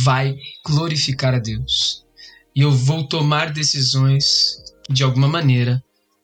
vai 0.03 0.35
glorificar 0.65 1.35
a 1.35 1.37
Deus. 1.37 2.03
E 2.55 2.61
eu 2.61 2.71
vou 2.71 3.07
tomar 3.07 3.53
decisões 3.53 4.55
que 4.83 4.93
de 4.93 5.03
alguma 5.03 5.27
maneira 5.27 5.83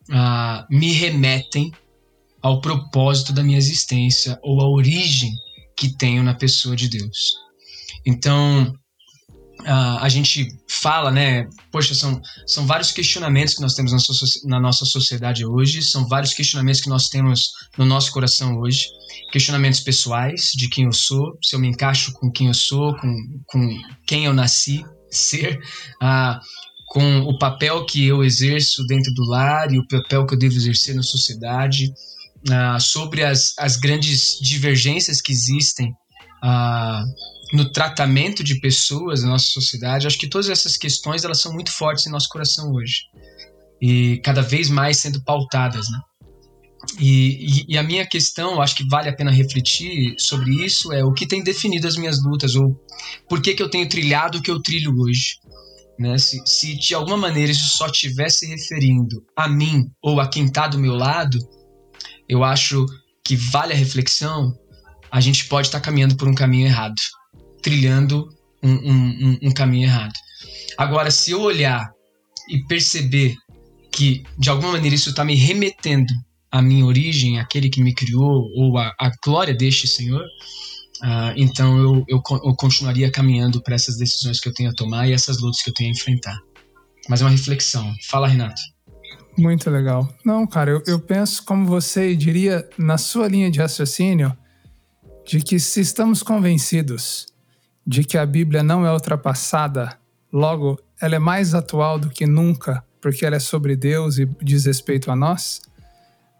uh, 0.09 0.65
me 0.75 0.91
remetem 0.91 1.71
ao 2.41 2.61
propósito 2.61 3.31
da 3.31 3.43
minha 3.43 3.59
existência 3.59 4.39
ou 4.41 4.59
à 4.59 4.67
origem 4.67 5.31
que 5.75 5.95
tenho 5.95 6.23
na 6.23 6.33
pessoa 6.33 6.75
de 6.75 6.89
Deus. 6.89 7.35
Então, 8.03 8.73
uh, 9.61 9.97
a 9.99 10.09
gente 10.09 10.47
fala, 10.67 11.11
né? 11.11 11.47
Poxa, 11.71 11.93
são, 11.95 12.21
são 12.45 12.65
vários 12.65 12.91
questionamentos 12.91 13.55
que 13.55 13.61
nós 13.61 13.73
temos 13.73 13.91
na, 13.91 13.99
na, 14.45 14.59
nossa 14.59 14.85
sociedade 14.85 15.45
hoje, 15.45 15.81
são 15.81 16.07
vários 16.07 16.33
questionamentos 16.33 16.81
que 16.81 16.89
nós 16.89 17.09
temos 17.09 17.51
no 17.77 17.85
nosso 17.85 18.11
coração 18.11 18.57
hoje. 18.59 18.87
Questionamentos 19.31 19.79
pessoais, 19.79 20.51
de 20.55 20.69
quem 20.69 20.85
eu 20.85 20.93
sou, 20.93 21.37
se 21.43 21.55
eu 21.55 21.59
me 21.59 21.67
encaixo 21.67 22.13
com 22.13 22.31
quem 22.31 22.47
eu 22.47 22.53
sou, 22.53 22.95
com, 22.97 23.15
com 23.45 23.77
quem 24.05 24.25
eu 24.25 24.33
nasci 24.33 24.83
ser, 25.11 25.59
uh, 26.01 26.39
com 26.87 27.19
o 27.21 27.37
papel 27.37 27.85
que 27.85 28.05
eu 28.05 28.23
exerço 28.23 28.85
dentro 28.87 29.13
do 29.13 29.25
lar 29.25 29.71
e 29.73 29.77
o 29.77 29.87
papel 29.87 30.25
que 30.25 30.33
eu 30.33 30.39
devo 30.39 30.55
exercer 30.55 30.95
na 30.95 31.03
sociedade, 31.03 31.91
uh, 32.49 32.79
sobre 32.79 33.23
as, 33.23 33.53
as 33.59 33.75
grandes 33.75 34.39
divergências 34.39 35.21
que 35.21 35.31
existem 35.31 35.91
uh, 36.43 37.03
no 37.53 37.71
tratamento 37.71 38.43
de 38.43 38.59
pessoas 38.59 39.23
na 39.23 39.29
nossa 39.29 39.47
sociedade. 39.47 40.07
Acho 40.07 40.17
que 40.17 40.27
todas 40.27 40.49
essas 40.49 40.77
questões 40.77 41.23
elas 41.23 41.39
são 41.39 41.53
muito 41.53 41.71
fortes 41.71 42.05
em 42.05 42.11
nosso 42.11 42.29
coração 42.29 42.71
hoje 42.71 43.03
e 43.81 44.19
cada 44.23 44.41
vez 44.41 44.69
mais 44.69 44.97
sendo 44.97 45.23
pautadas, 45.23 45.89
né? 45.89 45.99
E, 46.99 47.65
e, 47.67 47.73
e, 47.73 47.77
a 47.77 47.83
minha 47.83 48.05
questão, 48.05 48.61
acho 48.61 48.75
que 48.75 48.87
vale 48.87 49.09
a 49.09 49.15
pena 49.15 49.31
refletir 49.31 50.15
sobre 50.17 50.63
isso, 50.63 50.93
é 50.93 51.03
o 51.03 51.11
que 51.11 51.27
tem 51.27 51.43
definido 51.43 51.87
as 51.87 51.97
minhas 51.97 52.23
lutas, 52.23 52.55
ou 52.55 52.79
por 53.27 53.41
que, 53.41 53.53
que 53.53 53.61
eu 53.61 53.69
tenho 53.69 53.89
trilhado 53.89 54.37
o 54.37 54.41
que 54.41 54.49
eu 54.49 54.61
trilho 54.61 54.95
hoje. 54.97 55.39
Né? 55.99 56.17
Se, 56.17 56.39
se 56.45 56.77
de 56.77 56.93
alguma 56.93 57.17
maneira 57.17 57.51
isso 57.51 57.77
só 57.77 57.87
estivesse 57.87 58.45
referindo 58.47 59.21
a 59.35 59.49
mim 59.49 59.91
ou 60.01 60.21
a 60.21 60.29
quem 60.29 60.45
está 60.45 60.67
do 60.67 60.79
meu 60.79 60.93
lado, 60.93 61.37
eu 62.29 62.43
acho 62.43 62.85
que 63.25 63.35
vale 63.35 63.73
a 63.73 63.75
reflexão, 63.75 64.53
a 65.11 65.19
gente 65.19 65.45
pode 65.47 65.67
estar 65.67 65.79
tá 65.79 65.85
caminhando 65.85 66.15
por 66.15 66.27
um 66.27 66.35
caminho 66.35 66.67
errado 66.67 67.01
trilhando 67.67 68.29
um, 68.63 68.71
um, 68.71 69.39
um 69.43 69.51
caminho 69.51 69.87
errado. 69.87 70.13
Agora, 70.77 71.11
se 71.11 71.31
eu 71.31 71.41
olhar 71.41 71.91
e 72.49 72.63
perceber 72.65 73.35
que 73.91 74.23
de 74.37 74.49
alguma 74.49 74.71
maneira 74.71 74.95
isso 74.95 75.09
está 75.09 75.25
me 75.25 75.35
remetendo 75.35 76.13
à 76.49 76.61
minha 76.61 76.85
origem, 76.85 77.39
àquele 77.39 77.69
que 77.69 77.83
me 77.83 77.93
criou, 77.93 78.49
ou 78.55 78.77
à, 78.77 78.95
à 78.97 79.11
glória 79.21 79.53
deste 79.53 79.85
Senhor, 79.85 80.21
uh, 80.21 81.33
então 81.35 81.77
eu, 81.77 82.05
eu, 82.07 82.21
eu, 82.31 82.55
continuaria 82.55 83.11
caminhando 83.11 83.61
para 83.61 83.75
essas 83.75 83.97
decisões 83.97 84.39
que 84.39 84.47
eu 84.47 84.53
tenho 84.53 84.69
a 84.69 84.73
tomar 84.73 85.09
e 85.09 85.11
essas 85.11 85.41
lutas 85.41 85.61
que 85.61 85.69
eu 85.69 85.73
tenho 85.73 85.89
a 85.89 85.91
enfrentar. 85.91 86.39
Mas 87.09 87.19
é 87.21 87.25
uma 87.25 87.31
reflexão. 87.31 87.93
Fala, 88.07 88.29
Renato. 88.29 88.61
Muito 89.37 89.69
legal. 89.69 90.07
Não, 90.23 90.47
cara, 90.47 90.71
eu, 90.71 90.83
eu 90.87 90.99
penso 91.01 91.43
como 91.43 91.65
você 91.65 92.15
diria 92.15 92.67
na 92.77 92.97
sua 92.97 93.27
linha 93.27 93.51
de 93.51 93.59
raciocínio 93.59 94.35
de 95.25 95.41
que 95.41 95.59
se 95.59 95.81
estamos 95.81 96.23
convencidos 96.23 97.27
de 97.87 98.03
que 98.03 98.17
a 98.17 98.25
Bíblia 98.25 98.61
não 98.61 98.85
é 98.85 98.91
ultrapassada, 98.91 99.97
logo, 100.31 100.77
ela 101.01 101.15
é 101.15 101.19
mais 101.19 101.55
atual 101.55 101.97
do 101.97 102.09
que 102.09 102.25
nunca, 102.25 102.83
porque 102.99 103.25
ela 103.25 103.37
é 103.37 103.39
sobre 103.39 103.77
Deus 103.77 104.17
e 104.17 104.25
diz 104.41 104.65
respeito 104.65 105.09
a 105.09 105.15
nós, 105.15 105.61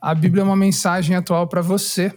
a 0.02 0.14
Bíblia 0.14 0.42
é 0.42 0.46
uma 0.46 0.58
mensagem 0.58 1.16
atual 1.16 1.48
para 1.48 1.62
você. 1.62 2.14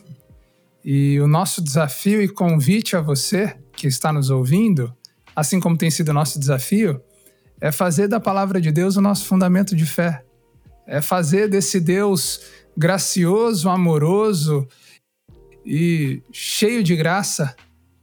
E 0.84 1.20
o 1.20 1.28
nosso 1.28 1.62
desafio 1.62 2.20
e 2.20 2.28
convite 2.28 2.96
a 2.96 3.00
você 3.00 3.56
que 3.72 3.86
está 3.86 4.12
nos 4.12 4.30
ouvindo, 4.30 4.92
assim 5.34 5.60
como 5.60 5.76
tem 5.76 5.90
sido 5.90 6.08
o 6.08 6.14
nosso 6.14 6.38
desafio, 6.38 7.00
é 7.60 7.70
fazer 7.70 8.08
da 8.08 8.18
palavra 8.18 8.60
de 8.60 8.72
Deus 8.72 8.96
o 8.96 9.00
nosso 9.00 9.26
fundamento 9.26 9.76
de 9.76 9.86
fé. 9.86 10.24
É 10.86 11.00
fazer 11.00 11.48
desse 11.48 11.78
Deus 11.78 12.40
gracioso, 12.76 13.68
amoroso 13.68 14.66
e 15.64 16.22
cheio 16.32 16.82
de 16.82 16.96
graça 16.96 17.54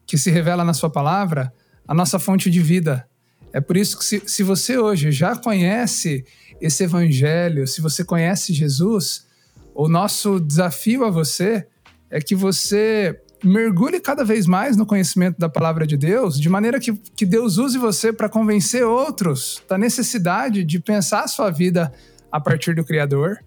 que 0.07 0.17
se 0.17 0.31
revela 0.31 0.63
na 0.63 0.73
Sua 0.73 0.89
palavra, 0.89 1.53
a 1.87 1.93
nossa 1.93 2.17
fonte 2.17 2.49
de 2.49 2.61
vida. 2.61 3.07
É 3.53 3.61
por 3.61 3.77
isso 3.77 3.99
que, 3.99 4.05
se, 4.05 4.23
se 4.25 4.41
você 4.41 4.77
hoje 4.77 5.11
já 5.11 5.35
conhece 5.35 6.25
esse 6.59 6.83
Evangelho, 6.83 7.67
se 7.67 7.81
você 7.81 8.03
conhece 8.03 8.53
Jesus, 8.53 9.27
o 9.75 9.87
nosso 9.87 10.39
desafio 10.39 11.03
a 11.03 11.09
você 11.09 11.67
é 12.09 12.19
que 12.19 12.33
você 12.33 13.19
mergulhe 13.43 13.99
cada 13.99 14.23
vez 14.23 14.47
mais 14.47 14.75
no 14.75 14.85
conhecimento 14.85 15.37
da 15.37 15.47
palavra 15.47 15.85
de 15.85 15.95
Deus, 15.95 16.39
de 16.39 16.49
maneira 16.49 16.79
que, 16.79 16.93
que 16.93 17.25
Deus 17.25 17.57
use 17.57 17.77
você 17.77 18.11
para 18.11 18.29
convencer 18.29 18.83
outros 18.83 19.61
da 19.69 19.77
necessidade 19.77 20.63
de 20.63 20.79
pensar 20.79 21.23
a 21.23 21.27
sua 21.27 21.51
vida 21.51 21.93
a 22.31 22.39
partir 22.39 22.73
do 22.73 22.83
Criador, 22.83 23.37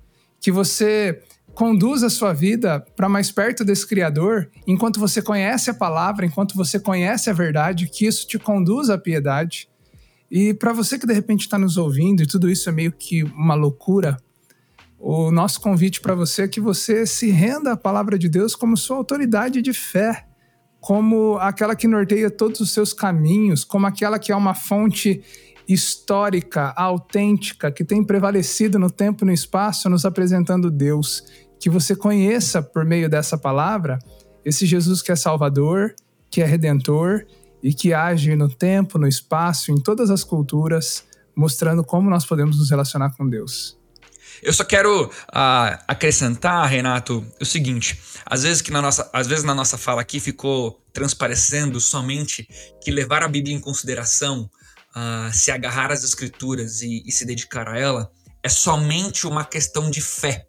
que 0.40 0.52
você 0.52 1.20
conduz 1.60 2.02
a 2.02 2.08
sua 2.08 2.32
vida 2.32 2.82
para 2.96 3.06
mais 3.06 3.30
perto 3.30 3.66
desse 3.66 3.86
Criador, 3.86 4.48
enquanto 4.66 4.98
você 4.98 5.20
conhece 5.20 5.68
a 5.68 5.74
palavra, 5.74 6.24
enquanto 6.24 6.56
você 6.56 6.80
conhece 6.80 7.28
a 7.28 7.34
verdade, 7.34 7.86
que 7.86 8.06
isso 8.06 8.26
te 8.26 8.38
conduz 8.38 8.88
à 8.88 8.96
piedade. 8.96 9.68
E 10.30 10.54
para 10.54 10.72
você 10.72 10.98
que 10.98 11.06
de 11.06 11.12
repente 11.12 11.42
está 11.42 11.58
nos 11.58 11.76
ouvindo 11.76 12.22
e 12.22 12.26
tudo 12.26 12.48
isso 12.48 12.70
é 12.70 12.72
meio 12.72 12.90
que 12.90 13.24
uma 13.24 13.52
loucura, 13.52 14.16
o 14.98 15.30
nosso 15.30 15.60
convite 15.60 16.00
para 16.00 16.14
você 16.14 16.44
é 16.44 16.48
que 16.48 16.62
você 16.62 17.04
se 17.04 17.30
renda 17.30 17.72
à 17.72 17.76
palavra 17.76 18.18
de 18.18 18.30
Deus 18.30 18.56
como 18.56 18.74
sua 18.74 18.96
autoridade 18.96 19.60
de 19.60 19.74
fé, 19.74 20.24
como 20.80 21.36
aquela 21.36 21.76
que 21.76 21.86
norteia 21.86 22.30
todos 22.30 22.60
os 22.60 22.70
seus 22.70 22.94
caminhos, 22.94 23.64
como 23.64 23.86
aquela 23.86 24.18
que 24.18 24.32
é 24.32 24.36
uma 24.36 24.54
fonte 24.54 25.22
histórica, 25.68 26.72
autêntica, 26.74 27.70
que 27.70 27.84
tem 27.84 28.02
prevalecido 28.02 28.78
no 28.78 28.90
tempo 28.90 29.24
e 29.24 29.26
no 29.26 29.32
espaço, 29.32 29.90
nos 29.90 30.06
apresentando 30.06 30.70
Deus 30.70 31.49
que 31.60 31.68
você 31.68 31.94
conheça 31.94 32.62
por 32.62 32.84
meio 32.84 33.08
dessa 33.08 33.36
palavra 33.36 33.98
esse 34.44 34.64
Jesus 34.64 35.02
que 35.02 35.12
é 35.12 35.16
Salvador, 35.16 35.94
que 36.30 36.40
é 36.40 36.46
Redentor 36.46 37.26
e 37.62 37.74
que 37.74 37.92
age 37.92 38.34
no 38.34 38.48
tempo, 38.48 38.98
no 38.98 39.06
espaço, 39.06 39.70
em 39.70 39.78
todas 39.78 40.10
as 40.10 40.24
culturas, 40.24 41.04
mostrando 41.36 41.84
como 41.84 42.08
nós 42.08 42.24
podemos 42.24 42.58
nos 42.58 42.70
relacionar 42.70 43.10
com 43.10 43.28
Deus. 43.28 43.78
Eu 44.42 44.54
só 44.54 44.64
quero 44.64 45.04
uh, 45.04 45.78
acrescentar, 45.86 46.66
Renato, 46.66 47.26
o 47.38 47.44
seguinte: 47.44 48.00
às 48.24 48.42
vezes 48.42 48.62
que 48.62 48.70
na 48.70 48.80
nossa, 48.80 49.10
às 49.12 49.26
vezes 49.26 49.44
na 49.44 49.54
nossa 49.54 49.76
fala 49.76 50.00
aqui 50.00 50.18
ficou 50.18 50.80
transparecendo 50.94 51.78
somente 51.78 52.48
que 52.82 52.90
levar 52.90 53.22
a 53.22 53.28
Bíblia 53.28 53.54
em 53.54 53.60
consideração, 53.60 54.48
uh, 54.96 55.30
se 55.30 55.50
agarrar 55.50 55.92
às 55.92 56.02
Escrituras 56.02 56.80
e, 56.80 57.02
e 57.04 57.12
se 57.12 57.26
dedicar 57.26 57.68
a 57.68 57.78
ela, 57.78 58.10
é 58.42 58.48
somente 58.48 59.26
uma 59.26 59.44
questão 59.44 59.90
de 59.90 60.00
fé 60.00 60.46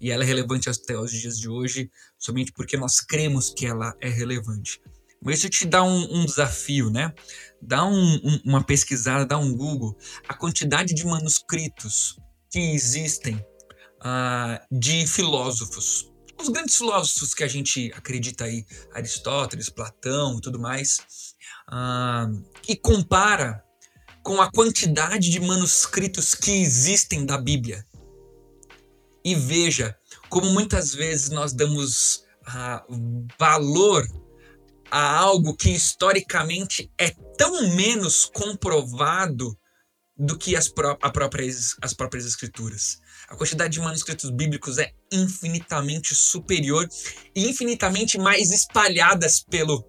e 0.00 0.10
ela 0.10 0.22
é 0.24 0.26
relevante 0.26 0.68
até 0.68 0.98
os 0.98 1.10
dias 1.10 1.38
de 1.38 1.48
hoje, 1.48 1.90
somente 2.18 2.52
porque 2.52 2.76
nós 2.76 3.00
cremos 3.00 3.50
que 3.50 3.66
ela 3.66 3.94
é 4.00 4.08
relevante. 4.08 4.80
Mas 5.22 5.38
isso 5.38 5.48
te 5.48 5.64
dá 5.64 5.82
um, 5.82 6.20
um 6.20 6.26
desafio, 6.26 6.90
né? 6.90 7.12
Dá 7.60 7.84
um, 7.86 8.14
um, 8.16 8.40
uma 8.44 8.62
pesquisada, 8.62 9.24
dá 9.24 9.38
um 9.38 9.56
Google. 9.56 9.96
A 10.28 10.34
quantidade 10.34 10.92
de 10.92 11.06
manuscritos 11.06 12.18
que 12.50 12.58
existem 12.58 13.36
uh, 13.36 14.60
de 14.70 15.06
filósofos. 15.06 16.12
Os 16.38 16.50
grandes 16.50 16.76
filósofos 16.76 17.32
que 17.32 17.42
a 17.42 17.48
gente 17.48 17.90
acredita 17.94 18.44
aí, 18.44 18.66
Aristóteles, 18.92 19.70
Platão 19.70 20.36
e 20.36 20.40
tudo 20.42 20.58
mais, 20.58 20.98
uh, 21.70 22.44
e 22.68 22.76
compara 22.76 23.64
com 24.22 24.42
a 24.42 24.50
quantidade 24.50 25.30
de 25.30 25.40
manuscritos 25.40 26.34
que 26.34 26.50
existem 26.50 27.24
da 27.24 27.38
Bíblia 27.38 27.86
e 29.24 29.34
veja 29.34 29.96
como 30.28 30.50
muitas 30.50 30.94
vezes 30.94 31.30
nós 31.30 31.52
damos 31.52 32.24
uh, 32.46 33.26
valor 33.38 34.06
a 34.90 35.18
algo 35.18 35.56
que 35.56 35.70
historicamente 35.70 36.90
é 36.98 37.10
tão 37.36 37.68
menos 37.74 38.26
comprovado 38.26 39.58
do 40.16 40.38
que 40.38 40.54
as, 40.54 40.68
pró 40.68 40.94
próprias, 40.96 41.76
as 41.82 41.92
próprias 41.92 42.24
escrituras. 42.24 42.98
A 43.28 43.34
quantidade 43.34 43.72
de 43.72 43.80
manuscritos 43.80 44.30
bíblicos 44.30 44.78
é 44.78 44.92
infinitamente 45.10 46.14
superior 46.14 46.86
e 47.34 47.48
infinitamente 47.48 48.18
mais 48.18 48.52
espalhadas 48.52 49.40
pelo, 49.40 49.82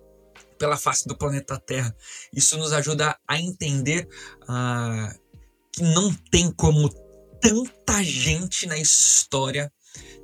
pela 0.57 0.77
face 0.77 1.07
do 1.07 1.17
planeta 1.17 1.59
Terra. 1.59 1.95
Isso 2.33 2.57
nos 2.57 2.73
ajuda 2.73 3.15
a 3.27 3.39
entender 3.39 4.07
uh, 4.43 5.19
que 5.71 5.83
não 5.83 6.11
tem 6.31 6.51
como 6.51 6.89
tanta 7.49 8.03
gente 8.03 8.65
na 8.65 8.77
história 8.77 9.71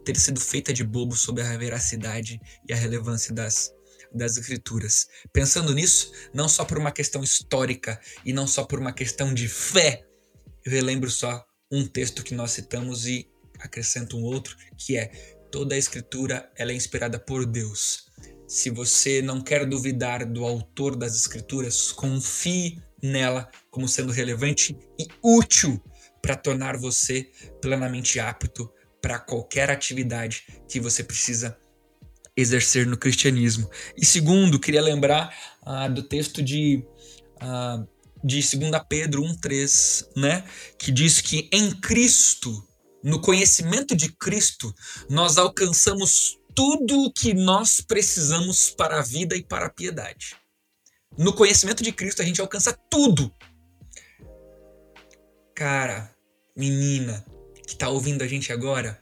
ter 0.03 0.17
sido 0.17 0.39
feita 0.39 0.73
de 0.73 0.83
bobo 0.83 1.15
sobre 1.15 1.43
a 1.43 1.57
veracidade 1.57 2.39
e 2.67 2.73
a 2.73 2.75
relevância 2.75 3.33
das, 3.33 3.71
das 4.11 4.37
Escrituras. 4.37 5.07
Pensando 5.31 5.73
nisso, 5.73 6.11
não 6.33 6.49
só 6.49 6.65
por 6.65 6.79
uma 6.79 6.91
questão 6.91 7.23
histórica 7.23 7.99
e 8.25 8.33
não 8.33 8.47
só 8.47 8.63
por 8.63 8.79
uma 8.79 8.91
questão 8.91 9.33
de 9.33 9.47
fé, 9.47 10.03
eu 10.65 10.71
relembro 10.71 11.11
só 11.11 11.45
um 11.71 11.85
texto 11.85 12.23
que 12.23 12.33
nós 12.33 12.51
citamos 12.51 13.05
e 13.05 13.29
acrescento 13.59 14.17
um 14.17 14.23
outro, 14.23 14.57
que 14.75 14.97
é 14.97 15.07
toda 15.51 15.75
a 15.75 15.77
escritura 15.77 16.51
ela 16.57 16.71
é 16.71 16.75
inspirada 16.75 17.19
por 17.19 17.45
Deus. 17.45 18.09
Se 18.47 18.71
você 18.71 19.21
não 19.21 19.41
quer 19.41 19.65
duvidar 19.65 20.25
do 20.25 20.43
autor 20.43 20.95
das 20.95 21.15
escrituras, 21.15 21.91
confie 21.91 22.81
nela 23.01 23.49
como 23.69 23.87
sendo 23.87 24.11
relevante 24.11 24.75
e 24.99 25.07
útil 25.23 25.81
para 26.21 26.35
tornar 26.35 26.77
você 26.77 27.29
plenamente 27.61 28.19
apto 28.19 28.71
para 29.01 29.19
qualquer 29.19 29.69
atividade 29.71 30.45
que 30.67 30.79
você 30.79 31.03
precisa 31.03 31.57
exercer 32.35 32.85
no 32.85 32.97
cristianismo. 32.97 33.69
E 33.97 34.05
segundo, 34.05 34.59
queria 34.59 34.81
lembrar 34.81 35.35
ah, 35.63 35.87
do 35.87 36.03
texto 36.03 36.41
de, 36.41 36.85
ah, 37.39 37.83
de 38.23 38.35
2 38.35 38.71
Pedro 38.87 39.23
1,3, 39.23 40.07
né? 40.15 40.43
Que 40.77 40.91
diz 40.91 41.19
que 41.19 41.49
em 41.51 41.71
Cristo, 41.71 42.65
no 43.03 43.19
conhecimento 43.19 43.95
de 43.95 44.11
Cristo, 44.13 44.73
nós 45.09 45.37
alcançamos 45.37 46.37
tudo 46.53 47.05
o 47.05 47.11
que 47.11 47.33
nós 47.33 47.81
precisamos 47.81 48.69
para 48.69 48.99
a 48.99 49.03
vida 49.03 49.35
e 49.35 49.43
para 49.43 49.65
a 49.65 49.69
piedade. 49.69 50.35
No 51.17 51.33
conhecimento 51.33 51.83
de 51.83 51.91
Cristo, 51.91 52.21
a 52.21 52.25
gente 52.25 52.39
alcança 52.39 52.77
tudo. 52.89 53.33
Cara, 55.61 56.09
menina 56.55 57.23
que 57.67 57.73
está 57.73 57.87
ouvindo 57.87 58.23
a 58.23 58.27
gente 58.27 58.51
agora, 58.51 58.99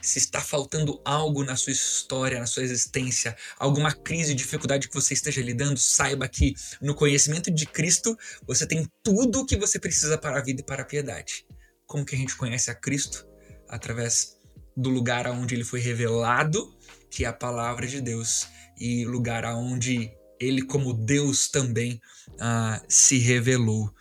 se 0.00 0.18
está 0.18 0.40
faltando 0.40 0.98
algo 1.04 1.44
na 1.44 1.56
sua 1.56 1.74
história, 1.74 2.40
na 2.40 2.46
sua 2.46 2.62
existência, 2.62 3.36
alguma 3.58 3.92
crise, 3.92 4.34
dificuldade 4.34 4.88
que 4.88 4.94
você 4.94 5.12
esteja 5.12 5.42
lidando, 5.42 5.78
saiba 5.78 6.26
que 6.26 6.54
no 6.80 6.94
conhecimento 6.94 7.50
de 7.50 7.66
Cristo 7.66 8.16
você 8.46 8.66
tem 8.66 8.88
tudo 9.02 9.40
o 9.40 9.44
que 9.44 9.58
você 9.58 9.78
precisa 9.78 10.16
para 10.16 10.38
a 10.38 10.42
vida 10.42 10.62
e 10.62 10.64
para 10.64 10.80
a 10.80 10.86
piedade. 10.86 11.46
Como 11.86 12.02
que 12.02 12.14
a 12.14 12.18
gente 12.18 12.34
conhece 12.34 12.70
a 12.70 12.74
Cristo? 12.74 13.28
Através 13.68 14.38
do 14.74 14.88
lugar 14.88 15.26
aonde 15.26 15.54
ele 15.54 15.64
foi 15.64 15.80
revelado, 15.80 16.74
que 17.10 17.26
é 17.26 17.28
a 17.28 17.32
palavra 17.34 17.86
de 17.86 18.00
Deus, 18.00 18.48
e 18.78 19.04
lugar 19.04 19.44
aonde 19.44 20.10
ele, 20.40 20.62
como 20.62 20.94
Deus, 20.94 21.50
também 21.50 22.00
uh, 22.36 22.82
se 22.88 23.18
revelou. 23.18 23.94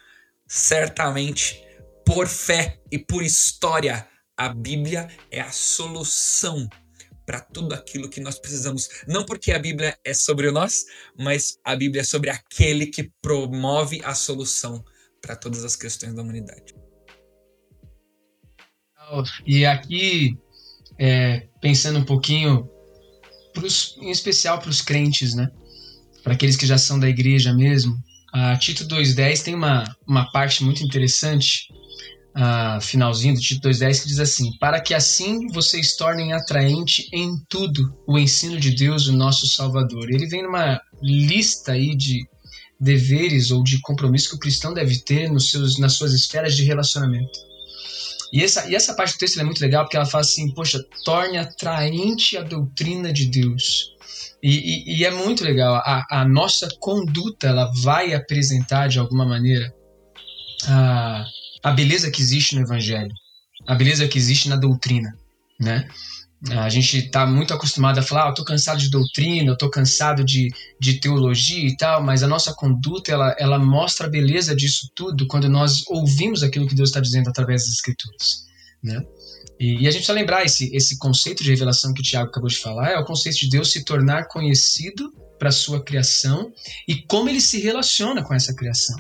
Certamente, 0.48 1.68
por 2.10 2.28
fé 2.28 2.80
e 2.92 2.98
por 2.98 3.22
história, 3.22 4.08
a 4.36 4.50
Bíblia 4.50 5.08
é 5.30 5.42
a 5.42 5.52
solução 5.52 6.68
para 7.24 7.40
tudo 7.40 7.76
aquilo 7.76 8.10
que 8.10 8.20
nós 8.20 8.40
precisamos. 8.40 8.90
Não 9.08 9.24
porque 9.24 9.52
a 9.52 9.60
Bíblia 9.60 9.96
é 10.04 10.12
sobre 10.12 10.50
nós, 10.50 10.86
mas 11.16 11.60
a 11.64 11.76
Bíblia 11.76 12.02
é 12.02 12.04
sobre 12.04 12.32
aquele 12.32 12.88
que 12.88 13.12
promove 13.22 14.02
a 14.04 14.16
solução 14.16 14.84
para 15.22 15.36
todas 15.36 15.64
as 15.64 15.76
questões 15.76 16.16
da 16.16 16.24
humanidade. 16.24 16.74
E 19.46 19.64
aqui, 19.64 20.36
é, 20.98 21.48
pensando 21.62 22.00
um 22.00 22.06
pouquinho, 22.06 22.68
pros, 23.54 23.96
em 24.02 24.10
especial 24.10 24.58
para 24.60 24.72
os 24.72 24.82
crentes, 24.82 25.36
né? 25.36 25.48
Para 26.24 26.34
aqueles 26.34 26.58
que 26.58 26.66
já 26.66 26.80
são 26.80 27.00
da 27.00 27.08
igreja 27.08 27.54
mesmo, 27.54 27.96
a 28.34 28.58
Tito 28.58 28.86
2.10 28.86 29.44
tem 29.44 29.54
uma, 29.54 29.84
uma 30.08 30.32
parte 30.32 30.64
muito 30.64 30.84
interessante 30.84 31.68
finalzinho 32.82 33.34
do 33.36 33.42
Tito 33.42 33.68
2.10 33.68 34.02
que 34.02 34.08
diz 34.08 34.20
assim: 34.20 34.58
Para 34.60 34.80
que 34.80 34.94
assim 34.94 35.48
vocês 35.48 35.96
tornem 35.96 36.34
atraente 36.34 37.08
em 37.12 37.36
tudo 37.50 37.94
o 38.08 38.18
ensino 38.18 38.60
de 38.60 38.72
Deus, 38.72 39.08
o 39.08 39.14
nosso 39.14 39.48
Salvador. 39.48 40.10
Ele 40.10 40.28
vem 40.28 40.44
numa 40.44 40.80
lista 41.02 41.74
aí 41.74 41.96
de 41.96 42.28
deveres 42.80 43.52
ou 43.52 43.64
de 43.64 43.82
compromisso 43.82 44.30
que 44.30 44.36
o 44.36 44.40
cristão 44.40 44.74
deve 44.74 45.00
ter 45.00 45.30
nos 45.30 45.52
seus, 45.52 45.78
nas 45.78 45.94
suas 45.94 46.14
esferas 46.14 46.56
de 46.56 46.64
relacionamento. 46.64 47.38
E 48.32 48.44
essa, 48.44 48.70
e 48.70 48.76
essa 48.76 48.94
parte 48.94 49.14
do 49.14 49.18
texto 49.18 49.40
é 49.40 49.44
muito 49.44 49.60
legal 49.60 49.84
porque 49.84 49.98
ela 49.98 50.06
fala 50.06 50.22
assim: 50.22 50.54
Poxa, 50.54 50.80
torne 51.04 51.38
atraente 51.38 52.38
a 52.38 52.42
doutrina 52.42 53.12
de 53.12 53.26
Deus. 53.26 53.96
E, 54.42 54.50
e, 54.52 55.00
e, 55.00 55.06
é 55.06 55.12
muito 55.12 55.44
legal. 55.44 55.76
A, 55.76 56.06
a, 56.10 56.26
nossa 56.26 56.70
conduta 56.80 57.48
ela 57.48 57.70
vai 57.82 58.14
apresentar 58.14 58.88
de 58.88 58.98
alguma 58.98 59.26
maneira 59.26 59.74
a, 60.66 61.26
a 61.64 61.72
beleza 61.72 62.10
que 62.12 62.22
existe 62.22 62.56
no 62.56 62.62
evangelho, 62.62 63.14
a 63.68 63.76
beleza 63.76 64.08
que 64.08 64.18
existe 64.18 64.50
na 64.50 64.56
doutrina, 64.56 65.16
né? 65.60 65.88
A 66.52 66.70
gente 66.70 66.98
está 66.98 67.26
muito 67.26 67.54
acostumado 67.54 68.00
a 68.00 68.02
falar, 68.02 68.28
ah, 68.28 68.30
eu 68.30 68.34
tô 68.34 68.46
cansado 68.46 68.80
de 68.80 68.90
doutrina, 68.90 69.52
eu 69.52 69.58
tô 69.58 69.70
cansado 69.70 70.24
de, 70.24 70.50
de 70.80 70.94
teologia 70.94 71.68
e 71.68 71.76
tal, 71.76 72.02
mas 72.02 72.24
a 72.24 72.28
nossa 72.28 72.54
conduta, 72.54 73.12
ela, 73.12 73.36
ela 73.38 73.60
mostra 73.60 74.08
a 74.08 74.10
beleza 74.10 74.56
disso 74.56 74.90
tudo 74.96 75.28
quando 75.28 75.50
nós 75.50 75.84
ouvimos 75.88 76.42
aquilo 76.42 76.66
que 76.66 76.76
Deus 76.76 76.90
está 76.90 77.02
dizendo 77.02 77.30
através 77.30 77.64
das 77.64 77.74
escrituras, 77.74 78.46
né? 78.82 79.04
E, 79.60 79.84
e, 79.84 79.88
a 79.88 79.92
gente 79.92 80.00
precisa 80.00 80.14
lembrar 80.14 80.46
esse, 80.46 80.74
esse 80.74 80.98
conceito 80.98 81.44
de 81.44 81.50
revelação 81.50 81.94
que 81.94 82.00
o 82.00 82.04
Tiago 82.04 82.30
acabou 82.30 82.50
de 82.50 82.58
falar, 82.58 82.92
é 82.92 82.98
o 82.98 83.04
conceito 83.04 83.40
de 83.40 83.50
Deus 83.50 83.70
se 83.70 83.84
tornar 83.84 84.30
conhecido 84.30 85.14
para 85.38 85.52
sua 85.52 85.84
criação 85.84 86.54
e 86.88 86.96
como 86.96 87.30
ele 87.30 87.42
se 87.42 87.60
relaciona 87.60 88.24
com 88.24 88.34
essa 88.34 88.56
criação. 88.56 88.98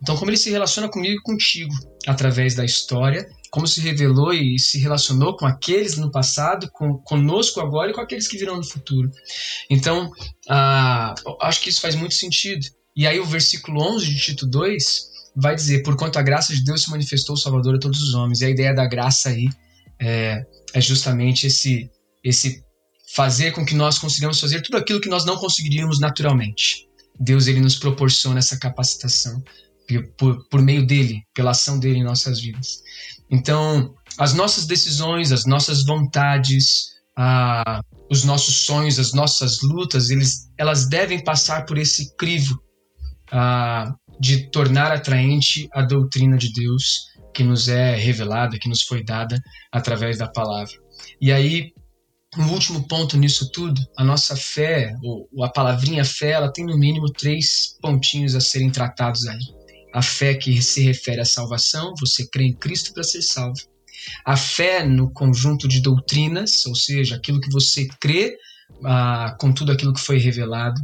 Então, 0.00 0.16
como 0.16 0.30
ele 0.30 0.36
se 0.36 0.50
relaciona 0.50 0.88
comigo 0.88 1.18
e 1.18 1.22
contigo 1.22 1.74
através 2.06 2.54
da 2.54 2.64
história, 2.64 3.28
como 3.50 3.66
se 3.66 3.80
revelou 3.80 4.32
e 4.32 4.58
se 4.58 4.78
relacionou 4.78 5.36
com 5.36 5.46
aqueles 5.46 5.96
no 5.96 6.10
passado, 6.10 6.70
com, 6.72 6.98
conosco 6.98 7.60
agora 7.60 7.90
e 7.90 7.94
com 7.94 8.00
aqueles 8.00 8.28
que 8.28 8.36
virão 8.36 8.56
no 8.56 8.64
futuro. 8.64 9.10
Então, 9.68 10.10
ah, 10.48 11.14
acho 11.42 11.60
que 11.60 11.70
isso 11.70 11.80
faz 11.80 11.94
muito 11.94 12.14
sentido. 12.14 12.66
E 12.94 13.06
aí, 13.06 13.18
o 13.18 13.24
versículo 13.24 13.80
11 13.94 14.06
de 14.06 14.16
Tito 14.18 14.46
2 14.46 15.08
vai 15.36 15.54
dizer: 15.54 15.82
Porquanto 15.82 16.18
a 16.18 16.22
graça 16.22 16.54
de 16.54 16.64
Deus 16.64 16.82
se 16.82 16.90
manifestou 16.90 17.36
Salvador 17.36 17.76
a 17.76 17.78
todos 17.78 18.02
os 18.02 18.14
homens. 18.14 18.40
E 18.40 18.46
a 18.46 18.50
ideia 18.50 18.74
da 18.74 18.86
graça 18.86 19.30
aí 19.30 19.48
é, 20.00 20.44
é 20.74 20.80
justamente 20.80 21.46
esse, 21.46 21.90
esse 22.22 22.62
fazer 23.14 23.52
com 23.52 23.64
que 23.64 23.74
nós 23.74 23.98
consigamos 23.98 24.38
fazer 24.38 24.60
tudo 24.62 24.76
aquilo 24.76 25.00
que 25.00 25.08
nós 25.08 25.24
não 25.24 25.36
conseguiríamos 25.36 25.98
naturalmente. 25.98 26.86
Deus 27.18 27.46
ele 27.46 27.60
nos 27.60 27.76
proporciona 27.76 28.38
essa 28.38 28.58
capacitação 28.58 29.42
por, 30.16 30.48
por 30.48 30.62
meio 30.62 30.86
dele, 30.86 31.22
pela 31.34 31.52
ação 31.52 31.78
dele 31.78 31.98
em 31.98 32.04
nossas 32.04 32.40
vidas. 32.40 32.82
Então, 33.30 33.94
as 34.18 34.34
nossas 34.34 34.66
decisões, 34.66 35.32
as 35.32 35.44
nossas 35.44 35.84
vontades, 35.84 36.96
ah, 37.16 37.80
os 38.10 38.24
nossos 38.24 38.66
sonhos, 38.66 38.98
as 38.98 39.12
nossas 39.12 39.60
lutas, 39.62 40.10
eles, 40.10 40.50
elas 40.58 40.88
devem 40.88 41.22
passar 41.22 41.66
por 41.66 41.78
esse 41.78 42.14
crivo 42.16 42.60
ah, 43.30 43.94
de 44.20 44.50
tornar 44.50 44.92
atraente 44.92 45.68
a 45.72 45.82
doutrina 45.82 46.36
de 46.36 46.52
Deus 46.52 47.08
que 47.34 47.44
nos 47.44 47.68
é 47.68 47.94
revelada, 47.94 48.58
que 48.58 48.68
nos 48.68 48.82
foi 48.82 49.04
dada 49.04 49.40
através 49.70 50.18
da 50.18 50.26
palavra. 50.26 50.72
E 51.20 51.30
aí, 51.30 51.72
um 52.36 52.50
último 52.52 52.86
ponto 52.88 53.16
nisso 53.16 53.50
tudo, 53.52 53.80
a 53.96 54.04
nossa 54.04 54.36
fé, 54.36 54.94
ou 55.02 55.44
a 55.44 55.48
palavrinha 55.48 56.04
fé, 56.04 56.32
ela 56.32 56.52
tem 56.52 56.64
no 56.64 56.76
mínimo 56.76 57.10
três 57.12 57.76
pontinhos 57.80 58.34
a 58.34 58.40
serem 58.40 58.70
tratados 58.70 59.26
aí. 59.26 59.38
A 59.92 60.02
fé 60.02 60.34
que 60.34 60.60
se 60.62 60.82
refere 60.82 61.20
à 61.20 61.24
salvação, 61.24 61.94
você 61.98 62.26
crê 62.28 62.44
em 62.44 62.54
Cristo 62.54 62.92
para 62.92 63.02
ser 63.02 63.22
salvo. 63.22 63.60
A 64.24 64.36
fé 64.36 64.84
no 64.84 65.10
conjunto 65.12 65.66
de 65.66 65.80
doutrinas, 65.80 66.66
ou 66.66 66.74
seja, 66.74 67.16
aquilo 67.16 67.40
que 67.40 67.50
você 67.50 67.88
crê 68.00 68.36
ah, 68.84 69.34
com 69.40 69.52
tudo 69.52 69.72
aquilo 69.72 69.92
que 69.92 70.00
foi 70.00 70.18
revelado. 70.18 70.80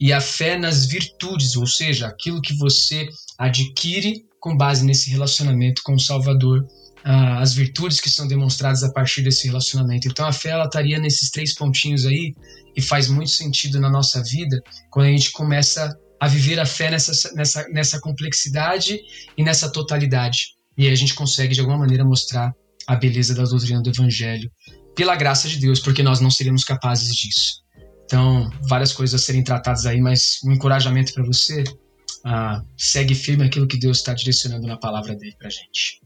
E 0.00 0.12
a 0.12 0.20
fé 0.20 0.58
nas 0.58 0.86
virtudes, 0.86 1.56
ou 1.56 1.66
seja, 1.66 2.06
aquilo 2.06 2.42
que 2.42 2.54
você 2.54 3.08
adquire 3.38 4.26
com 4.40 4.56
base 4.56 4.84
nesse 4.84 5.10
relacionamento 5.10 5.82
com 5.84 5.94
o 5.94 6.00
Salvador. 6.00 6.66
Ah, 7.04 7.40
as 7.40 7.54
virtudes 7.54 8.00
que 8.00 8.10
são 8.10 8.26
demonstradas 8.26 8.82
a 8.82 8.92
partir 8.92 9.22
desse 9.22 9.46
relacionamento. 9.46 10.08
Então 10.08 10.26
a 10.26 10.32
fé 10.32 10.50
ela 10.50 10.64
estaria 10.64 10.98
nesses 10.98 11.30
três 11.30 11.54
pontinhos 11.54 12.04
aí 12.04 12.34
e 12.76 12.82
faz 12.82 13.08
muito 13.08 13.30
sentido 13.30 13.80
na 13.80 13.88
nossa 13.88 14.22
vida 14.22 14.60
quando 14.90 15.06
a 15.06 15.10
gente 15.10 15.30
começa 15.32 15.96
a 16.20 16.26
viver 16.26 16.58
a 16.58 16.66
fé 16.66 16.90
nessa, 16.90 17.32
nessa, 17.34 17.68
nessa 17.68 18.00
complexidade 18.00 18.98
e 19.36 19.42
nessa 19.42 19.70
totalidade. 19.70 20.54
E 20.76 20.86
aí 20.86 20.92
a 20.92 20.96
gente 20.96 21.14
consegue, 21.14 21.54
de 21.54 21.60
alguma 21.60 21.78
maneira, 21.78 22.04
mostrar 22.04 22.52
a 22.86 22.96
beleza 22.96 23.34
da 23.34 23.44
doutrina 23.44 23.82
do 23.82 23.90
Evangelho, 23.90 24.50
pela 24.96 25.14
graça 25.14 25.48
de 25.48 25.58
Deus, 25.58 25.78
porque 25.78 26.02
nós 26.02 26.20
não 26.20 26.30
seríamos 26.30 26.64
capazes 26.64 27.14
disso. 27.14 27.62
Então, 28.04 28.50
várias 28.62 28.92
coisas 28.92 29.20
a 29.20 29.24
serem 29.24 29.44
tratadas 29.44 29.84
aí, 29.84 30.00
mas 30.00 30.38
um 30.44 30.52
encorajamento 30.52 31.12
para 31.12 31.22
você, 31.22 31.62
ah, 32.24 32.62
segue 32.76 33.14
firme 33.14 33.44
aquilo 33.44 33.68
que 33.68 33.78
Deus 33.78 33.98
está 33.98 34.14
direcionando 34.14 34.66
na 34.66 34.78
palavra 34.78 35.14
dele 35.14 35.36
para 35.38 35.50
gente. 35.50 36.00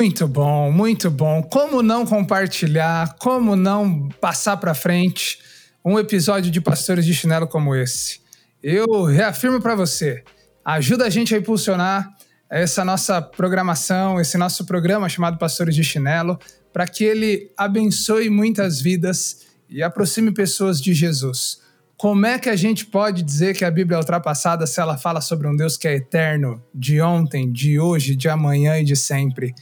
Muito 0.00 0.26
bom, 0.26 0.72
muito 0.72 1.10
bom. 1.10 1.42
Como 1.42 1.82
não 1.82 2.06
compartilhar, 2.06 3.16
como 3.18 3.54
não 3.54 4.08
passar 4.20 4.56
para 4.56 4.74
frente 4.74 5.38
um 5.84 5.98
episódio 5.98 6.50
de 6.50 6.60
Pastores 6.60 7.04
de 7.04 7.14
Chinelo 7.14 7.46
como 7.46 7.74
esse? 7.74 8.20
Eu 8.68 9.04
reafirmo 9.04 9.62
para 9.62 9.76
você, 9.76 10.24
ajuda 10.64 11.06
a 11.06 11.08
gente 11.08 11.32
a 11.32 11.38
impulsionar 11.38 12.12
essa 12.50 12.84
nossa 12.84 13.22
programação, 13.22 14.20
esse 14.20 14.36
nosso 14.36 14.66
programa 14.66 15.08
chamado 15.08 15.38
Pastores 15.38 15.72
de 15.72 15.84
Chinelo, 15.84 16.36
para 16.72 16.84
que 16.88 17.04
ele 17.04 17.52
abençoe 17.56 18.28
muitas 18.28 18.80
vidas 18.80 19.46
e 19.68 19.84
aproxime 19.84 20.34
pessoas 20.34 20.80
de 20.80 20.92
Jesus. 20.92 21.60
Como 21.96 22.26
é 22.26 22.40
que 22.40 22.48
a 22.48 22.56
gente 22.56 22.84
pode 22.86 23.22
dizer 23.22 23.56
que 23.56 23.64
a 23.64 23.70
Bíblia 23.70 23.98
é 23.98 24.00
ultrapassada 24.00 24.66
se 24.66 24.80
ela 24.80 24.98
fala 24.98 25.20
sobre 25.20 25.46
um 25.46 25.54
Deus 25.54 25.76
que 25.76 25.86
é 25.86 25.94
eterno, 25.94 26.60
de 26.74 27.00
ontem, 27.00 27.52
de 27.52 27.78
hoje, 27.78 28.16
de 28.16 28.28
amanhã 28.28 28.80
e 28.80 28.84
de 28.84 28.96
sempre? 28.96 29.54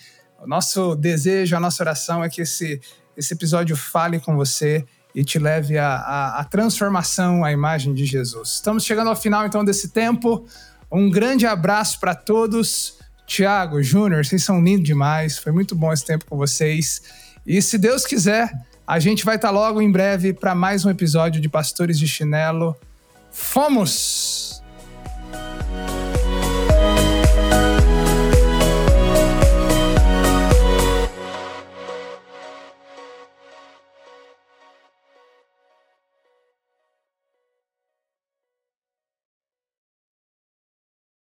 O 0.42 0.46
nosso 0.46 0.96
desejo, 0.96 1.54
a 1.54 1.60
nossa 1.60 1.82
oração 1.82 2.24
é 2.24 2.30
que 2.30 2.40
esse, 2.40 2.80
esse 3.14 3.34
episódio 3.34 3.76
fale 3.76 4.18
com 4.18 4.34
você 4.34 4.82
e 5.14 5.22
te 5.24 5.38
leve 5.38 5.78
à 5.78 6.46
transformação 6.50 7.44
à 7.44 7.52
imagem 7.52 7.94
de 7.94 8.04
Jesus. 8.04 8.54
Estamos 8.54 8.84
chegando 8.84 9.08
ao 9.08 9.16
final 9.16 9.46
então 9.46 9.64
desse 9.64 9.90
tempo. 9.90 10.44
Um 10.90 11.08
grande 11.08 11.46
abraço 11.46 12.00
para 12.00 12.14
todos. 12.14 12.98
Tiago, 13.26 13.82
Júnior, 13.82 14.24
vocês 14.24 14.42
são 14.42 14.62
lindos 14.62 14.84
demais. 14.84 15.38
Foi 15.38 15.52
muito 15.52 15.74
bom 15.74 15.92
esse 15.92 16.04
tempo 16.04 16.24
com 16.26 16.36
vocês. 16.36 17.02
E 17.46 17.62
se 17.62 17.78
Deus 17.78 18.04
quiser, 18.04 18.50
a 18.86 18.98
gente 18.98 19.24
vai 19.24 19.36
estar 19.36 19.48
tá 19.48 19.54
logo 19.54 19.80
em 19.80 19.90
breve 19.90 20.32
para 20.32 20.54
mais 20.54 20.84
um 20.84 20.90
episódio 20.90 21.40
de 21.40 21.48
Pastores 21.48 21.98
de 21.98 22.08
Chinelo. 22.08 22.76
Fomos! 23.30 24.43